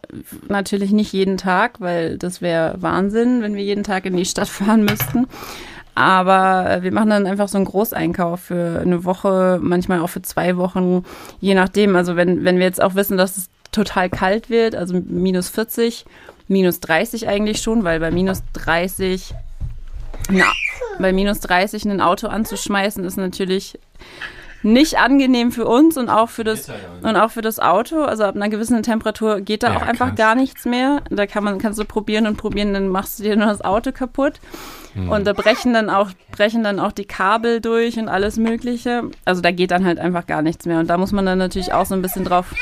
natürlich 0.49 0.91
nicht 0.93 1.13
jeden 1.13 1.37
Tag, 1.37 1.81
weil 1.81 2.19
das 2.19 2.41
wäre 2.41 2.77
Wahnsinn, 2.81 3.43
wenn 3.43 3.55
wir 3.55 3.63
jeden 3.63 3.85
Tag 3.85 4.07
in 4.07 4.17
die 4.17 4.25
Stadt 4.25 4.49
fahren 4.49 4.85
müssten. 4.85 5.27
Aber 5.95 6.71
äh, 6.71 6.83
wir 6.83 6.93
machen 6.93 7.11
dann 7.11 7.27
einfach 7.27 7.49
so 7.49 7.59
einen 7.59 7.67
Großeinkauf 7.67 8.41
für 8.41 8.81
eine 8.81 9.05
Woche, 9.05 9.59
manchmal 9.63 10.01
auch 10.01 10.09
für 10.09 10.23
zwei 10.23 10.57
Wochen, 10.57 11.05
je 11.41 11.55
nachdem. 11.55 11.97
Also 11.97 12.17
wenn, 12.17 12.45
wenn 12.45 12.59
wir 12.59 12.65
jetzt 12.65 12.83
auch 12.83 12.95
wissen, 12.95 13.17
dass 13.19 13.37
es 13.37 13.51
total 13.73 14.09
kalt 14.11 14.51
wird, 14.51 14.75
also 14.75 15.01
minus 15.07 15.49
40, 15.49 16.05
minus 16.49 16.81
30 16.81 17.29
eigentlich 17.29 17.61
schon, 17.61 17.85
weil 17.85 18.01
bei 18.01 18.11
minus 18.11 18.43
30, 18.55 19.35
na, 20.31 20.47
bei 20.99 21.13
minus 21.13 21.41
30 21.41 21.85
ein 21.87 22.01
Auto 22.01 22.29
anzuschmeißen 22.29 23.05
ist 23.05 23.17
natürlich 23.17 23.79
nicht 24.63 24.99
angenehm 24.99 25.53
für 25.53 25.67
uns 25.67 25.97
und 25.97 26.09
auch 26.09 26.31
für 26.31 26.45
das 26.45 26.71
und 27.03 27.17
auch 27.17 27.31
für 27.31 27.43
das 27.43 27.59
Auto. 27.59 28.03
Also 28.03 28.25
ab 28.25 28.37
einer 28.37 28.49
gewissen 28.49 28.83
Temperatur 28.83 29.41
geht 29.41 29.63
da 29.63 29.71
ja, 29.71 29.77
auch 29.77 29.83
einfach 29.83 30.07
kannst. 30.07 30.19
gar 30.19 30.35
nichts 30.35 30.65
mehr. 30.65 31.03
Da 31.11 31.27
kann 31.27 31.45
man 31.45 31.59
kannst 31.59 31.79
du 31.79 31.85
probieren 31.85 32.27
und 32.27 32.37
probieren, 32.37 32.73
dann 32.73 32.89
machst 32.89 33.19
du 33.19 33.25
dir 33.25 33.37
nur 33.37 33.47
das 33.47 33.63
Auto 33.63 33.93
kaputt. 33.93 34.35
Hm. 34.95 35.09
Und 35.09 35.27
da 35.27 35.33
brechen 35.33 35.73
dann 35.73 35.91
auch 35.91 36.11
brechen 36.31 36.63
dann 36.63 36.79
auch 36.79 36.93
die 36.93 37.05
Kabel 37.07 37.61
durch 37.61 37.99
und 37.99 38.09
alles 38.09 38.37
Mögliche. 38.37 39.05
Also 39.25 39.41
da 39.41 39.51
geht 39.51 39.71
dann 39.71 39.85
halt 39.85 39.99
einfach 39.99 40.27
gar 40.27 40.43
nichts 40.43 40.67
mehr. 40.67 40.79
Und 40.79 40.89
da 40.89 40.99
muss 40.99 41.13
man 41.13 41.27
dann 41.27 41.39
natürlich 41.39 41.73
auch 41.73 41.87
so 41.87 41.95
ein 41.95 42.03
bisschen 42.03 42.25
drauf 42.25 42.55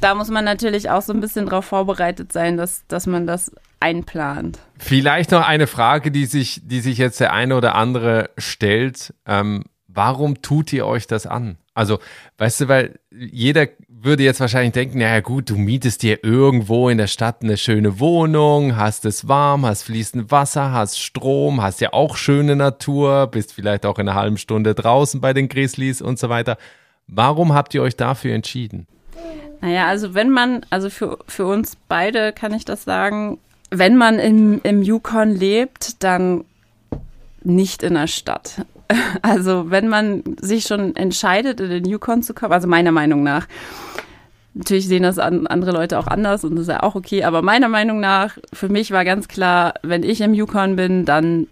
da 0.00 0.14
muss 0.14 0.28
man 0.28 0.44
natürlich 0.44 0.90
auch 0.90 1.02
so 1.02 1.12
ein 1.12 1.20
bisschen 1.20 1.46
drauf 1.46 1.64
vorbereitet 1.64 2.32
sein, 2.32 2.56
dass, 2.56 2.86
dass 2.86 3.06
man 3.06 3.26
das 3.26 3.52
einplant. 3.80 4.58
Vielleicht 4.78 5.30
noch 5.30 5.46
eine 5.46 5.66
Frage, 5.66 6.10
die 6.10 6.26
sich, 6.26 6.60
die 6.64 6.80
sich 6.80 6.98
jetzt 6.98 7.20
der 7.20 7.32
eine 7.32 7.56
oder 7.56 7.74
andere 7.74 8.30
stellt. 8.38 9.14
Ähm, 9.26 9.64
warum 9.98 10.42
tut 10.42 10.72
ihr 10.72 10.86
euch 10.86 11.08
das 11.08 11.26
an? 11.26 11.56
Also, 11.74 11.98
weißt 12.38 12.60
du, 12.60 12.68
weil 12.68 13.00
jeder 13.10 13.66
würde 13.90 14.22
jetzt 14.22 14.38
wahrscheinlich 14.38 14.72
denken, 14.72 14.98
naja 14.98 15.18
gut, 15.18 15.50
du 15.50 15.56
mietest 15.56 16.04
dir 16.04 16.22
irgendwo 16.22 16.88
in 16.88 16.98
der 16.98 17.08
Stadt 17.08 17.42
eine 17.42 17.56
schöne 17.56 17.98
Wohnung, 17.98 18.76
hast 18.76 19.04
es 19.04 19.26
warm, 19.26 19.66
hast 19.66 19.82
fließend 19.82 20.30
Wasser, 20.30 20.70
hast 20.70 21.00
Strom, 21.00 21.62
hast 21.62 21.80
ja 21.80 21.92
auch 21.92 22.16
schöne 22.16 22.54
Natur, 22.54 23.26
bist 23.26 23.52
vielleicht 23.52 23.84
auch 23.84 23.98
in 23.98 24.08
einer 24.08 24.16
halben 24.16 24.38
Stunde 24.38 24.76
draußen 24.76 25.20
bei 25.20 25.32
den 25.32 25.48
Grizzlies 25.48 26.00
und 26.00 26.16
so 26.16 26.28
weiter. 26.28 26.58
Warum 27.08 27.52
habt 27.52 27.74
ihr 27.74 27.82
euch 27.82 27.96
dafür 27.96 28.36
entschieden? 28.36 28.86
Naja, 29.60 29.88
also 29.88 30.14
wenn 30.14 30.30
man, 30.30 30.64
also 30.70 30.90
für, 30.90 31.18
für 31.26 31.46
uns 31.46 31.76
beide 31.88 32.32
kann 32.32 32.54
ich 32.54 32.64
das 32.64 32.84
sagen, 32.84 33.38
wenn 33.70 33.96
man 33.96 34.20
im, 34.20 34.60
im 34.62 34.80
Yukon 34.80 35.34
lebt, 35.34 36.04
dann 36.04 36.44
nicht 37.42 37.82
in 37.82 37.94
der 37.94 38.06
Stadt. 38.06 38.64
Also 39.22 39.70
wenn 39.70 39.88
man 39.88 40.22
sich 40.40 40.64
schon 40.64 40.96
entscheidet, 40.96 41.60
in 41.60 41.70
den 41.70 41.84
Yukon 41.84 42.22
zu 42.22 42.34
kommen, 42.34 42.52
also 42.52 42.68
meiner 42.68 42.92
Meinung 42.92 43.22
nach, 43.22 43.46
natürlich 44.54 44.88
sehen 44.88 45.02
das 45.02 45.18
andere 45.18 45.72
Leute 45.72 45.98
auch 45.98 46.06
anders 46.06 46.44
und 46.44 46.56
das 46.56 46.62
ist 46.62 46.68
ja 46.68 46.82
auch 46.82 46.94
okay, 46.94 47.24
aber 47.24 47.42
meiner 47.42 47.68
Meinung 47.68 48.00
nach, 48.00 48.38
für 48.52 48.68
mich 48.68 48.90
war 48.90 49.04
ganz 49.04 49.28
klar, 49.28 49.74
wenn 49.82 50.02
ich 50.02 50.20
im 50.20 50.34
Yukon 50.34 50.76
bin, 50.76 51.04
dann 51.04 51.46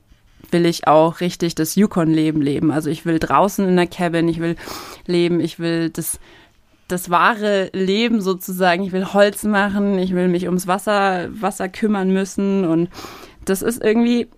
will 0.50 0.66
ich 0.66 0.86
auch 0.86 1.20
richtig 1.20 1.54
das 1.54 1.74
Yukon-Leben 1.74 2.40
leben. 2.40 2.70
Also 2.70 2.88
ich 2.88 3.04
will 3.04 3.18
draußen 3.18 3.68
in 3.68 3.76
der 3.76 3.88
Cabin, 3.88 4.28
ich 4.28 4.40
will 4.40 4.56
leben, 5.06 5.40
ich 5.40 5.58
will 5.58 5.90
das, 5.90 6.20
das 6.88 7.10
wahre 7.10 7.70
Leben 7.72 8.20
sozusagen, 8.20 8.84
ich 8.84 8.92
will 8.92 9.12
Holz 9.12 9.42
machen, 9.44 9.98
ich 9.98 10.14
will 10.14 10.28
mich 10.28 10.46
ums 10.46 10.66
Wasser, 10.66 11.28
Wasser 11.30 11.68
kümmern 11.68 12.12
müssen 12.12 12.64
und 12.64 12.88
das 13.44 13.62
ist 13.62 13.82
irgendwie 13.82 14.28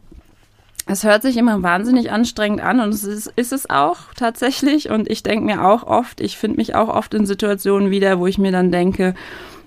es 0.91 1.05
hört 1.05 1.21
sich 1.21 1.37
immer 1.37 1.63
wahnsinnig 1.63 2.11
anstrengend 2.11 2.63
an 2.63 2.81
und 2.81 2.89
es 2.89 3.05
ist, 3.05 3.27
ist 3.37 3.53
es 3.53 3.69
auch 3.69 3.99
tatsächlich. 4.17 4.89
Und 4.89 5.09
ich 5.11 5.23
denke 5.23 5.45
mir 5.45 5.65
auch 5.65 5.83
oft, 5.83 6.21
ich 6.21 6.39
finde 6.39 6.57
mich 6.57 6.75
auch 6.75 6.89
oft 6.89 7.13
in 7.13 7.27
Situationen 7.27 7.91
wieder, 7.91 8.19
wo 8.19 8.27
ich 8.27 8.39
mir 8.39 8.53
dann 8.53 8.73
denke, 8.73 9.15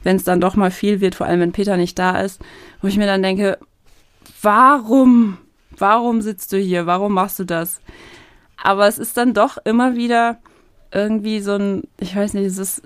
wenn 0.03 0.15
es 0.15 0.23
dann 0.23 0.41
doch 0.41 0.55
mal 0.55 0.71
viel 0.71 0.99
wird, 0.99 1.13
vor 1.13 1.27
allem 1.27 1.39
wenn 1.39 1.51
Peter 1.51 1.77
nicht 1.77 1.99
da 1.99 2.19
ist, 2.19 2.41
wo 2.81 2.88
ich 2.88 2.97
mir 2.97 3.05
dann 3.05 3.21
denke, 3.21 3.60
warum, 4.41 5.38
warum 5.77 6.21
sitzt 6.21 6.53
du 6.53 6.57
hier, 6.57 6.88
warum 6.88 7.13
machst 7.13 7.38
du 7.38 7.43
das? 7.43 7.81
Aber 8.57 8.88
es 8.88 8.97
ist 8.97 9.15
dann 9.15 9.36
doch 9.36 9.60
immer 9.63 9.95
wieder 9.95 10.38
irgendwie 10.91 11.39
so 11.39 11.53
ein, 11.53 11.84
ich 11.99 12.15
weiß 12.15 12.34
nicht, 12.34 12.45
es 12.45 12.57
ist 12.57 12.81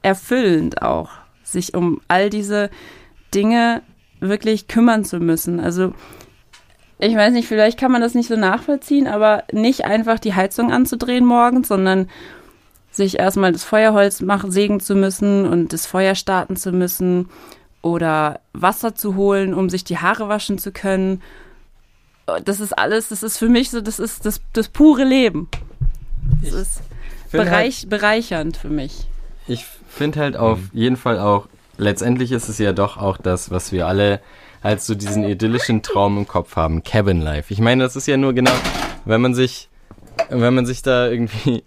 erfüllend 0.00 0.80
auch, 0.80 1.10
sich 1.42 1.74
um 1.74 2.00
all 2.08 2.30
diese 2.30 2.70
Dinge 3.34 3.82
wirklich 4.20 4.66
kümmern 4.66 5.04
zu 5.04 5.20
müssen. 5.20 5.60
Also 5.60 5.92
ich 6.98 7.16
weiß 7.16 7.32
nicht, 7.32 7.48
vielleicht 7.48 7.78
kann 7.78 7.92
man 7.92 8.00
das 8.00 8.14
nicht 8.14 8.28
so 8.28 8.36
nachvollziehen, 8.36 9.06
aber 9.06 9.44
nicht 9.52 9.84
einfach 9.84 10.18
die 10.18 10.34
Heizung 10.34 10.72
anzudrehen 10.72 11.24
morgens, 11.24 11.68
sondern 11.68 12.08
sich 12.90 13.18
erstmal 13.18 13.52
das 13.52 13.64
Feuerholz 13.64 14.20
machen, 14.20 14.52
sägen 14.52 14.78
zu 14.80 14.94
müssen 14.94 15.46
und 15.46 15.72
das 15.72 15.86
Feuer 15.86 16.14
starten 16.14 16.56
zu 16.56 16.72
müssen 16.72 17.28
oder 17.82 18.40
Wasser 18.52 18.94
zu 18.94 19.16
holen, 19.16 19.52
um 19.52 19.68
sich 19.68 19.84
die 19.84 19.98
Haare 19.98 20.28
waschen 20.28 20.58
zu 20.58 20.70
können. 20.70 21.20
Das 22.44 22.60
ist 22.60 22.72
alles, 22.72 23.08
das 23.08 23.22
ist 23.22 23.36
für 23.36 23.48
mich 23.48 23.70
so, 23.70 23.80
das 23.80 23.98
ist 23.98 24.24
das, 24.24 24.40
das 24.52 24.68
pure 24.68 25.04
Leben. 25.04 25.48
Das 26.40 26.50
ich 26.50 26.54
ist 26.54 26.82
bereich, 27.32 27.80
halt, 27.80 27.90
bereichernd 27.90 28.56
für 28.56 28.70
mich. 28.70 29.06
Ich 29.46 29.66
finde 29.88 30.20
halt 30.20 30.36
auf 30.36 30.60
jeden 30.72 30.96
Fall 30.96 31.18
auch, 31.18 31.48
letztendlich 31.76 32.32
ist 32.32 32.48
es 32.48 32.58
ja 32.58 32.72
doch 32.72 32.96
auch 32.96 33.18
das, 33.18 33.50
was 33.50 33.72
wir 33.72 33.86
alle 33.86 34.20
halt 34.64 34.80
so 34.80 34.94
diesen 34.94 35.24
idyllischen 35.24 35.82
Traum 35.82 36.18
im 36.18 36.26
Kopf 36.26 36.56
haben. 36.56 36.82
Cabin 36.82 37.20
Life. 37.20 37.52
Ich 37.52 37.60
meine, 37.60 37.84
das 37.84 37.94
ist 37.94 38.08
ja 38.08 38.16
nur 38.16 38.32
genau, 38.32 38.50
wenn 39.04 39.20
man 39.20 39.34
sich, 39.34 39.68
wenn 40.30 40.54
man 40.54 40.64
sich 40.64 40.82
da 40.82 41.08
irgendwie 41.08 41.62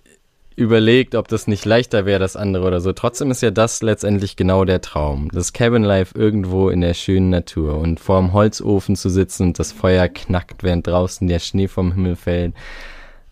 überlegt, 0.56 1.14
ob 1.14 1.28
das 1.28 1.46
nicht 1.46 1.64
leichter 1.66 2.06
wäre, 2.06 2.18
das 2.18 2.36
andere 2.36 2.66
oder 2.66 2.80
so. 2.80 2.92
Trotzdem 2.92 3.30
ist 3.30 3.42
ja 3.42 3.50
das 3.50 3.82
letztendlich 3.82 4.36
genau 4.36 4.64
der 4.64 4.80
Traum. 4.80 5.28
Das 5.32 5.52
Cabin 5.52 5.84
Life 5.84 6.18
irgendwo 6.18 6.70
in 6.70 6.80
der 6.80 6.94
schönen 6.94 7.30
Natur 7.30 7.78
und 7.78 8.00
vorm 8.00 8.32
Holzofen 8.32 8.96
zu 8.96 9.10
sitzen 9.10 9.48
und 9.48 9.58
das 9.58 9.72
Feuer 9.72 10.08
knackt, 10.08 10.62
während 10.62 10.86
draußen 10.86 11.28
der 11.28 11.38
Schnee 11.38 11.68
vom 11.68 11.92
Himmel 11.92 12.16
fällt. 12.16 12.54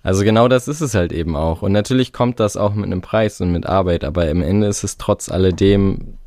Also 0.02 0.22
genau 0.22 0.48
das 0.48 0.68
ist 0.68 0.80
es 0.80 0.94
halt 0.94 1.12
eben 1.12 1.34
auch. 1.34 1.62
Und 1.62 1.72
natürlich 1.72 2.12
kommt 2.12 2.40
das 2.40 2.56
auch 2.56 2.74
mit 2.74 2.86
einem 2.86 3.00
Preis 3.00 3.40
und 3.40 3.52
mit 3.52 3.66
Arbeit, 3.66 4.04
aber 4.04 4.30
am 4.30 4.42
Ende 4.42 4.66
ist 4.66 4.84
es 4.84 4.96
trotz 4.96 5.28
alledem 5.30 6.18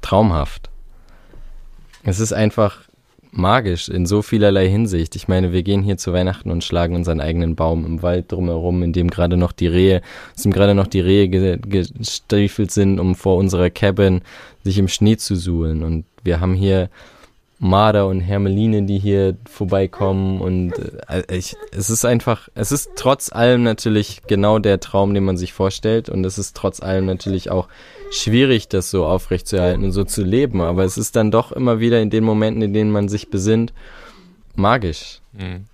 traumhaft. 0.00 0.69
Es 2.02 2.20
ist 2.20 2.32
einfach 2.32 2.78
magisch 3.32 3.88
in 3.88 4.06
so 4.06 4.22
vielerlei 4.22 4.68
Hinsicht. 4.68 5.14
Ich 5.16 5.28
meine, 5.28 5.52
wir 5.52 5.62
gehen 5.62 5.82
hier 5.82 5.96
zu 5.96 6.12
Weihnachten 6.12 6.50
und 6.50 6.64
schlagen 6.64 6.96
unseren 6.96 7.20
eigenen 7.20 7.54
Baum 7.54 7.86
im 7.86 8.02
Wald 8.02 8.32
drumherum, 8.32 8.82
in 8.82 8.92
dem 8.92 9.08
gerade 9.08 9.36
noch 9.36 9.52
die 9.52 9.68
Rehe, 9.68 10.02
aus 10.34 10.42
dem 10.42 10.52
gerade 10.52 10.74
noch 10.74 10.86
die 10.86 11.00
Rehe 11.00 11.28
gestiefelt 11.28 12.70
sind, 12.70 12.98
um 12.98 13.14
vor 13.14 13.36
unserer 13.36 13.70
Cabin 13.70 14.22
sich 14.64 14.78
im 14.78 14.88
Schnee 14.88 15.16
zu 15.16 15.36
suhlen. 15.36 15.82
Und 15.82 16.04
wir 16.24 16.40
haben 16.40 16.54
hier 16.54 16.90
Marder 17.62 18.06
und 18.06 18.20
Hermeline, 18.20 18.84
die 18.84 18.98
hier 18.98 19.36
vorbeikommen 19.44 20.40
und 20.40 20.72
äh, 21.08 21.22
ich, 21.28 21.56
es 21.72 21.90
ist 21.90 22.06
einfach, 22.06 22.48
es 22.54 22.72
ist 22.72 22.92
trotz 22.96 23.30
allem 23.30 23.62
natürlich 23.62 24.22
genau 24.26 24.58
der 24.58 24.80
Traum, 24.80 25.12
den 25.12 25.24
man 25.24 25.36
sich 25.36 25.52
vorstellt 25.52 26.08
und 26.08 26.24
es 26.24 26.38
ist 26.38 26.56
trotz 26.56 26.80
allem 26.80 27.04
natürlich 27.04 27.50
auch 27.50 27.68
schwierig, 28.10 28.68
das 28.68 28.90
so 28.90 29.04
aufrechtzuerhalten 29.04 29.84
und 29.84 29.92
so 29.92 30.04
zu 30.04 30.24
leben, 30.24 30.62
aber 30.62 30.84
es 30.84 30.96
ist 30.96 31.16
dann 31.16 31.30
doch 31.30 31.52
immer 31.52 31.80
wieder 31.80 32.00
in 32.00 32.08
den 32.08 32.24
Momenten, 32.24 32.62
in 32.62 32.72
denen 32.72 32.90
man 32.90 33.10
sich 33.10 33.28
besinnt, 33.28 33.74
magisch. 34.56 35.20
Mhm. 35.32 35.66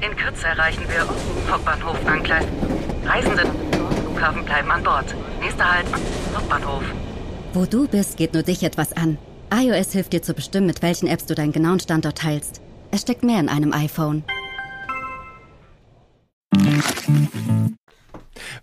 In 0.00 0.16
Kürze 0.16 0.46
erreichen 0.46 0.84
wir 0.88 1.52
Hauptbahnhof 1.52 2.06
Angleis. 2.06 2.44
Reisende 3.04 3.42
Flughafen 4.04 4.44
bleiben 4.44 4.70
an 4.70 4.84
Bord. 4.84 5.12
Nächster 5.40 5.72
Halt, 5.72 5.86
Hauptbahnhof. 6.36 6.84
Wo 7.56 7.64
du 7.64 7.88
bist, 7.88 8.18
geht 8.18 8.34
nur 8.34 8.42
dich 8.42 8.64
etwas 8.64 8.92
an. 8.92 9.16
iOS 9.50 9.92
hilft 9.92 10.12
dir 10.12 10.20
zu 10.20 10.34
bestimmen, 10.34 10.66
mit 10.66 10.82
welchen 10.82 11.06
Apps 11.06 11.24
du 11.24 11.34
deinen 11.34 11.52
genauen 11.52 11.80
Standort 11.80 12.18
teilst. 12.18 12.60
Es 12.90 13.00
steckt 13.00 13.24
mehr 13.24 13.40
in 13.40 13.48
einem 13.48 13.72
iPhone. 13.72 14.24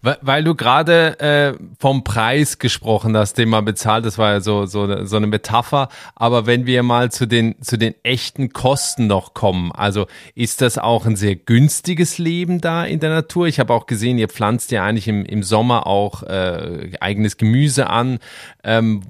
Weil 0.04 0.44
du 0.44 0.54
gerade 0.54 1.18
äh, 1.22 1.54
vom 1.80 2.04
Preis 2.04 2.60
gesprochen 2.60 3.16
hast, 3.16 3.38
den 3.38 3.48
man 3.48 3.64
bezahlt, 3.64 4.06
das 4.06 4.18
war 4.18 4.34
ja 4.34 4.42
so, 4.42 4.66
so, 4.66 5.06
so 5.06 5.16
eine 5.16 5.28
Metapher. 5.28 5.88
Aber 6.14 6.46
wenn 6.46 6.66
wir 6.66 6.84
mal 6.84 7.10
zu 7.10 7.26
den, 7.26 7.56
zu 7.62 7.78
den 7.78 7.96
echten 8.04 8.52
Kosten 8.52 9.08
noch 9.08 9.34
kommen, 9.34 9.72
also 9.72 10.08
ist 10.36 10.60
das 10.60 10.78
auch 10.78 11.06
ein 11.06 11.16
sehr 11.16 11.38
günstiges 11.38 12.18
Leben 12.18 12.60
da 12.60 12.84
in 12.84 13.00
der 13.00 13.12
Natur? 13.12 13.48
Ich 13.48 13.62
habe 13.62 13.74
auch 13.74 13.86
gesehen, 13.86 14.18
ihr 14.18 14.28
pflanzt 14.28 14.72
ja 14.72 14.84
eigentlich 14.84 15.08
im, 15.08 15.24
im 15.24 15.42
Sommer 15.42 15.88
auch 15.88 16.24
äh, 16.24 16.92
eigenes 17.00 17.38
Gemüse 17.38 17.90
an, 17.90 18.20
ähm, 18.66 19.04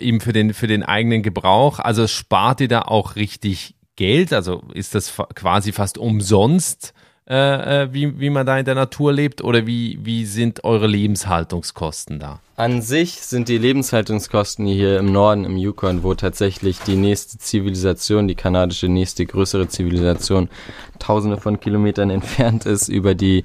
eben 0.00 0.20
für 0.20 0.32
den, 0.32 0.52
für 0.52 0.66
den 0.66 0.82
eigenen 0.82 1.22
Gebrauch. 1.22 1.78
Also 1.78 2.08
spart 2.08 2.60
ihr 2.60 2.68
da 2.68 2.82
auch 2.82 3.14
richtig 3.14 3.76
Geld? 3.94 4.32
Also 4.32 4.64
ist 4.72 4.96
das 4.96 5.12
quasi 5.36 5.70
fast 5.70 5.96
umsonst? 5.96 6.92
Äh, 7.26 7.84
äh, 7.84 7.88
wie, 7.92 8.20
wie 8.20 8.28
man 8.28 8.44
da 8.44 8.58
in 8.58 8.66
der 8.66 8.74
Natur 8.74 9.10
lebt 9.10 9.42
oder 9.42 9.66
wie, 9.66 9.98
wie 10.02 10.26
sind 10.26 10.62
eure 10.62 10.86
Lebenshaltungskosten 10.86 12.18
da? 12.18 12.40
An 12.56 12.82
sich 12.82 13.22
sind 13.22 13.48
die 13.48 13.56
Lebenshaltungskosten 13.56 14.66
hier 14.66 14.98
im 14.98 15.10
Norden, 15.10 15.46
im 15.46 15.56
Yukon, 15.56 16.02
wo 16.02 16.14
tatsächlich 16.14 16.80
die 16.80 16.96
nächste 16.96 17.38
Zivilisation, 17.38 18.28
die 18.28 18.34
kanadische 18.34 18.88
nächste 18.88 19.24
größere 19.24 19.68
Zivilisation, 19.68 20.50
tausende 20.98 21.38
von 21.38 21.58
Kilometern 21.60 22.10
entfernt 22.10 22.66
ist, 22.66 22.88
über 22.88 23.14
die 23.14 23.44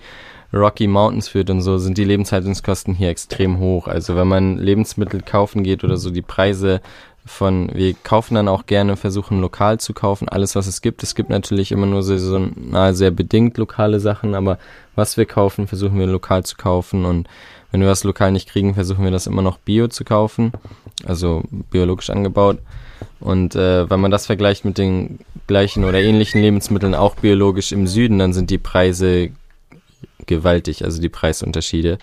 Rocky 0.51 0.87
Mountains 0.87 1.29
führt 1.29 1.49
und 1.49 1.61
so, 1.61 1.77
sind 1.77 1.97
die 1.97 2.03
Lebenshaltungskosten 2.03 2.93
hier 2.93 3.09
extrem 3.09 3.59
hoch. 3.59 3.87
Also 3.87 4.17
wenn 4.17 4.27
man 4.27 4.57
Lebensmittel 4.57 5.21
kaufen 5.21 5.63
geht 5.63 5.85
oder 5.85 5.95
so, 5.95 6.09
die 6.09 6.21
Preise 6.21 6.81
von, 7.29 7.69
wir 7.73 7.93
kaufen 7.93 8.35
dann 8.35 8.47
auch 8.47 8.65
gerne, 8.65 8.97
versuchen 8.97 9.39
lokal 9.39 9.79
zu 9.79 9.93
kaufen, 9.93 10.27
alles 10.27 10.55
was 10.55 10.67
es 10.67 10.81
gibt. 10.81 11.03
Es 11.03 11.15
gibt 11.15 11.29
natürlich 11.29 11.71
immer 11.71 11.85
nur 11.85 12.03
saisonal 12.03 12.95
sehr 12.95 13.11
bedingt 13.11 13.57
lokale 13.57 13.99
Sachen, 13.99 14.35
aber 14.35 14.57
was 14.95 15.15
wir 15.15 15.25
kaufen, 15.25 15.67
versuchen 15.67 15.99
wir 15.99 16.07
lokal 16.07 16.43
zu 16.43 16.57
kaufen 16.57 17.05
und 17.05 17.27
wenn 17.71 17.81
wir 17.81 17.87
was 17.87 18.03
lokal 18.03 18.31
nicht 18.31 18.49
kriegen, 18.49 18.73
versuchen 18.73 19.03
wir 19.03 19.11
das 19.11 19.27
immer 19.27 19.43
noch 19.43 19.59
bio 19.59 19.87
zu 19.87 20.03
kaufen, 20.03 20.51
also 21.05 21.43
biologisch 21.69 22.09
angebaut. 22.09 22.57
Und 23.19 23.55
äh, 23.55 23.89
wenn 23.89 23.99
man 23.99 24.11
das 24.11 24.25
vergleicht 24.25 24.65
mit 24.65 24.77
den 24.77 25.19
gleichen 25.45 25.83
oder 25.83 26.01
ähnlichen 26.01 26.41
Lebensmitteln, 26.41 26.95
auch 26.95 27.15
biologisch 27.15 27.71
im 27.71 27.85
Süden, 27.85 28.17
dann 28.17 28.33
sind 28.33 28.49
die 28.49 28.57
Preise 28.57 29.29
gewaltig, 30.25 30.83
also 30.83 30.99
die 30.99 31.09
Preisunterschiede. 31.09 31.99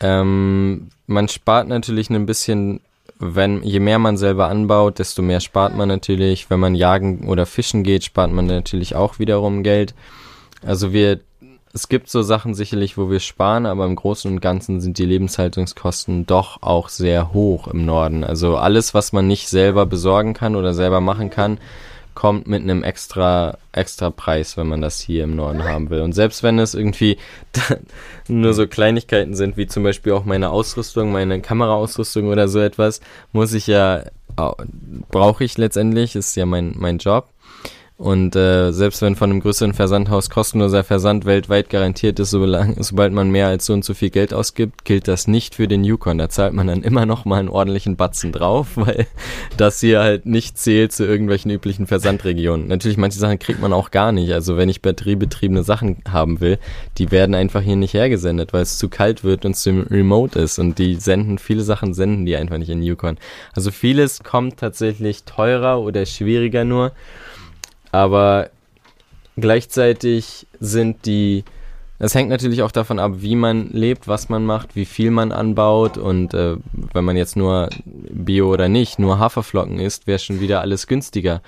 Ähm, 0.00 0.88
man 1.06 1.28
spart 1.28 1.66
natürlich 1.68 2.10
ein 2.10 2.26
bisschen 2.26 2.80
wenn, 3.18 3.62
je 3.62 3.80
mehr 3.80 3.98
man 3.98 4.16
selber 4.16 4.48
anbaut, 4.48 4.98
desto 4.98 5.22
mehr 5.22 5.40
spart 5.40 5.76
man 5.76 5.88
natürlich. 5.88 6.50
Wenn 6.50 6.60
man 6.60 6.74
jagen 6.74 7.28
oder 7.28 7.46
fischen 7.46 7.82
geht, 7.82 8.04
spart 8.04 8.32
man 8.32 8.46
natürlich 8.46 8.94
auch 8.94 9.18
wiederum 9.18 9.62
Geld. 9.62 9.94
Also 10.64 10.92
wir, 10.92 11.20
es 11.72 11.88
gibt 11.88 12.08
so 12.08 12.22
Sachen 12.22 12.54
sicherlich, 12.54 12.96
wo 12.96 13.10
wir 13.10 13.20
sparen, 13.20 13.66
aber 13.66 13.86
im 13.86 13.96
Großen 13.96 14.30
und 14.30 14.40
Ganzen 14.40 14.80
sind 14.80 14.98
die 14.98 15.04
Lebenshaltungskosten 15.04 16.26
doch 16.26 16.62
auch 16.62 16.88
sehr 16.88 17.32
hoch 17.32 17.68
im 17.68 17.84
Norden. 17.84 18.24
Also 18.24 18.56
alles, 18.56 18.94
was 18.94 19.12
man 19.12 19.26
nicht 19.26 19.48
selber 19.48 19.86
besorgen 19.86 20.34
kann 20.34 20.54
oder 20.54 20.72
selber 20.72 21.00
machen 21.00 21.30
kann, 21.30 21.58
kommt 22.18 22.48
mit 22.48 22.62
einem 22.62 22.82
extra, 22.82 23.58
extra 23.70 24.10
Preis, 24.10 24.56
wenn 24.56 24.66
man 24.66 24.80
das 24.80 24.98
hier 24.98 25.22
im 25.22 25.36
Norden 25.36 25.62
haben 25.62 25.88
will. 25.88 26.00
Und 26.00 26.14
selbst 26.14 26.42
wenn 26.42 26.58
es 26.58 26.74
irgendwie 26.74 27.16
nur 28.28 28.54
so 28.54 28.66
Kleinigkeiten 28.66 29.36
sind, 29.36 29.56
wie 29.56 29.68
zum 29.68 29.84
Beispiel 29.84 30.14
auch 30.14 30.24
meine 30.24 30.50
Ausrüstung, 30.50 31.12
meine 31.12 31.40
Kameraausrüstung 31.40 32.26
oder 32.26 32.48
so 32.48 32.58
etwas, 32.58 33.00
muss 33.30 33.52
ich 33.52 33.68
ja, 33.68 34.02
brauche 35.12 35.44
ich 35.44 35.58
letztendlich, 35.58 36.16
ist 36.16 36.34
ja 36.34 36.44
mein, 36.44 36.74
mein 36.76 36.98
Job. 36.98 37.28
Und 37.98 38.36
äh, 38.36 38.70
selbst 38.70 39.02
wenn 39.02 39.16
von 39.16 39.28
einem 39.28 39.40
größeren 39.40 39.74
Versandhaus 39.74 40.30
kostenloser 40.30 40.84
Versand 40.84 41.24
weltweit 41.24 41.68
garantiert 41.68 42.20
ist, 42.20 42.30
sobald 42.30 43.12
man 43.12 43.30
mehr 43.30 43.48
als 43.48 43.66
so 43.66 43.72
und 43.72 43.84
so 43.84 43.92
viel 43.92 44.10
Geld 44.10 44.32
ausgibt, 44.32 44.84
gilt 44.84 45.08
das 45.08 45.26
nicht 45.26 45.56
für 45.56 45.66
den 45.66 45.82
Yukon. 45.82 46.16
Da 46.16 46.28
zahlt 46.28 46.52
man 46.52 46.68
dann 46.68 46.84
immer 46.84 47.06
noch 47.06 47.24
mal 47.24 47.40
einen 47.40 47.48
ordentlichen 47.48 47.96
Batzen 47.96 48.30
drauf, 48.30 48.68
weil 48.76 49.08
das 49.56 49.80
hier 49.80 49.98
halt 49.98 50.26
nicht 50.26 50.58
zählt 50.58 50.92
zu 50.92 51.04
irgendwelchen 51.04 51.50
üblichen 51.50 51.88
Versandregionen. 51.88 52.68
Natürlich, 52.68 52.98
manche 52.98 53.18
Sachen 53.18 53.40
kriegt 53.40 53.60
man 53.60 53.72
auch 53.72 53.90
gar 53.90 54.12
nicht. 54.12 54.32
Also 54.32 54.56
wenn 54.56 54.68
ich 54.68 54.80
batteriebetriebene 54.80 55.64
Sachen 55.64 55.96
haben 56.08 56.40
will, 56.40 56.60
die 56.98 57.10
werden 57.10 57.34
einfach 57.34 57.62
hier 57.62 57.74
nicht 57.74 57.94
hergesendet, 57.94 58.52
weil 58.52 58.62
es 58.62 58.78
zu 58.78 58.88
kalt 58.88 59.24
wird 59.24 59.44
und 59.44 59.56
zu 59.56 59.70
remote 59.90 60.38
ist. 60.38 60.60
Und 60.60 60.78
die 60.78 60.94
senden, 60.94 61.38
viele 61.38 61.62
Sachen 61.62 61.94
senden 61.94 62.26
die 62.26 62.36
einfach 62.36 62.58
nicht 62.58 62.70
in 62.70 62.80
Yukon. 62.80 63.18
Also 63.54 63.72
vieles 63.72 64.22
kommt 64.22 64.58
tatsächlich 64.58 65.24
teurer 65.24 65.80
oder 65.80 66.06
schwieriger 66.06 66.64
nur. 66.64 66.92
Aber 67.92 68.50
gleichzeitig 69.36 70.46
sind 70.60 71.06
die, 71.06 71.44
es 71.98 72.14
hängt 72.14 72.30
natürlich 72.30 72.62
auch 72.62 72.72
davon 72.72 72.98
ab, 72.98 73.12
wie 73.16 73.36
man 73.36 73.70
lebt, 73.70 74.08
was 74.08 74.28
man 74.28 74.44
macht, 74.44 74.76
wie 74.76 74.84
viel 74.84 75.10
man 75.10 75.32
anbaut 75.32 75.98
und 75.98 76.34
äh, 76.34 76.56
wenn 76.92 77.04
man 77.04 77.16
jetzt 77.16 77.36
nur 77.36 77.70
Bio 77.84 78.52
oder 78.52 78.68
nicht, 78.68 78.98
nur 78.98 79.18
Haferflocken 79.18 79.78
isst, 79.80 80.06
wäre 80.06 80.18
schon 80.18 80.40
wieder 80.40 80.60
alles 80.60 80.86
günstiger. 80.86 81.42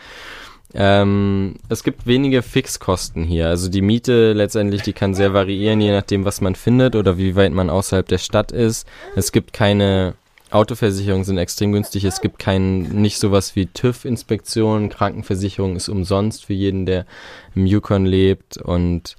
Ähm, 0.73 1.57
es 1.69 1.83
gibt 1.83 2.07
wenige 2.07 2.43
Fixkosten 2.43 3.25
hier. 3.25 3.49
Also 3.49 3.69
die 3.69 3.83
Miete 3.83 4.33
letztendlich, 4.33 4.83
die 4.83 4.93
kann 4.93 5.15
sehr 5.15 5.33
variieren, 5.33 5.81
je 5.81 5.91
nachdem, 5.91 6.25
was 6.25 6.41
man 6.41 6.55
findet 6.55 6.95
oder 6.95 7.19
wie 7.19 7.35
weit 7.35 7.53
man 7.53 7.71
außerhalb 7.71 8.07
der 8.07 8.19
Stadt 8.19 8.53
ist. 8.53 8.87
Es 9.17 9.33
gibt 9.33 9.53
keine 9.53 10.15
Autoversicherungen 10.51 11.25
sind 11.25 11.39
extrem 11.39 11.73
günstig. 11.73 12.05
Es 12.05 12.21
gibt 12.21 12.39
kein, 12.39 12.83
nicht 12.83 13.19
sowas 13.19 13.55
wie 13.57 13.67
TÜV-Inspektionen. 13.67 14.89
Krankenversicherung 14.89 15.77
ist 15.77 15.89
umsonst 15.89 16.45
für 16.45 16.55
jeden, 16.55 16.87
der 16.87 17.07
im 17.55 17.67
Yukon 17.67 18.05
lebt. 18.05 18.57
Und 18.57 19.17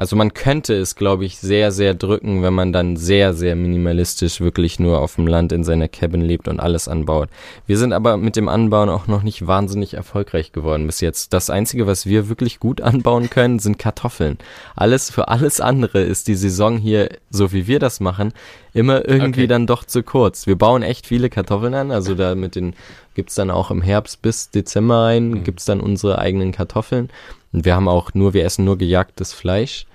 also 0.00 0.16
man 0.16 0.32
könnte 0.32 0.72
es, 0.72 0.94
glaube 0.94 1.26
ich, 1.26 1.36
sehr, 1.36 1.72
sehr 1.72 1.92
drücken, 1.92 2.42
wenn 2.42 2.54
man 2.54 2.72
dann 2.72 2.96
sehr, 2.96 3.34
sehr 3.34 3.54
minimalistisch 3.54 4.40
wirklich 4.40 4.80
nur 4.80 4.98
auf 4.98 5.16
dem 5.16 5.26
Land 5.26 5.52
in 5.52 5.62
seiner 5.62 5.88
Cabin 5.88 6.22
lebt 6.22 6.48
und 6.48 6.58
alles 6.58 6.88
anbaut. 6.88 7.28
Wir 7.66 7.76
sind 7.76 7.92
aber 7.92 8.16
mit 8.16 8.34
dem 8.34 8.48
Anbauen 8.48 8.88
auch 8.88 9.08
noch 9.08 9.22
nicht 9.22 9.46
wahnsinnig 9.46 9.92
erfolgreich 9.92 10.52
geworden 10.52 10.86
bis 10.86 11.02
jetzt. 11.02 11.34
Das 11.34 11.50
Einzige, 11.50 11.86
was 11.86 12.06
wir 12.06 12.30
wirklich 12.30 12.60
gut 12.60 12.80
anbauen 12.80 13.28
können, 13.28 13.58
sind 13.58 13.78
Kartoffeln. 13.78 14.38
Alles, 14.74 15.10
für 15.10 15.28
alles 15.28 15.60
andere 15.60 16.00
ist 16.00 16.28
die 16.28 16.34
Saison 16.34 16.78
hier, 16.78 17.10
so 17.28 17.52
wie 17.52 17.66
wir 17.66 17.78
das 17.78 18.00
machen, 18.00 18.32
immer 18.72 19.06
irgendwie 19.06 19.40
okay. 19.40 19.48
dann 19.48 19.66
doch 19.66 19.84
zu 19.84 20.02
kurz. 20.02 20.46
Wir 20.46 20.56
bauen 20.56 20.82
echt 20.82 21.08
viele 21.08 21.28
Kartoffeln 21.28 21.74
an, 21.74 21.90
also 21.90 22.14
da 22.14 22.34
mit 22.34 22.54
den 22.54 22.74
gibt's 23.14 23.34
dann 23.34 23.50
auch 23.50 23.70
im 23.70 23.82
Herbst 23.82 24.22
bis 24.22 24.48
Dezember 24.48 25.02
rein, 25.02 25.28
mhm. 25.28 25.44
gibt's 25.44 25.66
dann 25.66 25.80
unsere 25.80 26.18
eigenen 26.18 26.52
Kartoffeln. 26.52 27.10
Und 27.52 27.64
wir 27.64 27.74
haben 27.74 27.88
auch 27.88 28.14
nur, 28.14 28.34
wir 28.34 28.44
essen 28.44 28.64
nur 28.64 28.78
gejagtes 28.78 29.32
Fleisch. 29.32 29.86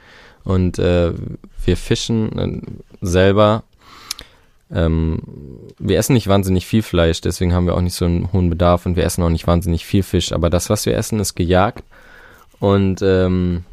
Und 0.43 0.77
äh, 0.79 1.13
wir 1.65 1.77
fischen 1.77 2.37
äh, 2.37 2.61
selber. 3.01 3.63
Ähm, 4.71 5.19
wir 5.79 5.97
essen 5.97 6.13
nicht 6.13 6.27
wahnsinnig 6.27 6.65
viel 6.65 6.81
Fleisch, 6.81 7.21
deswegen 7.21 7.53
haben 7.53 7.67
wir 7.67 7.75
auch 7.75 7.81
nicht 7.81 7.93
so 7.93 8.05
einen 8.05 8.31
hohen 8.33 8.49
Bedarf 8.49 8.85
und 8.85 8.95
wir 8.95 9.03
essen 9.03 9.23
auch 9.23 9.29
nicht 9.29 9.47
wahnsinnig 9.47 9.85
viel 9.85 10.03
Fisch. 10.03 10.31
Aber 10.31 10.49
das, 10.49 10.69
was 10.69 10.85
wir 10.85 10.97
essen, 10.97 11.19
ist 11.19 11.35
gejagt. 11.35 11.83
Und 12.59 13.01
ähm, 13.01 13.63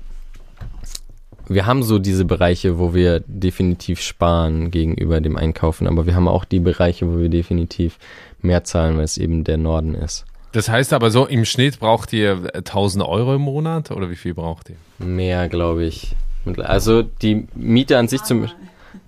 wir 1.49 1.67
haben 1.67 1.83
so 1.83 1.99
diese 1.99 2.25
Bereiche, 2.25 2.79
wo 2.79 2.95
wir 2.95 3.21
definitiv 3.27 4.01
sparen 4.01 4.71
gegenüber 4.71 5.21
dem 5.21 5.37
Einkaufen, 5.37 5.87
aber 5.87 6.07
wir 6.07 6.15
haben 6.15 6.29
auch 6.29 6.45
die 6.45 6.61
Bereiche, 6.61 7.09
wo 7.09 7.19
wir 7.19 7.29
definitiv 7.29 7.99
mehr 8.41 8.65
zahlen, 8.65 8.97
weil 8.97 9.05
es 9.05 9.19
eben 9.19 9.45
der 9.45 9.57
Norden 9.57 9.95
ist. 9.95 10.25
Das 10.53 10.69
heißt 10.69 10.93
aber 10.93 11.11
so, 11.11 11.27
im 11.27 11.45
Schnitt 11.45 11.81
braucht 11.81 12.13
ihr 12.13 12.51
1000 12.55 13.05
Euro 13.05 13.35
im 13.35 13.43
Monat 13.43 13.91
oder 13.91 14.11
wie 14.11 14.17
viel 14.17 14.35
braucht 14.35 14.71
ihr? 14.71 14.77
Mehr, 15.05 15.49
glaube 15.49 15.85
ich. 15.85 16.15
Also 16.59 17.03
die 17.03 17.47
Miete 17.55 17.99
an 17.99 18.09
sich 18.09 18.23
zum 18.23 18.49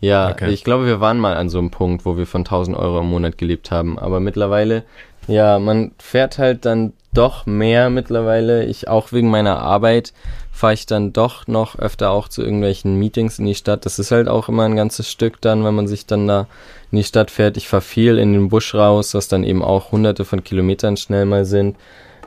ja, 0.01 0.31
okay. 0.31 0.51
ich 0.51 0.65
glaube, 0.65 0.87
wir 0.87 1.01
waren 1.01 1.19
mal 1.19 1.37
an 1.37 1.49
so 1.49 1.59
einem 1.59 1.71
Punkt, 1.71 2.05
wo 2.05 2.17
wir 2.17 2.27
von 2.27 2.43
1000 2.43 2.77
Euro 2.77 3.01
im 3.01 3.11
Monat 3.11 3.39
gelebt 3.39 3.71
haben. 3.71 3.99
Aber 3.99 4.21
mittlerweile, 4.21 4.85
ja, 5.27 5.59
man 5.59 5.93
fährt 5.99 6.39
halt 6.39 6.65
dann 6.65 6.93
doch 7.13 7.47
mehr 7.47 7.91
mittlerweile. 7.91 8.65
Ich 8.65 8.89
auch 8.89 9.13
wegen 9.13 9.31
meiner 9.31 9.59
Arbeit 9.59 10.13
fahre 10.53 10.75
ich 10.75 10.87
dann 10.87 11.13
doch 11.13 11.47
noch 11.47 11.79
öfter 11.79 12.11
auch 12.11 12.29
zu 12.29 12.43
irgendwelchen 12.43 12.99
Meetings 12.99 13.39
in 13.39 13.47
die 13.47 13.55
Stadt. 13.55 13.87
Das 13.87 13.99
ist 13.99 14.11
halt 14.11 14.29
auch 14.29 14.49
immer 14.49 14.65
ein 14.65 14.77
ganzes 14.77 15.11
Stück 15.11 15.41
dann, 15.41 15.65
wenn 15.65 15.75
man 15.75 15.87
sich 15.87 16.07
dann 16.07 16.27
da 16.27 16.47
in 16.95 16.99
die 16.99 17.05
Stadt 17.05 17.33
fährt. 17.33 17.57
Ich 17.57 17.67
fahre 17.67 17.83
viel 17.83 18.19
in 18.19 18.33
den 18.33 18.49
Busch 18.49 18.73
raus, 18.73 19.15
was 19.15 19.27
dann 19.27 19.43
eben 19.43 19.65
auch 19.65 19.91
hunderte 19.91 20.25
von 20.25 20.45
Kilometern 20.45 20.97
schnell 20.97 21.25
mal 21.27 21.45
sind. 21.45 21.77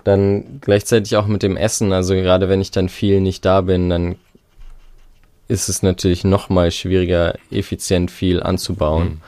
Dann 0.03 0.59
gleichzeitig 0.59 1.15
auch 1.15 1.25
mit 1.25 1.41
dem 1.41 1.55
Essen. 1.55 1.93
Also 1.93 2.13
gerade 2.15 2.49
wenn 2.49 2.59
ich 2.59 2.71
dann 2.71 2.89
viel 2.89 3.21
nicht 3.21 3.45
da 3.45 3.61
bin, 3.61 3.89
dann 3.89 4.17
ist 5.47 5.69
es 5.69 5.83
natürlich 5.83 6.25
noch 6.25 6.49
mal 6.49 6.71
schwieriger, 6.71 7.35
effizient 7.49 8.11
viel 8.11 8.43
anzubauen. 8.43 9.21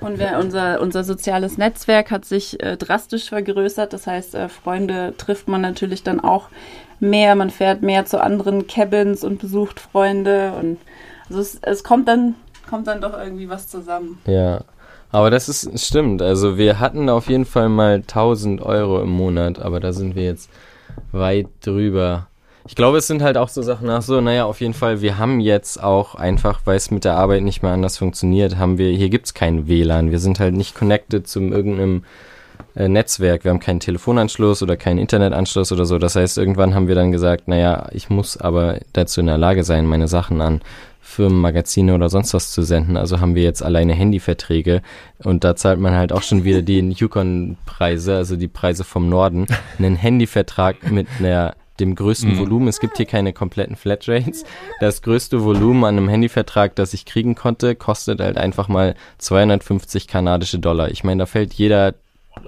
Und 0.00 0.18
wir, 0.18 0.38
unser, 0.38 0.80
unser 0.80 1.04
soziales 1.04 1.58
Netzwerk 1.58 2.10
hat 2.10 2.24
sich 2.24 2.62
äh, 2.62 2.78
drastisch 2.78 3.28
vergrößert. 3.28 3.92
Das 3.92 4.06
heißt, 4.06 4.34
äh, 4.36 4.48
Freunde 4.48 5.12
trifft 5.18 5.48
man 5.48 5.60
natürlich 5.60 6.02
dann 6.02 6.20
auch 6.20 6.48
mehr. 6.98 7.34
Man 7.34 7.50
fährt 7.50 7.82
mehr 7.82 8.06
zu 8.06 8.22
anderen 8.22 8.66
Cabins 8.66 9.22
und 9.22 9.38
besucht 9.38 9.80
Freunde. 9.80 10.52
Und 10.58 10.78
also 11.28 11.40
es, 11.40 11.58
es 11.60 11.84
kommt 11.84 12.08
dann 12.08 12.36
kommt 12.68 12.86
dann 12.86 13.00
doch 13.00 13.18
irgendwie 13.18 13.48
was 13.48 13.68
zusammen. 13.68 14.18
Ja. 14.26 14.60
Aber 15.10 15.30
das 15.30 15.48
ist 15.48 15.86
stimmt. 15.86 16.20
Also 16.22 16.58
wir 16.58 16.80
hatten 16.80 17.08
auf 17.08 17.28
jeden 17.28 17.44
Fall 17.44 17.68
mal 17.68 17.96
1000 17.96 18.60
Euro 18.62 19.00
im 19.00 19.10
Monat, 19.10 19.58
aber 19.58 19.80
da 19.80 19.92
sind 19.92 20.14
wir 20.14 20.24
jetzt 20.24 20.50
weit 21.12 21.48
drüber. 21.62 22.26
Ich 22.66 22.74
glaube, 22.74 22.98
es 22.98 23.06
sind 23.06 23.22
halt 23.22 23.38
auch 23.38 23.48
so 23.48 23.62
Sachen, 23.62 23.88
ach 23.88 24.02
so, 24.02 24.20
naja, 24.20 24.44
auf 24.44 24.60
jeden 24.60 24.74
Fall, 24.74 25.00
wir 25.00 25.16
haben 25.16 25.40
jetzt 25.40 25.82
auch 25.82 26.14
einfach, 26.14 26.60
weil 26.66 26.76
es 26.76 26.90
mit 26.90 27.04
der 27.04 27.16
Arbeit 27.16 27.42
nicht 27.42 27.62
mehr 27.62 27.72
anders 27.72 27.96
funktioniert, 27.96 28.58
haben 28.58 28.76
wir, 28.76 28.90
hier 28.90 29.08
gibt's 29.08 29.32
keinen 29.32 29.68
WLAN. 29.68 30.10
Wir 30.10 30.18
sind 30.18 30.38
halt 30.38 30.54
nicht 30.54 30.74
connected 30.74 31.26
zu 31.26 31.40
irgendeinem 31.40 32.02
äh, 32.74 32.88
Netzwerk. 32.88 33.44
Wir 33.44 33.52
haben 33.52 33.60
keinen 33.60 33.80
Telefonanschluss 33.80 34.62
oder 34.62 34.76
keinen 34.76 34.98
Internetanschluss 34.98 35.72
oder 35.72 35.86
so. 35.86 35.98
Das 35.98 36.14
heißt, 36.14 36.36
irgendwann 36.36 36.74
haben 36.74 36.88
wir 36.88 36.94
dann 36.94 37.10
gesagt, 37.10 37.48
naja, 37.48 37.88
ich 37.92 38.10
muss 38.10 38.36
aber 38.36 38.80
dazu 38.92 39.20
in 39.20 39.26
der 39.28 39.38
Lage 39.38 39.64
sein, 39.64 39.86
meine 39.86 40.08
Sachen 40.08 40.42
an 40.42 40.60
Firmenmagazine 41.08 41.94
oder 41.94 42.10
sonst 42.10 42.34
was 42.34 42.52
zu 42.52 42.62
senden. 42.62 42.96
Also 42.96 43.20
haben 43.20 43.34
wir 43.34 43.42
jetzt 43.42 43.62
alleine 43.62 43.94
Handyverträge 43.94 44.82
und 45.24 45.42
da 45.42 45.56
zahlt 45.56 45.80
man 45.80 45.94
halt 45.94 46.12
auch 46.12 46.22
schon 46.22 46.44
wieder 46.44 46.62
die 46.62 46.78
Yukon-Preise, 46.96 48.14
also 48.14 48.36
die 48.36 48.46
Preise 48.48 48.84
vom 48.84 49.08
Norden. 49.08 49.46
Einen 49.78 49.96
Handyvertrag 49.96 50.90
mit 50.90 51.08
einer 51.18 51.54
dem 51.80 51.94
größten 51.94 52.32
Mhm. 52.32 52.38
Volumen. 52.38 52.68
Es 52.68 52.80
gibt 52.80 52.96
hier 52.96 53.06
keine 53.06 53.32
kompletten 53.32 53.76
Flatrates. 53.76 54.44
Das 54.80 55.00
größte 55.00 55.44
Volumen 55.44 55.84
an 55.84 55.96
einem 55.96 56.08
Handyvertrag, 56.08 56.74
das 56.74 56.92
ich 56.92 57.04
kriegen 57.04 57.34
konnte, 57.36 57.74
kostet 57.74 58.20
halt 58.20 58.36
einfach 58.36 58.68
mal 58.68 58.94
250 59.18 60.08
kanadische 60.08 60.58
Dollar. 60.58 60.90
Ich 60.90 61.04
meine, 61.04 61.20
da 61.20 61.26
fällt 61.26 61.54
jeder 61.54 61.94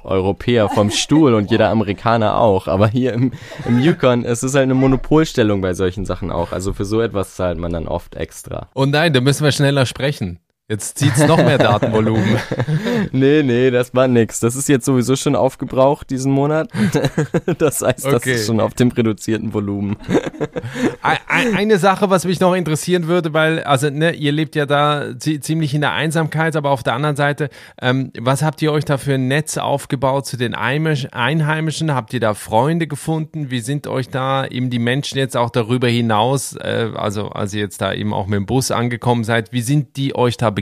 Europäer 0.04 0.68
vom 0.68 0.90
Stuhl 0.90 1.34
und 1.34 1.50
jeder 1.50 1.70
Amerikaner 1.70 2.38
auch. 2.38 2.68
Aber 2.68 2.88
hier 2.88 3.12
im, 3.12 3.32
im 3.66 3.80
Yukon, 3.80 4.24
es 4.24 4.42
ist 4.42 4.54
halt 4.54 4.64
eine 4.64 4.74
Monopolstellung 4.74 5.60
bei 5.60 5.74
solchen 5.74 6.04
Sachen 6.04 6.30
auch. 6.30 6.52
Also 6.52 6.72
für 6.72 6.84
so 6.84 7.00
etwas 7.00 7.36
zahlt 7.36 7.58
man 7.58 7.72
dann 7.72 7.88
oft 7.88 8.14
extra. 8.14 8.68
Oh 8.74 8.86
nein, 8.86 9.12
da 9.12 9.20
müssen 9.20 9.44
wir 9.44 9.52
schneller 9.52 9.86
sprechen. 9.86 10.38
Jetzt 10.70 10.98
zieht's 10.98 11.26
noch 11.26 11.36
mehr 11.38 11.58
Datenvolumen. 11.58 12.36
Nee, 13.12 13.42
nee, 13.42 13.70
das 13.72 13.92
war 13.94 14.06
nix. 14.06 14.38
Das 14.40 14.54
ist 14.54 14.68
jetzt 14.68 14.84
sowieso 14.84 15.16
schon 15.16 15.34
aufgebraucht 15.34 16.08
diesen 16.10 16.30
Monat. 16.32 16.68
Das 17.58 17.80
heißt, 17.82 18.04
das 18.06 18.14
Okay. 18.14 18.34
ist 18.34 18.46
schon 18.46 18.60
auf 18.60 18.74
dem 18.74 18.88
reduzierten 18.90 19.52
Volumen. 19.52 19.96
Ein- 21.02 21.18
ein- 21.28 21.54
Eine 21.56 21.78
Sache, 21.78 22.08
was 22.10 22.24
mich 22.24 22.38
noch 22.40 22.54
interessieren 22.54 23.06
würde, 23.08 23.32
weil, 23.32 23.62
also, 23.64 23.90
ne, 23.90 24.12
ihr 24.12 24.30
lebt 24.32 24.54
ja 24.54 24.66
da 24.66 25.06
zi- 25.18 25.40
ziemlich 25.40 25.74
in 25.74 25.80
der 25.80 25.92
Einsamkeit, 25.92 26.54
aber 26.54 26.70
auf 26.70 26.82
der 26.82 26.94
anderen 26.94 27.16
Seite, 27.16 27.48
ähm, 27.82 28.12
was 28.18 28.42
habt 28.42 28.62
ihr 28.62 28.70
euch 28.72 28.84
da 28.84 28.96
für 28.98 29.14
ein 29.14 29.26
Netz 29.28 29.56
aufgebaut 29.58 30.26
zu 30.26 30.36
den 30.36 30.54
Eimisch- 30.54 31.08
Einheimischen? 31.12 31.94
Habt 31.94 32.12
ihr 32.14 32.20
da 32.20 32.34
Freunde 32.34 32.86
gefunden? 32.86 33.50
Wie 33.50 33.60
sind 33.60 33.86
euch 33.88 34.08
da 34.08 34.46
eben 34.46 34.70
die 34.70 34.78
Menschen 34.78 35.18
jetzt 35.18 35.36
auch 35.36 35.50
darüber 35.50 35.88
hinaus, 35.88 36.54
äh, 36.56 36.90
also 36.94 37.28
als 37.30 37.52
ihr 37.54 37.60
jetzt 37.60 37.80
da 37.80 37.92
eben 37.92 38.12
auch 38.14 38.26
mit 38.26 38.36
dem 38.36 38.46
Bus 38.46 38.70
angekommen 38.70 39.24
seid, 39.24 39.52
wie 39.52 39.62
sind 39.62 39.96
die 39.96 40.14
euch 40.14 40.36
da 40.36 40.50
begegnet 40.50 40.59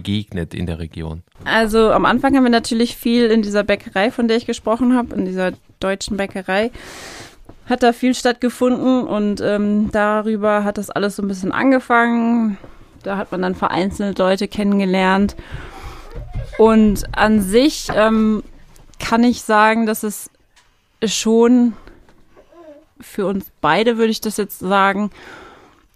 in 0.55 0.67
der 0.67 0.79
Region? 0.79 1.23
Also 1.45 1.91
am 1.93 2.05
Anfang 2.05 2.37
haben 2.37 2.45
wir 2.45 2.51
natürlich 2.51 2.97
viel 2.97 3.27
in 3.27 3.43
dieser 3.43 3.65
Bäckerei, 3.65 4.11
von 4.11 4.29
der 4.29 4.37
ich 4.37 4.47
gesprochen 4.47 4.97
habe, 4.97 5.15
in 5.15 5.25
dieser 5.25 5.53
deutschen 5.81 6.17
Bäckerei. 6.17 6.71
Hat 7.67 7.83
da 7.83 7.93
viel 7.93 8.15
stattgefunden 8.15 9.07
und 9.07 9.41
ähm, 9.41 9.91
darüber 9.93 10.65
hat 10.65 10.79
das 10.79 10.91
alles 10.91 11.17
so 11.17 11.23
ein 11.23 11.29
bisschen 11.29 11.53
angefangen. 11.53 12.57
Da 13.03 13.17
hat 13.17 13.31
man 13.31 13.43
dann 13.43 13.55
vereinzelt 13.55 14.19
Leute 14.19 14.49
kennengelernt. 14.49 15.37
Und 16.59 17.05
an 17.17 17.41
sich 17.41 17.89
ähm, 17.95 18.43
kann 18.99 19.23
ich 19.23 19.43
sagen, 19.43 19.87
dass 19.87 20.03
es 20.03 20.31
schon 21.05 21.75
für 23.01 23.27
uns 23.27 23.47
beide, 23.61 23.97
würde 23.97 24.11
ich 24.11 24.21
das 24.21 24.37
jetzt 24.37 24.59
sagen, 24.59 25.11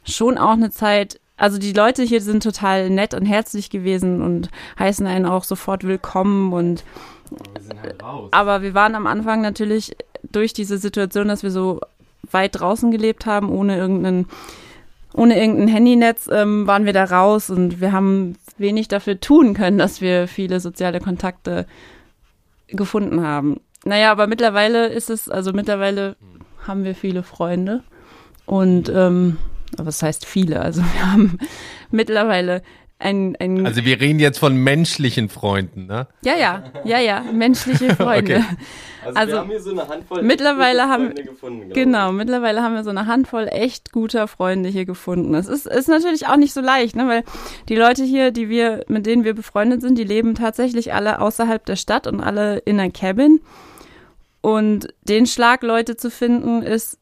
schon 0.04 0.38
auch 0.38 0.52
eine 0.52 0.70
Zeit, 0.70 1.20
also 1.42 1.58
die 1.58 1.72
Leute 1.72 2.04
hier 2.04 2.20
sind 2.20 2.44
total 2.44 2.88
nett 2.88 3.14
und 3.14 3.26
herzlich 3.26 3.68
gewesen 3.68 4.22
und 4.22 4.48
heißen 4.78 5.04
einen 5.08 5.26
auch 5.26 5.42
sofort 5.42 5.82
willkommen 5.82 6.52
und 6.52 6.84
aber 8.30 8.62
wir 8.62 8.74
waren 8.74 8.94
am 8.94 9.08
Anfang 9.08 9.40
natürlich 9.40 9.96
durch 10.30 10.52
diese 10.52 10.78
Situation, 10.78 11.26
dass 11.26 11.42
wir 11.42 11.50
so 11.50 11.80
weit 12.30 12.60
draußen 12.60 12.92
gelebt 12.92 13.26
haben, 13.26 13.50
ohne 13.50 13.76
irgendeinen 13.76 14.28
ohne 15.14 15.36
irgendein 15.36 15.66
Handynetz, 15.66 16.28
ähm, 16.30 16.68
waren 16.68 16.84
wir 16.84 16.92
da 16.92 17.04
raus 17.04 17.50
und 17.50 17.80
wir 17.80 17.90
haben 17.90 18.36
wenig 18.56 18.86
dafür 18.86 19.18
tun 19.18 19.52
können, 19.52 19.78
dass 19.78 20.00
wir 20.00 20.28
viele 20.28 20.60
soziale 20.60 21.00
Kontakte 21.00 21.66
gefunden 22.68 23.20
haben. 23.20 23.60
Naja, 23.84 24.12
aber 24.12 24.28
mittlerweile 24.28 24.86
ist 24.86 25.10
es, 25.10 25.28
also 25.28 25.52
mittlerweile 25.52 26.14
haben 26.68 26.84
wir 26.84 26.94
viele 26.94 27.24
Freunde 27.24 27.82
und 28.46 28.88
ähm, 28.94 29.38
aber 29.78 29.86
was 29.86 30.02
heißt 30.02 30.26
viele? 30.26 30.60
Also 30.60 30.82
wir 30.92 31.12
haben 31.12 31.38
mittlerweile 31.90 32.62
ein, 32.98 33.34
ein 33.40 33.66
Also 33.66 33.84
wir 33.84 34.00
reden 34.00 34.20
jetzt 34.20 34.38
von 34.38 34.54
menschlichen 34.54 35.28
Freunden, 35.28 35.86
ne? 35.86 36.06
ja, 36.24 36.36
ja, 36.36 36.62
ja, 36.84 37.00
ja, 37.00 37.24
menschliche 37.32 37.96
Freunde. 37.96 38.36
Okay. 38.36 38.44
Also, 39.16 39.44
hier 39.46 39.60
so 39.60 39.72
eine 39.72 39.88
Handvoll 39.88 40.22
mittlerweile 40.22 40.84
haben- 40.88 41.12
gefunden. 41.16 41.62
glaub 41.62 41.74
Genau, 41.74 42.12
mittlerweile 42.12 42.62
haben 42.62 42.76
wir 42.76 42.84
so 42.84 42.90
eine 42.90 43.06
Handvoll 43.08 43.48
echt 43.50 43.90
guter 43.90 44.28
Freunde 44.28 44.68
hier 44.68 44.84
gefunden. 44.84 45.34
Es 45.34 45.48
ist, 45.48 45.66
ist 45.66 45.88
natürlich 45.88 46.28
auch 46.28 46.36
nicht 46.36 46.52
so 46.54 46.60
leicht, 46.60 46.94
ne, 46.94 47.08
weil 47.08 47.24
die 47.68 47.74
Leute 47.74 48.04
hier, 48.04 48.30
die 48.30 48.48
wir, 48.48 48.84
mit 48.86 49.04
denen 49.06 49.24
wir 49.24 49.34
befreundet 49.34 49.80
sind, 49.80 49.98
die 49.98 50.04
leben 50.04 50.36
tatsächlich 50.36 50.94
alle 50.94 51.20
außerhalb 51.20 51.66
der 51.66 51.74
Stadt 51.74 52.06
und 52.06 52.20
alle 52.20 52.58
in 52.58 52.78
einer 52.78 52.92
Cabin. 52.92 53.40
Und 54.40 54.94
den 55.02 55.26
Schlag 55.26 55.62
Leute 55.64 55.96
zu 55.96 56.08
finden, 56.10 56.62
ist, 56.62 56.98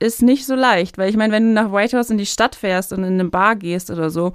ist 0.00 0.22
nicht 0.22 0.46
so 0.46 0.54
leicht, 0.54 0.98
weil 0.98 1.10
ich 1.10 1.16
meine, 1.16 1.32
wenn 1.32 1.48
du 1.48 1.52
nach 1.52 1.72
Whitehouse 1.72 2.10
in 2.10 2.18
die 2.18 2.26
Stadt 2.26 2.56
fährst 2.56 2.92
und 2.92 3.04
in 3.04 3.14
eine 3.14 3.26
Bar 3.26 3.54
gehst 3.54 3.90
oder 3.90 4.10
so, 4.10 4.32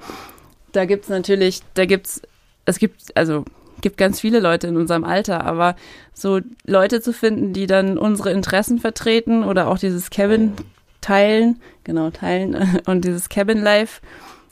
da 0.71 0.85
gibt's 0.85 1.09
natürlich, 1.09 1.61
da 1.73 1.85
gibt's, 1.85 2.21
es 2.65 2.79
gibt, 2.79 3.15
also 3.17 3.43
gibt 3.81 3.97
ganz 3.97 4.21
viele 4.21 4.39
Leute 4.39 4.67
in 4.67 4.77
unserem 4.77 5.03
Alter, 5.03 5.43
aber 5.43 5.75
so 6.13 6.39
Leute 6.65 7.01
zu 7.01 7.13
finden, 7.13 7.53
die 7.53 7.67
dann 7.67 7.97
unsere 7.97 8.31
Interessen 8.31 8.79
vertreten 8.79 9.43
oder 9.43 9.67
auch 9.67 9.77
dieses 9.77 10.09
Cabin 10.09 10.53
teilen, 11.01 11.61
genau, 11.83 12.09
teilen 12.11 12.79
und 12.85 13.03
dieses 13.03 13.29
Cabin 13.29 13.61
Life 13.61 14.01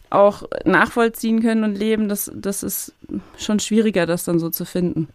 auch 0.09 0.43
nachvollziehen 0.65 1.41
können 1.41 1.63
und 1.63 1.75
leben, 1.75 2.09
das, 2.09 2.31
das 2.35 2.61
ist 2.63 2.93
schon 3.37 3.59
schwieriger, 3.59 4.05
das 4.05 4.23
dann 4.23 4.39
so 4.39 4.49
zu 4.49 4.65
finden. 4.65 5.07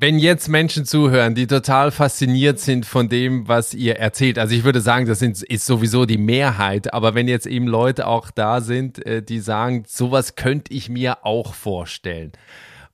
Wenn 0.00 0.20
jetzt 0.20 0.48
Menschen 0.48 0.84
zuhören, 0.84 1.34
die 1.34 1.48
total 1.48 1.90
fasziniert 1.90 2.60
sind 2.60 2.86
von 2.86 3.08
dem, 3.08 3.48
was 3.48 3.74
ihr 3.74 3.96
erzählt, 3.96 4.38
also 4.38 4.54
ich 4.54 4.62
würde 4.62 4.80
sagen, 4.80 5.06
das 5.06 5.18
sind, 5.18 5.42
ist 5.42 5.66
sowieso 5.66 6.06
die 6.06 6.18
Mehrheit, 6.18 6.94
aber 6.94 7.16
wenn 7.16 7.26
jetzt 7.26 7.46
eben 7.46 7.66
Leute 7.66 8.06
auch 8.06 8.30
da 8.30 8.60
sind, 8.60 9.04
äh, 9.04 9.24
die 9.24 9.40
sagen, 9.40 9.82
sowas 9.88 10.36
könnte 10.36 10.72
ich 10.72 10.88
mir 10.88 11.26
auch 11.26 11.52
vorstellen. 11.52 12.30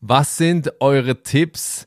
Was 0.00 0.38
sind 0.38 0.80
eure 0.80 1.22
Tipps 1.22 1.86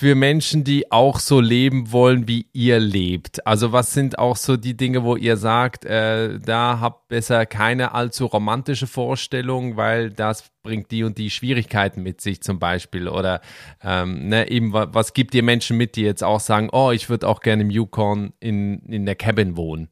für 0.00 0.14
Menschen, 0.14 0.62
die 0.62 0.92
auch 0.92 1.18
so 1.18 1.40
leben 1.40 1.90
wollen, 1.90 2.28
wie 2.28 2.46
ihr 2.52 2.78
lebt? 2.78 3.44
Also 3.44 3.72
was 3.72 3.92
sind 3.92 4.16
auch 4.16 4.36
so 4.36 4.56
die 4.56 4.76
Dinge, 4.76 5.02
wo 5.02 5.16
ihr 5.16 5.36
sagt, 5.36 5.84
äh, 5.84 6.38
da 6.38 6.78
habt 6.80 7.08
besser 7.08 7.46
keine 7.46 7.94
allzu 7.94 8.26
romantische 8.26 8.86
Vorstellung, 8.86 9.76
weil 9.76 10.10
das 10.10 10.52
bringt 10.62 10.92
die 10.92 11.02
und 11.02 11.18
die 11.18 11.30
Schwierigkeiten 11.30 12.04
mit 12.04 12.20
sich 12.20 12.40
zum 12.42 12.60
Beispiel 12.60 13.08
oder 13.08 13.40
ähm, 13.82 14.28
ne, 14.28 14.48
eben 14.48 14.72
wa- 14.72 14.86
was 14.92 15.14
gibt 15.14 15.34
ihr 15.34 15.42
Menschen 15.42 15.76
mit, 15.76 15.96
die 15.96 16.02
jetzt 16.02 16.22
auch 16.22 16.38
sagen, 16.38 16.68
oh, 16.70 16.92
ich 16.92 17.10
würde 17.10 17.26
auch 17.26 17.40
gerne 17.40 17.62
im 17.62 17.70
Yukon 17.70 18.32
in, 18.38 18.78
in 18.86 19.04
der 19.04 19.16
Cabin 19.16 19.56
wohnen? 19.56 19.88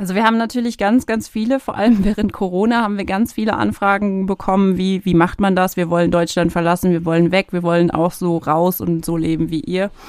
Also 0.00 0.14
wir 0.14 0.24
haben 0.24 0.38
natürlich 0.38 0.78
ganz, 0.78 1.04
ganz 1.04 1.28
viele, 1.28 1.60
vor 1.60 1.76
allem 1.76 2.02
während 2.06 2.32
Corona 2.32 2.80
haben 2.80 2.96
wir 2.96 3.04
ganz 3.04 3.34
viele 3.34 3.52
Anfragen 3.52 4.24
bekommen, 4.24 4.78
wie, 4.78 5.04
wie 5.04 5.12
macht 5.12 5.42
man 5.42 5.54
das? 5.54 5.76
Wir 5.76 5.90
wollen 5.90 6.10
Deutschland 6.10 6.52
verlassen, 6.52 6.90
wir 6.90 7.04
wollen 7.04 7.32
weg, 7.32 7.48
wir 7.50 7.62
wollen 7.62 7.90
auch 7.90 8.12
so 8.12 8.38
raus 8.38 8.80
und 8.80 9.04
so 9.04 9.18
leben 9.18 9.50
wie 9.50 9.60
ihr. 9.60 9.90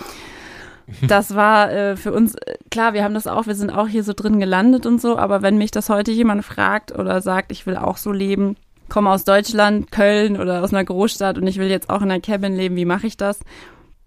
Das 1.07 1.35
war 1.35 1.71
äh, 1.71 1.95
für 1.95 2.11
uns, 2.11 2.35
äh, 2.35 2.55
klar, 2.69 2.93
wir 2.93 3.05
haben 3.05 3.13
das 3.13 3.25
auch, 3.25 3.47
wir 3.47 3.55
sind 3.55 3.69
auch 3.69 3.87
hier 3.87 4.03
so 4.03 4.11
drin 4.11 4.41
gelandet 4.41 4.85
und 4.85 4.99
so, 4.99 5.17
aber 5.17 5.41
wenn 5.41 5.57
mich 5.57 5.71
das 5.71 5.87
heute 5.87 6.11
jemand 6.11 6.43
fragt 6.43 6.91
oder 6.91 7.21
sagt, 7.21 7.53
ich 7.53 7.65
will 7.65 7.77
auch 7.77 7.95
so 7.95 8.11
leben, 8.11 8.57
komme 8.89 9.09
aus 9.09 9.23
Deutschland, 9.23 9.89
Köln 9.91 10.37
oder 10.37 10.61
aus 10.61 10.73
einer 10.73 10.83
Großstadt 10.83 11.37
und 11.37 11.47
ich 11.47 11.59
will 11.59 11.69
jetzt 11.69 11.89
auch 11.89 12.01
in 12.01 12.11
einer 12.11 12.19
Cabin 12.19 12.57
leben, 12.57 12.75
wie 12.75 12.83
mache 12.83 13.07
ich 13.07 13.15
das? 13.15 13.39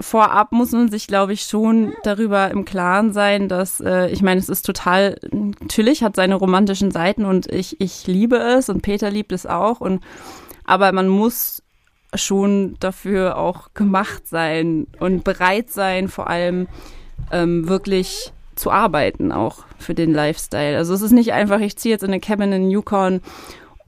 Vorab 0.01 0.53
muss 0.53 0.73
man 0.73 0.91
sich, 0.91 1.07
glaube 1.07 1.33
ich, 1.33 1.43
schon 1.43 1.93
darüber 2.03 2.51
im 2.51 2.65
Klaren 2.65 3.13
sein, 3.13 3.49
dass, 3.49 3.81
äh, 3.81 4.09
ich 4.09 4.23
meine, 4.23 4.41
es 4.41 4.49
ist 4.49 4.67
total, 4.67 5.19
natürlich 5.31 6.03
hat 6.03 6.17
seine 6.17 6.35
romantischen 6.35 6.91
Seiten 6.91 7.25
und 7.25 7.51
ich, 7.53 7.81
ich 7.81 8.07
liebe 8.07 8.37
es 8.37 8.69
und 8.69 8.83
Peter 8.83 9.11
liebt 9.11 9.33
es 9.33 9.47
auch 9.47 9.81
und 9.81 10.03
aber 10.65 10.93
man 10.93 11.09
muss 11.09 11.63
schon 12.15 12.77
dafür 12.81 13.37
auch 13.37 13.75
gemacht 13.75 14.27
sein 14.27 14.87
und 14.99 15.25
bereit 15.25 15.71
sein, 15.71 16.09
vor 16.09 16.29
allem 16.29 16.69
ähm, 17.33 17.69
wirklich 17.69 18.33
zu 18.55 18.71
arbeiten, 18.71 19.33
auch 19.33 19.65
für 19.79 19.95
den 19.95 20.13
Lifestyle. 20.13 20.77
Also 20.77 20.95
es 20.95 21.03
ist 21.03 21.11
nicht 21.11 21.33
einfach, 21.33 21.61
ich 21.61 21.77
ziehe 21.77 21.93
jetzt 21.93 22.03
in 22.03 22.11
eine 22.11 22.21
Cabin 22.21 22.53
in 22.53 22.71
Yukon 22.71 23.21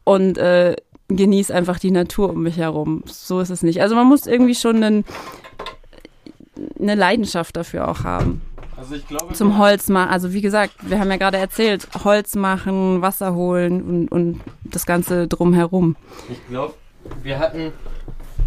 und 0.04 0.38
äh, 0.38 0.76
genieße 1.08 1.54
einfach 1.54 1.78
die 1.78 1.92
Natur 1.92 2.30
um 2.30 2.42
mich 2.42 2.56
herum. 2.56 3.02
So 3.06 3.40
ist 3.40 3.50
es 3.50 3.62
nicht. 3.62 3.80
Also 3.80 3.94
man 3.94 4.06
muss 4.06 4.26
irgendwie 4.26 4.54
schon 4.54 4.82
einen, 4.82 5.04
eine 6.80 6.94
Leidenschaft 6.94 7.56
dafür 7.56 7.88
auch 7.88 8.04
haben. 8.04 8.40
Also 8.76 8.94
ich 8.94 9.06
glaube, 9.08 9.32
Zum 9.32 9.58
Holz 9.58 9.88
machen. 9.88 10.10
Also 10.10 10.32
wie 10.32 10.42
gesagt, 10.42 10.74
wir 10.82 10.98
haben 11.00 11.10
ja 11.10 11.16
gerade 11.16 11.38
erzählt, 11.38 11.88
Holz 12.04 12.34
machen, 12.34 13.00
Wasser 13.00 13.34
holen 13.34 13.82
und, 13.82 14.08
und 14.08 14.40
das 14.64 14.84
Ganze 14.84 15.26
drumherum. 15.28 15.96
Ich 16.30 16.46
glaube, 16.48 16.74
wir 17.22 17.38
hatten 17.38 17.72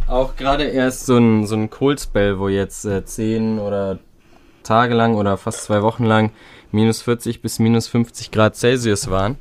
auch 0.08 0.36
gerade 0.36 0.66
erst 0.66 1.08
so 1.08 1.18
ein, 1.18 1.48
so 1.48 1.56
ein 1.56 1.70
Cold 1.70 2.00
Spell, 2.00 2.40
wo 2.40 2.48
jetzt 2.48 2.86
äh, 2.86 3.04
zehn 3.06 3.60
oder 3.60 4.00
Tage 4.64 4.94
lang 4.94 5.16
oder 5.16 5.38
fast 5.38 5.64
zwei 5.64 5.82
Wochen 5.82 6.06
lang 6.06 6.32
minus 6.72 7.02
40 7.02 7.42
bis 7.42 7.58
minus 7.58 7.88
50 7.88 8.30
Grad 8.32 8.56
Celsius 8.56 9.10
waren. 9.10 9.38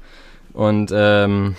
Und 0.54 0.90
ähm, 0.94 1.54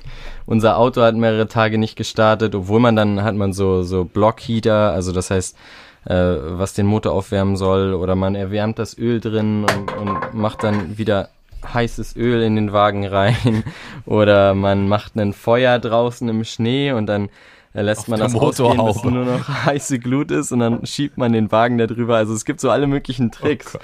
unser 0.46 0.76
Auto 0.76 1.02
hat 1.02 1.14
mehrere 1.14 1.46
Tage 1.46 1.78
nicht 1.78 1.94
gestartet, 1.94 2.54
obwohl 2.56 2.80
man 2.80 2.96
dann 2.96 3.22
hat 3.22 3.36
man 3.36 3.52
so, 3.52 3.84
so 3.84 4.04
Blockheater, 4.04 4.92
also 4.92 5.12
das 5.12 5.30
heißt, 5.30 5.56
äh, 6.04 6.14
was 6.14 6.74
den 6.74 6.86
Motor 6.86 7.12
aufwärmen 7.12 7.56
soll, 7.56 7.94
oder 7.94 8.14
man 8.14 8.34
erwärmt 8.34 8.78
das 8.78 8.96
Öl 8.96 9.20
drin 9.20 9.64
und, 9.64 9.96
und 9.96 10.34
macht 10.34 10.62
dann 10.64 10.98
wieder 10.98 11.28
heißes 11.72 12.16
Öl 12.16 12.42
in 12.42 12.56
den 12.56 12.72
Wagen 12.72 13.06
rein, 13.06 13.64
oder 14.06 14.54
man 14.54 14.88
macht 14.88 15.16
ein 15.16 15.32
Feuer 15.32 15.78
draußen 15.78 16.28
im 16.28 16.44
Schnee 16.44 16.92
und 16.92 17.06
dann 17.06 17.28
äh, 17.74 17.82
lässt 17.82 18.02
Auf 18.02 18.08
man 18.08 18.20
das 18.20 18.34
ausgehen, 18.34 18.84
bis 18.84 19.04
nur 19.04 19.24
noch 19.24 19.48
heiße 19.66 19.98
Glut 19.98 20.30
ist 20.30 20.52
und 20.52 20.60
dann 20.60 20.84
schiebt 20.86 21.18
man 21.18 21.32
den 21.32 21.50
Wagen 21.52 21.78
da 21.78 21.86
drüber. 21.86 22.16
Also 22.16 22.34
es 22.34 22.44
gibt 22.44 22.60
so 22.60 22.70
alle 22.70 22.86
möglichen 22.86 23.30
Tricks. 23.30 23.72
Gott. 23.72 23.82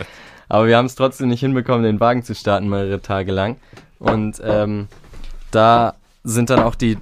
Aber 0.48 0.66
wir 0.66 0.76
haben 0.76 0.86
es 0.86 0.94
trotzdem 0.94 1.28
nicht 1.28 1.40
hinbekommen, 1.40 1.82
den 1.82 2.00
Wagen 2.00 2.22
zu 2.22 2.34
starten, 2.34 2.68
mehrere 2.68 3.00
Tage 3.00 3.32
lang. 3.32 3.56
Und 3.98 4.40
ähm, 4.44 4.88
da 5.50 5.94
sind 6.24 6.50
dann 6.50 6.60
auch 6.60 6.74
die 6.74 6.96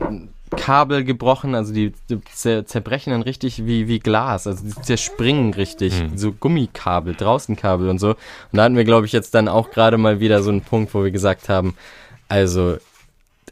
Kabel 0.57 1.05
gebrochen, 1.05 1.55
also 1.55 1.73
die, 1.73 1.93
die 2.11 2.21
zer 2.33 2.67
zerbrechen 2.67 3.13
dann 3.13 3.23
richtig 3.23 3.67
wie, 3.67 3.89
wie 3.89 3.99
Glas, 3.99 4.47
also 4.47 4.65
die 4.65 4.83
zerspringen 4.83 5.55
richtig, 5.55 5.93
so 6.15 6.33
Gummikabel, 6.33 7.15
Draußenkabel 7.15 7.89
und 7.89 7.99
so. 7.99 8.11
Und 8.11 8.17
da 8.53 8.65
hatten 8.65 8.77
wir, 8.77 8.85
glaube 8.85 9.07
ich, 9.07 9.13
jetzt 9.13 9.35
dann 9.35 9.49
auch 9.49 9.71
gerade 9.71 9.99
mal 9.99 10.21
wieder 10.21 10.43
so 10.43 10.51
einen 10.51 10.63
Punkt, 10.63 10.95
wo 10.95 11.05
wir 11.05 11.11
gesagt 11.11 11.49
haben, 11.49 11.77
also 12.29 12.77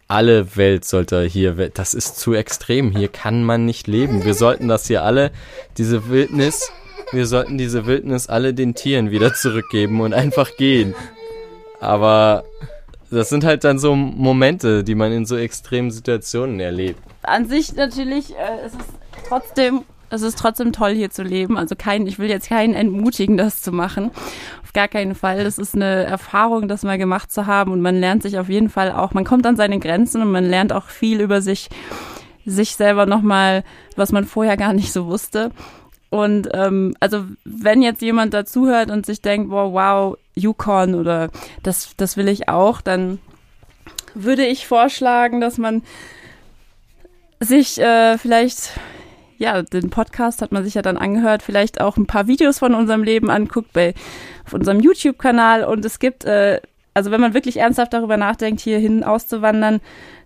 alle 0.08 0.56
Welt 0.56 0.84
sollte 0.84 1.22
hier, 1.24 1.70
das 1.70 1.94
ist 1.94 2.18
zu 2.18 2.34
extrem, 2.34 2.90
hier 2.90 3.08
kann 3.08 3.42
man 3.42 3.64
nicht 3.64 3.86
leben. 3.86 4.24
Wir 4.24 4.34
sollten 4.34 4.68
das 4.68 4.86
hier 4.86 5.02
alle, 5.02 5.30
diese 5.78 6.08
Wildnis, 6.08 6.70
wir 7.12 7.26
sollten 7.26 7.58
diese 7.58 7.86
Wildnis 7.86 8.28
alle 8.28 8.54
den 8.54 8.74
Tieren 8.74 9.10
wieder 9.10 9.34
zurückgeben 9.34 10.00
und 10.00 10.12
einfach 10.12 10.56
gehen. 10.56 10.94
Aber 11.80 12.44
das 13.14 13.28
sind 13.28 13.44
halt 13.44 13.64
dann 13.64 13.78
so 13.78 13.94
Momente, 13.94 14.84
die 14.84 14.94
man 14.94 15.12
in 15.12 15.26
so 15.26 15.36
extremen 15.36 15.90
Situationen 15.90 16.60
erlebt. 16.60 17.00
An 17.22 17.46
sich 17.46 17.74
natürlich, 17.74 18.32
äh, 18.32 18.66
es 18.66 18.74
ist 18.74 18.88
trotzdem, 19.28 19.82
es 20.10 20.22
ist 20.22 20.38
trotzdem 20.38 20.72
toll 20.72 20.94
hier 20.94 21.10
zu 21.10 21.22
leben. 21.22 21.56
Also 21.56 21.74
kein, 21.76 22.06
ich 22.06 22.18
will 22.18 22.28
jetzt 22.28 22.48
keinen 22.48 22.74
entmutigen, 22.74 23.36
das 23.36 23.62
zu 23.62 23.72
machen. 23.72 24.10
Auf 24.62 24.72
gar 24.72 24.88
keinen 24.88 25.14
Fall. 25.14 25.44
Das 25.44 25.58
ist 25.58 25.74
eine 25.74 26.04
Erfahrung, 26.04 26.68
das 26.68 26.82
mal 26.82 26.98
gemacht 26.98 27.32
zu 27.32 27.46
haben 27.46 27.72
und 27.72 27.80
man 27.80 27.96
lernt 27.96 28.22
sich 28.22 28.38
auf 28.38 28.48
jeden 28.48 28.68
Fall 28.68 28.92
auch, 28.92 29.14
man 29.14 29.24
kommt 29.24 29.46
an 29.46 29.56
seine 29.56 29.78
Grenzen 29.78 30.22
und 30.22 30.30
man 30.30 30.44
lernt 30.44 30.72
auch 30.72 30.88
viel 30.88 31.20
über 31.20 31.40
sich, 31.40 31.68
sich 32.44 32.76
selber 32.76 33.06
nochmal, 33.06 33.64
was 33.96 34.12
man 34.12 34.24
vorher 34.24 34.56
gar 34.56 34.72
nicht 34.72 34.92
so 34.92 35.06
wusste. 35.06 35.50
Und 36.14 36.48
ähm, 36.52 36.94
also 37.00 37.24
wenn 37.44 37.82
jetzt 37.82 38.00
jemand 38.00 38.34
dazuhört 38.34 38.88
und 38.88 39.04
sich 39.04 39.20
denkt, 39.20 39.50
wow, 39.50 39.72
wow, 39.72 40.16
Yukon 40.36 40.94
oder 40.94 41.28
das, 41.64 41.96
das 41.96 42.16
will 42.16 42.28
ich 42.28 42.48
auch, 42.48 42.80
dann 42.80 43.18
würde 44.14 44.46
ich 44.46 44.68
vorschlagen, 44.68 45.40
dass 45.40 45.58
man 45.58 45.82
sich 47.40 47.80
äh, 47.80 48.16
vielleicht, 48.16 48.78
ja, 49.38 49.62
den 49.62 49.90
Podcast 49.90 50.40
hat 50.40 50.52
man 50.52 50.62
sich 50.62 50.74
ja 50.74 50.82
dann 50.82 50.98
angehört, 50.98 51.42
vielleicht 51.42 51.80
auch 51.80 51.96
ein 51.96 52.06
paar 52.06 52.28
Videos 52.28 52.60
von 52.60 52.76
unserem 52.76 53.02
Leben 53.02 53.28
anguckt 53.28 53.72
bei 53.72 53.92
auf 54.46 54.52
unserem 54.52 54.78
YouTube-Kanal. 54.78 55.64
Und 55.64 55.84
es 55.84 55.98
gibt, 55.98 56.24
äh, 56.26 56.60
also 56.94 57.10
wenn 57.10 57.20
man 57.20 57.34
wirklich 57.34 57.58
ernsthaft 57.58 57.92
darüber 57.92 58.16
nachdenkt, 58.16 58.60
hierhin 58.60 59.04
auszuwandern, 59.04 59.80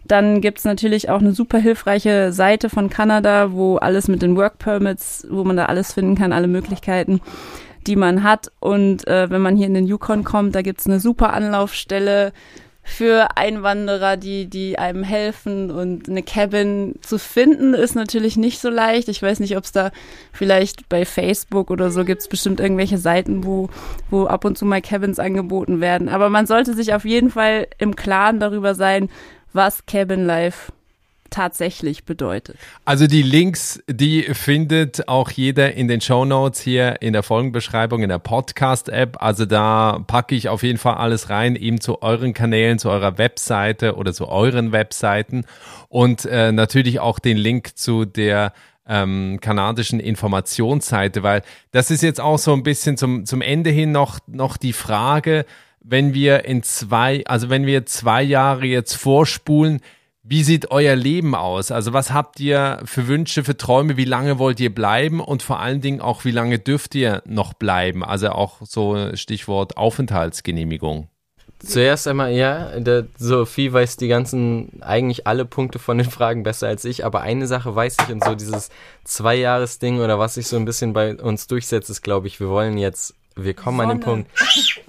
dann 0.07 0.41
gibt's 0.41 0.65
natürlich 0.65 1.11
auch 1.11 1.21
eine 1.21 1.33
super 1.33 1.59
hilfreiche 1.59 2.33
Seite 2.33 2.71
von 2.71 2.89
Kanada, 2.91 3.53
wo 3.53 3.77
alles 3.77 4.09
mit 4.09 4.23
den 4.23 4.37
Work 4.37 4.59
Permits, 4.59 5.27
wo 5.31 5.45
man 5.45 5.57
da 5.57 5.67
alles 5.67 5.93
finden 5.93 6.15
kann, 6.15 6.33
alle 6.33 6.47
Möglichkeiten, 6.47 7.21
die 7.87 7.97
man 7.97 8.23
hat. 8.23 8.53
Und 8.61 9.07
äh, 9.07 9.31
wenn 9.31 9.43
man 9.43 9.57
hier 9.57 9.67
in 9.67 9.75
den 9.75 9.87
Yukon 9.87 10.25
kommt, 10.25 10.55
da 10.55 10.63
gibt's 10.63 10.87
eine 10.87 11.01
super 11.01 11.33
Anlaufstelle 11.33 12.33
für 12.89 13.37
Einwanderer, 13.37 14.17
die, 14.17 14.47
die 14.47 14.79
einem 14.79 15.03
helfen. 15.03 15.71
Und 15.71 16.09
eine 16.09 16.23
Cabin 16.23 16.95
zu 17.03 17.19
finden, 17.19 17.75
ist 17.75 17.95
natürlich 17.95 18.37
nicht 18.37 18.61
so 18.61 18.71
leicht. 18.71 19.09
Ich 19.09 19.23
weiß 19.23 19.41
nicht, 19.41 19.57
ob 19.57 19.65
es 19.65 19.73
da 19.73 19.91
vielleicht 20.33 20.89
bei 20.89 21.05
Facebook 21.05 21.71
oder 21.71 21.91
so 21.91 22.05
gibt's 22.05 22.29
bestimmt 22.29 22.61
irgendwelche 22.61 22.99
Seiten, 22.99 23.45
wo, 23.45 23.69
wo 24.11 24.27
ab 24.27 24.45
und 24.45 24.57
zu 24.57 24.65
mal 24.65 24.81
Cabins 24.81 25.19
angeboten 25.19 25.81
werden. 25.81 26.09
Aber 26.09 26.31
man 26.31 26.47
sollte 26.47 26.75
sich 26.75 26.95
auf 26.95 27.05
jeden 27.05 27.31
Fall 27.31 27.69
im 27.79 27.95
Klaren 27.95 28.41
darüber 28.41 28.75
sein, 28.75 29.11
was 29.53 29.85
Cabin 29.87 30.25
Life 30.25 30.73
tatsächlich 31.31 32.05
bedeutet. 32.05 32.57
Also 32.85 33.07
die 33.07 33.23
Links, 33.23 33.83
die 33.89 34.23
findet 34.35 35.09
auch 35.09 35.31
jeder 35.31 35.75
in 35.75 35.89
den 35.89 36.01
Show 36.01 36.25
Notes 36.25 36.61
hier 36.61 37.01
in 37.03 37.13
der 37.13 37.23
Folgenbeschreibung 37.23 38.03
in 38.03 38.09
der 38.09 38.19
Podcast-App. 38.19 39.23
Also 39.23 39.47
da 39.47 40.03
packe 40.07 40.35
ich 40.35 40.49
auf 40.49 40.63
jeden 40.63 40.79
Fall 40.79 40.95
alles 40.95 41.31
rein, 41.31 41.57
eben 41.57 41.81
zu 41.81 42.03
euren 42.03 42.35
Kanälen, 42.35 42.79
zu 42.79 42.91
eurer 42.91 43.19
Webseite 43.19 43.97
oder 43.97 44.13
zu 44.13 44.29
euren 44.29 44.73
Webseiten 44.73 45.45
und 45.89 46.25
äh, 46.25 46.53
natürlich 46.53 47.01
auch 47.01 47.19
den 47.19 47.37
Link 47.37 47.77
zu 47.77 48.05
der 48.05 48.53
ähm, 48.89 49.39
kanadischen 49.41 50.01
Informationsseite, 50.01 51.23
weil 51.23 51.43
das 51.73 51.91
ist 51.91 52.03
jetzt 52.03 52.21
auch 52.21 52.39
so 52.39 52.55
ein 52.55 52.63
bisschen 52.63 52.97
zum, 52.97 53.27
zum 53.27 53.43
Ende 53.43 53.71
hin 53.71 53.93
noch, 53.93 54.19
noch 54.27 54.57
die 54.57 54.73
Frage, 54.73 55.45
wenn 55.81 56.15
wir 56.15 56.45
in 56.45 56.63
zwei, 56.63 57.23
also 57.27 57.51
wenn 57.51 57.67
wir 57.67 57.87
zwei 57.87 58.23
Jahre 58.23 58.67
jetzt 58.67 58.95
vorspulen, 58.95 59.81
wie 60.29 60.45
sieht 60.45 60.71
euer 60.71 60.95
Leben 60.95 61.35
aus? 61.35 61.71
Also 61.71 61.95
was 61.95 62.13
habt 62.13 62.39
ihr 62.39 62.81
für 62.85 63.09
Wünsche, 63.09 63.45
für 63.45 63.57
Träume? 63.57 63.97
Wie 63.97 64.05
lange 64.05 64.39
wollt 64.39 64.61
ihr 64.61 64.75
bleiben? 64.75 65.21
Und 65.21 65.43
vor 65.43 65.59
allen 65.59 65.81
Dingen 65.81 66.03
auch, 66.03 66.27
wie 66.27 66.31
lange 66.31 66.59
dürft 66.59 66.95
ihr 66.95 67.23
noch 67.25 67.55
bleiben? 67.55 68.05
Also 68.05 68.29
auch 68.31 68.59
so 68.61 69.17
Stichwort 69.17 69.79
Aufenthaltsgenehmigung. 69.79 71.09
Zuerst 71.61 72.07
einmal, 72.07 72.33
ja, 72.33 72.79
der 72.79 73.07
Sophie 73.17 73.73
weiß 73.73 73.97
die 73.97 74.07
ganzen, 74.07 74.81
eigentlich 74.81 75.27
alle 75.27 75.45
Punkte 75.45 75.79
von 75.79 75.99
den 75.99 76.09
Fragen 76.09 76.45
besser 76.45 76.69
als 76.69 76.85
ich, 76.85 77.05
aber 77.05 77.23
eine 77.23 77.49
Sache 77.49 77.75
weiß 77.75 77.97
ich 78.05 78.13
und 78.13 78.23
so 78.23 78.35
dieses 78.37 78.69
Zwei-Jahres-Ding 79.05 79.99
oder 79.99 80.19
was 80.21 80.35
sich 80.35 80.47
so 80.47 80.57
ein 80.57 80.67
bisschen 80.67 80.93
bei 80.93 81.17
uns 81.17 81.49
durchsetzt, 81.49 81.91
ist, 81.91 82.03
glaube 82.03 82.29
ich, 82.29 82.39
wir 82.39 82.49
wollen 82.49 82.79
jetzt, 82.79 83.15
wir 83.35 83.55
kommen 83.55 83.81
an 83.81 83.89
den 83.89 84.03
Sonne. 84.03 84.25
Punkt. 84.25 84.88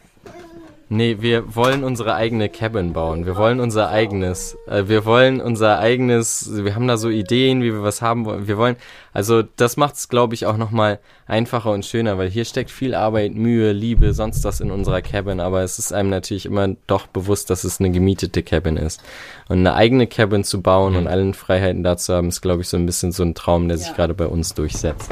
Nee, 0.91 1.17
wir 1.19 1.55
wollen 1.55 1.83
unsere 1.83 2.15
eigene 2.15 2.49
Cabin 2.49 2.93
bauen. 2.93 3.27
Wir 3.27 3.35
wollen 3.37 3.59
unser 3.59 3.89
eigenes. 3.89 4.57
Äh, 4.67 4.87
wir 4.87 5.05
wollen 5.05 5.39
unser 5.39 5.77
eigenes. 5.77 6.49
Wir 6.63 6.73
haben 6.73 6.87
da 6.87 6.97
so 6.97 7.09
Ideen, 7.09 7.61
wie 7.61 7.71
wir 7.71 7.83
was 7.83 8.01
haben 8.01 8.25
wollen. 8.25 8.47
Wir 8.47 8.57
wollen. 8.57 8.75
Also 9.13 9.43
das 9.43 9.77
macht 9.77 9.95
es, 9.95 10.09
glaube 10.09 10.33
ich, 10.33 10.47
auch 10.47 10.57
nochmal 10.57 10.97
einfacher 11.27 11.69
und 11.71 11.85
schöner, 11.85 12.17
weil 12.17 12.27
hier 12.31 12.43
steckt 12.43 12.71
viel 12.71 12.95
Arbeit, 12.95 13.35
Mühe, 13.35 13.71
Liebe, 13.71 14.13
sonst 14.13 14.43
was 14.43 14.61
in 14.61 14.71
unserer 14.71 15.03
Cabin. 15.03 15.39
Aber 15.39 15.61
es 15.61 15.77
ist 15.77 15.93
einem 15.93 16.09
natürlich 16.09 16.47
immer 16.47 16.67
doch 16.87 17.05
bewusst, 17.05 17.51
dass 17.51 17.63
es 17.65 17.79
eine 17.79 17.91
gemietete 17.91 18.41
Cabin 18.41 18.75
ist. 18.75 18.99
Und 19.47 19.59
eine 19.59 19.75
eigene 19.75 20.07
Cabin 20.07 20.43
zu 20.43 20.59
bauen 20.63 20.95
und 20.95 21.05
allen 21.07 21.35
Freiheiten 21.35 21.83
dazu 21.83 22.15
haben, 22.15 22.29
ist, 22.29 22.41
glaube 22.41 22.63
ich, 22.63 22.67
so 22.67 22.77
ein 22.77 22.87
bisschen 22.87 23.11
so 23.11 23.21
ein 23.21 23.35
Traum, 23.35 23.67
der 23.67 23.77
sich 23.77 23.89
Ja. 23.89 23.93
gerade 23.93 24.15
bei 24.15 24.25
uns 24.25 24.55
durchsetzt. 24.55 25.11